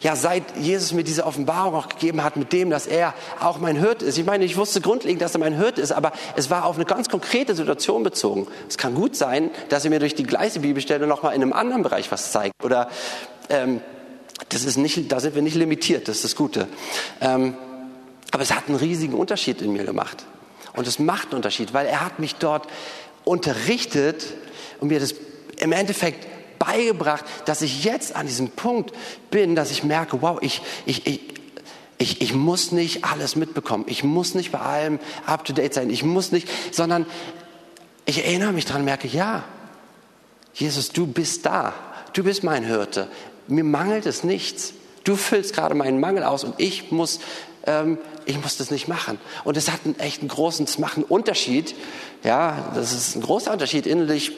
ja, 0.00 0.16
seit 0.16 0.56
Jesus 0.56 0.92
mir 0.92 1.04
diese 1.04 1.26
Offenbarung 1.26 1.74
auch 1.74 1.88
gegeben 1.88 2.22
hat 2.24 2.36
mit 2.36 2.52
dem, 2.52 2.70
dass 2.70 2.86
er 2.86 3.14
auch 3.40 3.58
mein 3.58 3.76
Hirte 3.76 4.04
ist. 4.04 4.16
Ich 4.18 4.24
meine, 4.24 4.44
ich 4.44 4.56
wusste 4.56 4.80
grundlegend, 4.80 5.20
dass 5.20 5.34
er 5.34 5.40
mein 5.40 5.56
Hirte 5.56 5.80
ist, 5.80 5.92
aber 5.92 6.12
es 6.36 6.50
war 6.50 6.64
auf 6.64 6.76
eine 6.76 6.84
ganz 6.84 7.08
konkrete 7.08 7.54
Situation 7.54 8.02
bezogen. 8.02 8.46
Es 8.68 8.78
kann 8.78 8.94
gut 8.94 9.16
sein, 9.16 9.50
dass 9.68 9.84
er 9.84 9.90
mir 9.90 10.00
durch 10.00 10.14
die 10.14 10.24
gleiche 10.24 10.60
Bibelstelle 10.60 11.06
nochmal 11.06 11.34
in 11.34 11.42
einem 11.42 11.52
anderen 11.52 11.82
Bereich 11.82 12.10
was 12.12 12.32
zeigt 12.32 12.52
oder 12.62 12.88
ähm, 13.48 13.80
das 14.48 14.64
ist 14.64 14.76
nicht, 14.76 15.10
da 15.10 15.20
sind 15.20 15.34
wir 15.34 15.42
nicht 15.42 15.56
limitiert, 15.56 16.08
das 16.08 16.16
ist 16.16 16.24
das 16.24 16.36
Gute. 16.36 16.68
Ähm, 17.20 17.54
aber 18.30 18.42
es 18.42 18.52
hat 18.52 18.68
einen 18.68 18.76
riesigen 18.76 19.14
Unterschied 19.14 19.62
in 19.62 19.72
mir 19.72 19.84
gemacht. 19.84 20.24
Und 20.74 20.86
es 20.88 20.98
macht 20.98 21.28
einen 21.28 21.36
Unterschied, 21.36 21.72
weil 21.72 21.86
er 21.86 22.04
hat 22.04 22.18
mich 22.18 22.34
dort 22.36 22.66
unterrichtet 23.24 24.24
und 24.80 24.88
mir 24.88 24.98
das 24.98 25.14
im 25.58 25.72
Endeffekt 25.72 26.26
beigebracht, 26.58 27.24
dass 27.44 27.62
ich 27.62 27.84
jetzt 27.84 28.16
an 28.16 28.26
diesem 28.26 28.50
Punkt 28.50 28.92
bin, 29.30 29.54
dass 29.54 29.70
ich 29.70 29.84
merke, 29.84 30.20
wow, 30.20 30.38
ich, 30.40 30.62
ich, 30.84 31.06
ich, 31.06 31.20
ich, 31.98 32.20
ich 32.22 32.34
muss 32.34 32.72
nicht 32.72 33.04
alles 33.04 33.36
mitbekommen. 33.36 33.84
Ich 33.86 34.02
muss 34.02 34.34
nicht 34.34 34.50
bei 34.50 34.58
allem 34.58 34.98
up 35.26 35.44
to 35.44 35.52
date 35.52 35.74
sein. 35.74 35.90
Ich 35.90 36.02
muss 36.02 36.32
nicht, 36.32 36.48
sondern 36.72 37.06
ich 38.04 38.24
erinnere 38.24 38.52
mich 38.52 38.64
daran, 38.64 38.84
merke, 38.84 39.06
ja, 39.06 39.44
Jesus, 40.54 40.90
du 40.90 41.06
bist 41.06 41.46
da. 41.46 41.72
Du 42.12 42.22
bist 42.24 42.44
mein 42.44 42.64
Hirte 42.64 43.08
mir 43.48 43.64
mangelt 43.64 44.06
es 44.06 44.24
nichts. 44.24 44.74
Du 45.04 45.16
füllst 45.16 45.54
gerade 45.54 45.74
meinen 45.74 46.00
Mangel 46.00 46.24
aus 46.24 46.44
und 46.44 46.54
ich 46.58 46.90
muss, 46.90 47.20
ähm, 47.66 47.98
ich 48.24 48.40
muss 48.40 48.56
das 48.56 48.70
nicht 48.70 48.88
machen. 48.88 49.18
Und 49.44 49.56
es 49.56 49.70
hat 49.70 49.80
einen 49.84 49.98
echt 49.98 50.20
einen 50.20 50.28
großen, 50.28 50.64
es 50.64 50.78
macht 50.78 50.96
einen 50.96 51.04
Unterschied. 51.04 51.74
Ja, 52.22 52.72
das 52.74 52.92
ist 52.92 53.16
ein 53.16 53.22
großer 53.22 53.52
Unterschied, 53.52 53.86
innerlich 53.86 54.32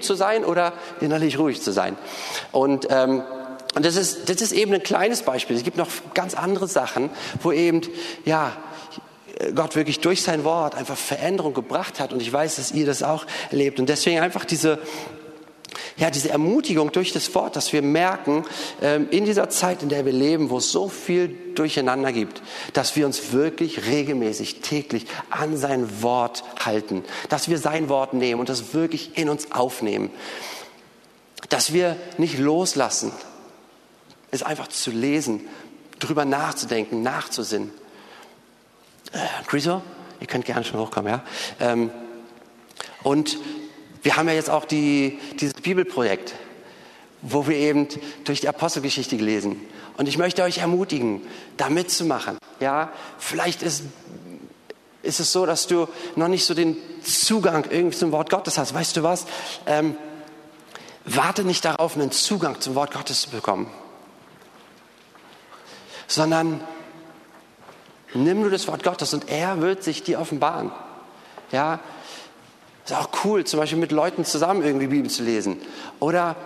zu 0.00 0.14
sein 0.14 0.44
oder 0.44 0.72
innerlich 1.00 1.38
ruhig 1.38 1.60
zu 1.60 1.70
sein. 1.70 1.98
Und, 2.50 2.86
ähm, 2.90 3.22
und 3.74 3.84
das 3.84 3.96
ist, 3.96 4.30
das 4.30 4.40
ist 4.40 4.52
eben 4.52 4.72
ein 4.72 4.82
kleines 4.82 5.22
Beispiel. 5.22 5.54
Es 5.54 5.62
gibt 5.62 5.76
noch 5.76 5.88
ganz 6.14 6.34
andere 6.34 6.66
Sachen, 6.66 7.10
wo 7.42 7.52
eben, 7.52 7.82
ja, 8.24 8.56
Gott 9.54 9.76
wirklich 9.76 10.00
durch 10.00 10.22
sein 10.22 10.44
Wort 10.44 10.74
einfach 10.74 10.96
Veränderung 10.96 11.52
gebracht 11.52 12.00
hat. 12.00 12.12
Und 12.12 12.22
ich 12.22 12.32
weiß, 12.32 12.56
dass 12.56 12.72
ihr 12.72 12.86
das 12.86 13.02
auch 13.02 13.26
erlebt. 13.50 13.78
Und 13.78 13.88
deswegen 13.88 14.20
einfach 14.20 14.46
diese, 14.46 14.78
ja, 15.96 16.10
diese 16.10 16.30
Ermutigung 16.30 16.92
durch 16.92 17.12
das 17.12 17.34
Wort, 17.34 17.56
dass 17.56 17.72
wir 17.72 17.82
merken, 17.82 18.44
ähm, 18.82 19.08
in 19.10 19.24
dieser 19.24 19.48
Zeit, 19.48 19.82
in 19.82 19.88
der 19.88 20.04
wir 20.04 20.12
leben, 20.12 20.50
wo 20.50 20.58
es 20.58 20.70
so 20.70 20.88
viel 20.88 21.28
durcheinander 21.54 22.12
gibt, 22.12 22.42
dass 22.72 22.96
wir 22.96 23.06
uns 23.06 23.32
wirklich 23.32 23.86
regelmäßig, 23.86 24.60
täglich 24.60 25.06
an 25.30 25.56
sein 25.56 26.02
Wort 26.02 26.44
halten, 26.64 27.04
dass 27.28 27.48
wir 27.48 27.58
sein 27.58 27.88
Wort 27.88 28.14
nehmen 28.14 28.40
und 28.40 28.48
das 28.48 28.74
wirklich 28.74 29.16
in 29.16 29.28
uns 29.28 29.52
aufnehmen, 29.52 30.10
dass 31.48 31.72
wir 31.72 31.96
nicht 32.18 32.38
loslassen, 32.38 33.12
es 34.30 34.42
einfach 34.42 34.68
zu 34.68 34.90
lesen, 34.90 35.48
drüber 35.98 36.24
nachzudenken, 36.24 37.02
nachzusinnen. 37.02 37.70
Äh, 39.12 39.18
Chriso, 39.46 39.82
ihr 40.20 40.26
könnt 40.26 40.44
gerne 40.44 40.64
schon 40.64 40.80
hochkommen, 40.80 41.12
ja. 41.12 41.24
Ähm, 41.60 41.90
und 43.02 43.38
wir 44.02 44.16
haben 44.16 44.28
ja 44.28 44.34
jetzt 44.34 44.50
auch 44.50 44.64
die, 44.64 45.18
dieses 45.40 45.54
Bibelprojekt, 45.54 46.34
wo 47.22 47.46
wir 47.46 47.56
eben 47.56 47.88
durch 48.24 48.40
die 48.40 48.48
Apostelgeschichte 48.48 49.16
lesen. 49.16 49.60
Und 49.96 50.08
ich 50.08 50.18
möchte 50.18 50.42
euch 50.42 50.58
ermutigen, 50.58 51.22
da 51.56 51.68
mitzumachen. 51.68 52.38
Ja, 52.60 52.92
vielleicht 53.18 53.62
ist, 53.62 53.84
ist 55.02 55.20
es 55.20 55.32
so, 55.32 55.46
dass 55.46 55.66
du 55.66 55.88
noch 56.16 56.28
nicht 56.28 56.44
so 56.44 56.54
den 56.54 56.76
Zugang 57.02 57.66
irgendwie 57.70 57.96
zum 57.96 58.12
Wort 58.12 58.30
Gottes 58.30 58.58
hast. 58.58 58.74
Weißt 58.74 58.96
du 58.96 59.02
was? 59.02 59.26
Ähm, 59.66 59.96
warte 61.04 61.44
nicht 61.44 61.64
darauf, 61.64 61.96
einen 61.96 62.10
Zugang 62.10 62.60
zum 62.60 62.74
Wort 62.74 62.92
Gottes 62.92 63.22
zu 63.22 63.30
bekommen, 63.30 63.70
sondern 66.06 66.60
nimm 68.12 68.40
nur 68.40 68.50
das 68.50 68.68
Wort 68.68 68.82
Gottes 68.82 69.14
und 69.14 69.28
er 69.28 69.60
wird 69.60 69.82
sich 69.82 70.02
dir 70.02 70.20
offenbaren. 70.20 70.70
Ja, 71.52 71.80
ist 72.86 72.96
auch 72.96 73.08
cool, 73.24 73.44
zum 73.44 73.60
Beispiel 73.60 73.78
mit 73.78 73.92
Leuten 73.92 74.24
zusammen 74.24 74.62
irgendwie 74.62 74.86
Bibel 74.86 75.10
zu 75.10 75.22
lesen. 75.22 75.58
Oder 75.98 76.36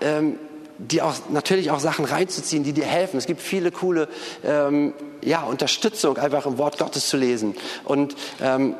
ähm, 0.00 0.38
die 0.78 1.02
auch 1.02 1.14
natürlich 1.30 1.70
auch 1.72 1.80
Sachen 1.80 2.04
reinzuziehen, 2.04 2.62
die 2.62 2.72
dir 2.72 2.86
helfen. 2.86 3.18
Es 3.18 3.26
gibt 3.26 3.42
viele 3.42 3.72
coole 3.72 4.08
ähm, 4.44 4.94
ja, 5.22 5.42
Unterstützung, 5.42 6.16
einfach 6.18 6.46
im 6.46 6.56
Wort 6.56 6.78
Gottes 6.78 7.08
zu 7.08 7.16
lesen. 7.16 7.56
Und 7.84 8.14
ähm, 8.40 8.76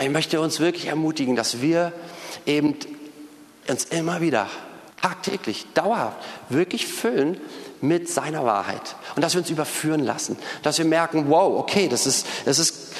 ich 0.00 0.10
möchte 0.10 0.40
uns 0.40 0.58
wirklich 0.58 0.86
ermutigen, 0.86 1.36
dass 1.36 1.62
wir 1.62 1.92
eben 2.44 2.74
uns 3.68 3.84
immer 3.84 4.20
wieder 4.20 4.48
tagtäglich, 5.00 5.66
dauerhaft 5.74 6.16
wirklich 6.48 6.88
füllen 6.88 7.40
mit 7.80 8.08
seiner 8.08 8.44
Wahrheit 8.44 8.96
und 9.14 9.22
dass 9.22 9.34
wir 9.34 9.40
uns 9.40 9.50
überführen 9.50 10.02
lassen, 10.02 10.36
dass 10.64 10.78
wir 10.78 10.84
merken, 10.84 11.26
wow, 11.28 11.60
okay, 11.60 11.88
das 11.88 12.06
ist, 12.06 12.26
das 12.44 12.58
ist, 12.58 12.94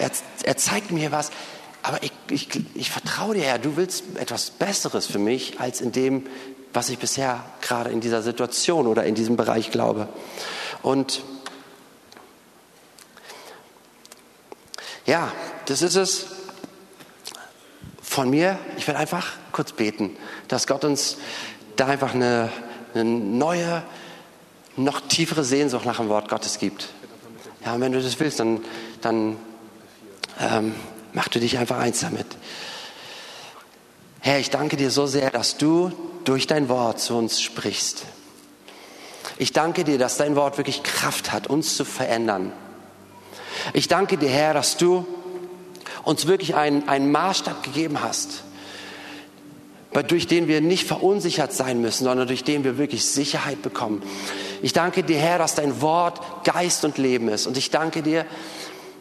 er, 0.00 0.10
er 0.44 0.56
zeigt 0.56 0.90
mir 0.90 1.12
was, 1.12 1.30
aber 1.86 2.02
ich, 2.02 2.10
ich, 2.30 2.48
ich 2.74 2.90
vertraue 2.90 3.36
dir, 3.36 3.44
Herr, 3.44 3.60
du 3.60 3.76
willst 3.76 4.02
etwas 4.16 4.50
Besseres 4.50 5.06
für 5.06 5.20
mich 5.20 5.60
als 5.60 5.80
in 5.80 5.92
dem, 5.92 6.26
was 6.72 6.88
ich 6.88 6.98
bisher 6.98 7.44
gerade 7.60 7.90
in 7.90 8.00
dieser 8.00 8.22
Situation 8.22 8.88
oder 8.88 9.04
in 9.04 9.14
diesem 9.14 9.36
Bereich 9.36 9.70
glaube. 9.70 10.08
Und 10.82 11.22
ja, 15.06 15.30
das 15.66 15.80
ist 15.80 15.94
es 15.94 16.26
von 18.02 18.30
mir. 18.30 18.58
Ich 18.78 18.88
will 18.88 18.96
einfach 18.96 19.28
kurz 19.52 19.70
beten, 19.70 20.16
dass 20.48 20.66
Gott 20.66 20.84
uns 20.84 21.18
da 21.76 21.86
einfach 21.86 22.14
eine, 22.14 22.50
eine 22.94 23.04
neue, 23.04 23.84
noch 24.76 25.02
tiefere 25.02 25.44
Sehnsucht 25.44 25.86
nach 25.86 25.98
dem 25.98 26.08
Wort 26.08 26.28
Gottes 26.28 26.58
gibt. 26.58 26.88
Ja, 27.64 27.74
und 27.74 27.80
wenn 27.80 27.92
du 27.92 28.02
das 28.02 28.18
willst, 28.18 28.40
dann, 28.40 28.64
dann 29.02 29.36
ähm, 30.40 30.74
Mach 31.16 31.28
du 31.28 31.40
dich 31.40 31.56
einfach 31.56 31.78
eins 31.78 32.00
damit. 32.00 32.26
Herr, 34.20 34.38
ich 34.38 34.50
danke 34.50 34.76
dir 34.76 34.90
so 34.90 35.06
sehr, 35.06 35.30
dass 35.30 35.56
du 35.56 35.90
durch 36.24 36.46
dein 36.46 36.68
Wort 36.68 37.00
zu 37.00 37.16
uns 37.16 37.40
sprichst. 37.40 38.02
Ich 39.38 39.54
danke 39.54 39.84
dir, 39.84 39.96
dass 39.96 40.18
dein 40.18 40.36
Wort 40.36 40.58
wirklich 40.58 40.82
Kraft 40.82 41.32
hat, 41.32 41.46
uns 41.46 41.74
zu 41.74 41.86
verändern. 41.86 42.52
Ich 43.72 43.88
danke 43.88 44.18
dir, 44.18 44.28
Herr, 44.28 44.52
dass 44.52 44.76
du 44.76 45.06
uns 46.04 46.26
wirklich 46.26 46.54
einen, 46.54 46.86
einen 46.86 47.10
Maßstab 47.10 47.62
gegeben 47.62 48.02
hast, 48.02 48.42
durch 50.08 50.26
den 50.26 50.48
wir 50.48 50.60
nicht 50.60 50.86
verunsichert 50.86 51.54
sein 51.54 51.80
müssen, 51.80 52.04
sondern 52.04 52.28
durch 52.28 52.44
den 52.44 52.62
wir 52.62 52.76
wirklich 52.76 53.06
Sicherheit 53.06 53.62
bekommen. 53.62 54.02
Ich 54.60 54.74
danke 54.74 55.02
dir, 55.02 55.16
Herr, 55.16 55.38
dass 55.38 55.54
dein 55.54 55.80
Wort 55.80 56.44
Geist 56.44 56.84
und 56.84 56.98
Leben 56.98 57.30
ist. 57.30 57.46
Und 57.46 57.56
ich 57.56 57.70
danke 57.70 58.02
dir, 58.02 58.26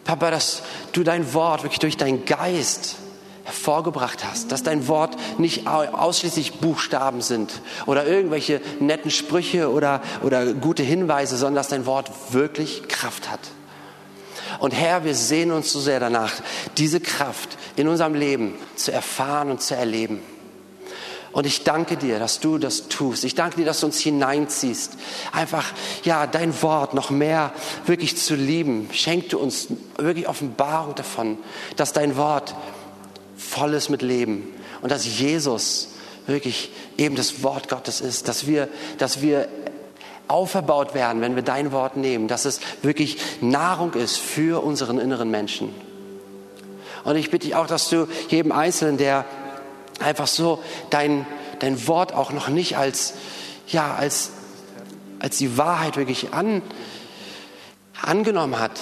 Papa, 0.06 0.32
dass 0.32 0.62
du 0.94 1.04
dein 1.04 1.34
Wort 1.34 1.64
wirklich 1.64 1.80
durch 1.80 1.98
deinen 1.98 2.24
Geist 2.26 2.96
hervorgebracht 3.44 4.24
hast, 4.24 4.52
dass 4.52 4.64
dein 4.64 4.88
Wort 4.88 5.16
nicht 5.38 5.68
ausschließlich 5.68 6.60
Buchstaben 6.60 7.22
sind 7.22 7.62
oder 7.86 8.08
irgendwelche 8.08 8.62
netten 8.80 9.12
Sprüche 9.12 9.72
oder, 9.72 10.02
oder 10.24 10.54
gute 10.54 10.84
Hinweise, 10.84 11.38
sondern 11.38 11.56
dass 11.56 11.68
dein 11.68 11.86
Wort 11.86 12.10
wirklich 12.32 12.88
Kraft 12.88 13.30
hat. 13.30 13.40
Und 14.60 14.72
Herr, 14.72 15.04
wir 15.04 15.16
sehen 15.16 15.52
uns 15.52 15.72
so 15.72 15.80
sehr 15.80 16.00
danach, 16.00 16.34
diese 16.78 17.00
Kraft 17.00 17.58
in 17.76 17.88
unserem 17.88 18.14
Leben 18.14 18.56
zu 18.76 18.92
erfahren 18.92 19.52
und 19.52 19.62
zu 19.62 19.76
erleben. 19.76 20.22
Und 21.36 21.46
ich 21.46 21.66
danke 21.66 21.98
dir, 21.98 22.18
dass 22.18 22.40
du 22.40 22.58
das 22.58 22.88
tust. 22.88 23.26
Ich 23.26 23.36
danke 23.36 23.58
dir, 23.58 23.66
dass 23.66 23.82
du 23.82 23.88
uns 23.88 24.00
hineinziehst. 24.00 24.94
Einfach, 25.34 25.66
ja, 26.06 26.28
dein 26.28 26.62
Wort 26.62 26.94
noch 26.94 27.10
mehr 27.10 27.52
wirklich 27.86 28.16
zu 28.16 28.36
lieben. 28.36 28.88
Schenk 28.94 29.32
du 29.32 29.40
uns 29.40 29.68
wirklich 29.98 30.30
Offenbarung 30.30 30.96
davon, 30.96 31.38
dass 31.76 31.92
dein 31.92 32.16
Wort 32.16 32.56
voll 33.36 33.74
ist 33.74 33.90
mit 33.90 34.02
Leben 34.02 34.48
und 34.82 34.94
dass 34.94 35.06
Jesus 35.20 35.90
wirklich 36.26 36.72
eben 36.98 37.18
das 37.18 37.44
Wort 37.44 37.68
Gottes 37.68 38.00
ist, 38.00 38.30
dass 38.30 38.48
wir, 38.48 38.70
dass 38.98 39.22
wir 39.22 39.50
auferbaut 40.30 40.94
werden, 40.94 41.20
wenn 41.20 41.36
wir 41.36 41.44
dein 41.44 41.74
Wort 41.74 41.98
nehmen, 41.98 42.30
dass 42.30 42.46
es 42.46 42.62
wirklich 42.82 43.18
Nahrung 43.42 43.94
ist 43.96 44.16
für 44.16 44.64
unseren 44.64 45.00
inneren 45.00 45.30
Menschen. 45.30 45.76
Und 47.04 47.18
ich 47.18 47.30
bitte 47.30 47.48
dich 47.48 47.56
auch, 47.56 47.68
dass 47.68 47.90
du 47.90 48.08
jedem 48.30 48.54
Einzelnen, 48.54 48.96
der 48.96 49.26
einfach 50.00 50.28
so 50.28 50.62
dein, 50.90 51.26
dein 51.60 51.88
Wort 51.88 52.14
auch 52.14 52.32
noch 52.32 52.48
nicht 52.50 52.78
als, 52.78 53.14
ja, 53.68 53.96
als, 53.96 54.32
als 55.20 55.38
die 55.38 55.58
Wahrheit 55.58 55.98
wirklich 55.98 56.34
an, 56.34 56.62
angenommen 58.02 58.60
hat, 58.60 58.80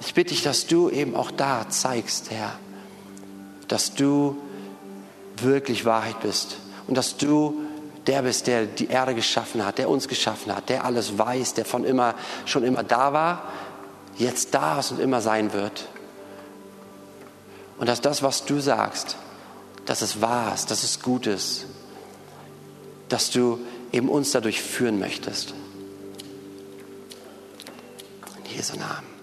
ich 0.00 0.14
bitte 0.14 0.34
dich, 0.34 0.42
dass 0.42 0.66
du 0.66 0.90
eben 0.90 1.16
auch 1.16 1.30
da 1.30 1.68
zeigst, 1.68 2.30
Herr, 2.30 2.52
dass 3.68 3.94
du 3.94 4.36
wirklich 5.38 5.84
Wahrheit 5.84 6.20
bist 6.20 6.58
und 6.86 6.96
dass 6.96 7.16
du 7.16 7.60
der 8.06 8.22
bist, 8.22 8.46
der 8.46 8.66
die 8.66 8.86
Erde 8.86 9.14
geschaffen 9.14 9.64
hat, 9.64 9.78
der 9.78 9.88
uns 9.88 10.06
geschaffen 10.06 10.54
hat, 10.54 10.68
der 10.68 10.84
alles 10.84 11.18
weiß, 11.18 11.54
der 11.54 11.64
von 11.64 11.84
immer 11.84 12.14
schon 12.44 12.62
immer 12.62 12.84
da 12.84 13.12
war, 13.12 13.42
jetzt 14.16 14.54
da 14.54 14.78
ist 14.78 14.92
und 14.92 15.00
immer 15.00 15.20
sein 15.20 15.52
wird. 15.52 15.88
Und 17.78 17.88
dass 17.88 18.00
das, 18.00 18.22
was 18.22 18.44
du 18.44 18.60
sagst, 18.60 19.16
dass 19.86 20.02
es 20.02 20.20
wahr 20.20 20.54
ist, 20.54 20.70
dass 20.70 20.82
es 20.82 21.00
gut 21.00 21.26
ist, 21.26 21.66
dass 23.08 23.30
du 23.30 23.60
eben 23.92 24.08
uns 24.08 24.32
dadurch 24.32 24.60
führen 24.60 24.98
möchtest. 24.98 25.54
In 28.44 28.56
Jesu 28.56 28.76
Namen. 28.76 29.15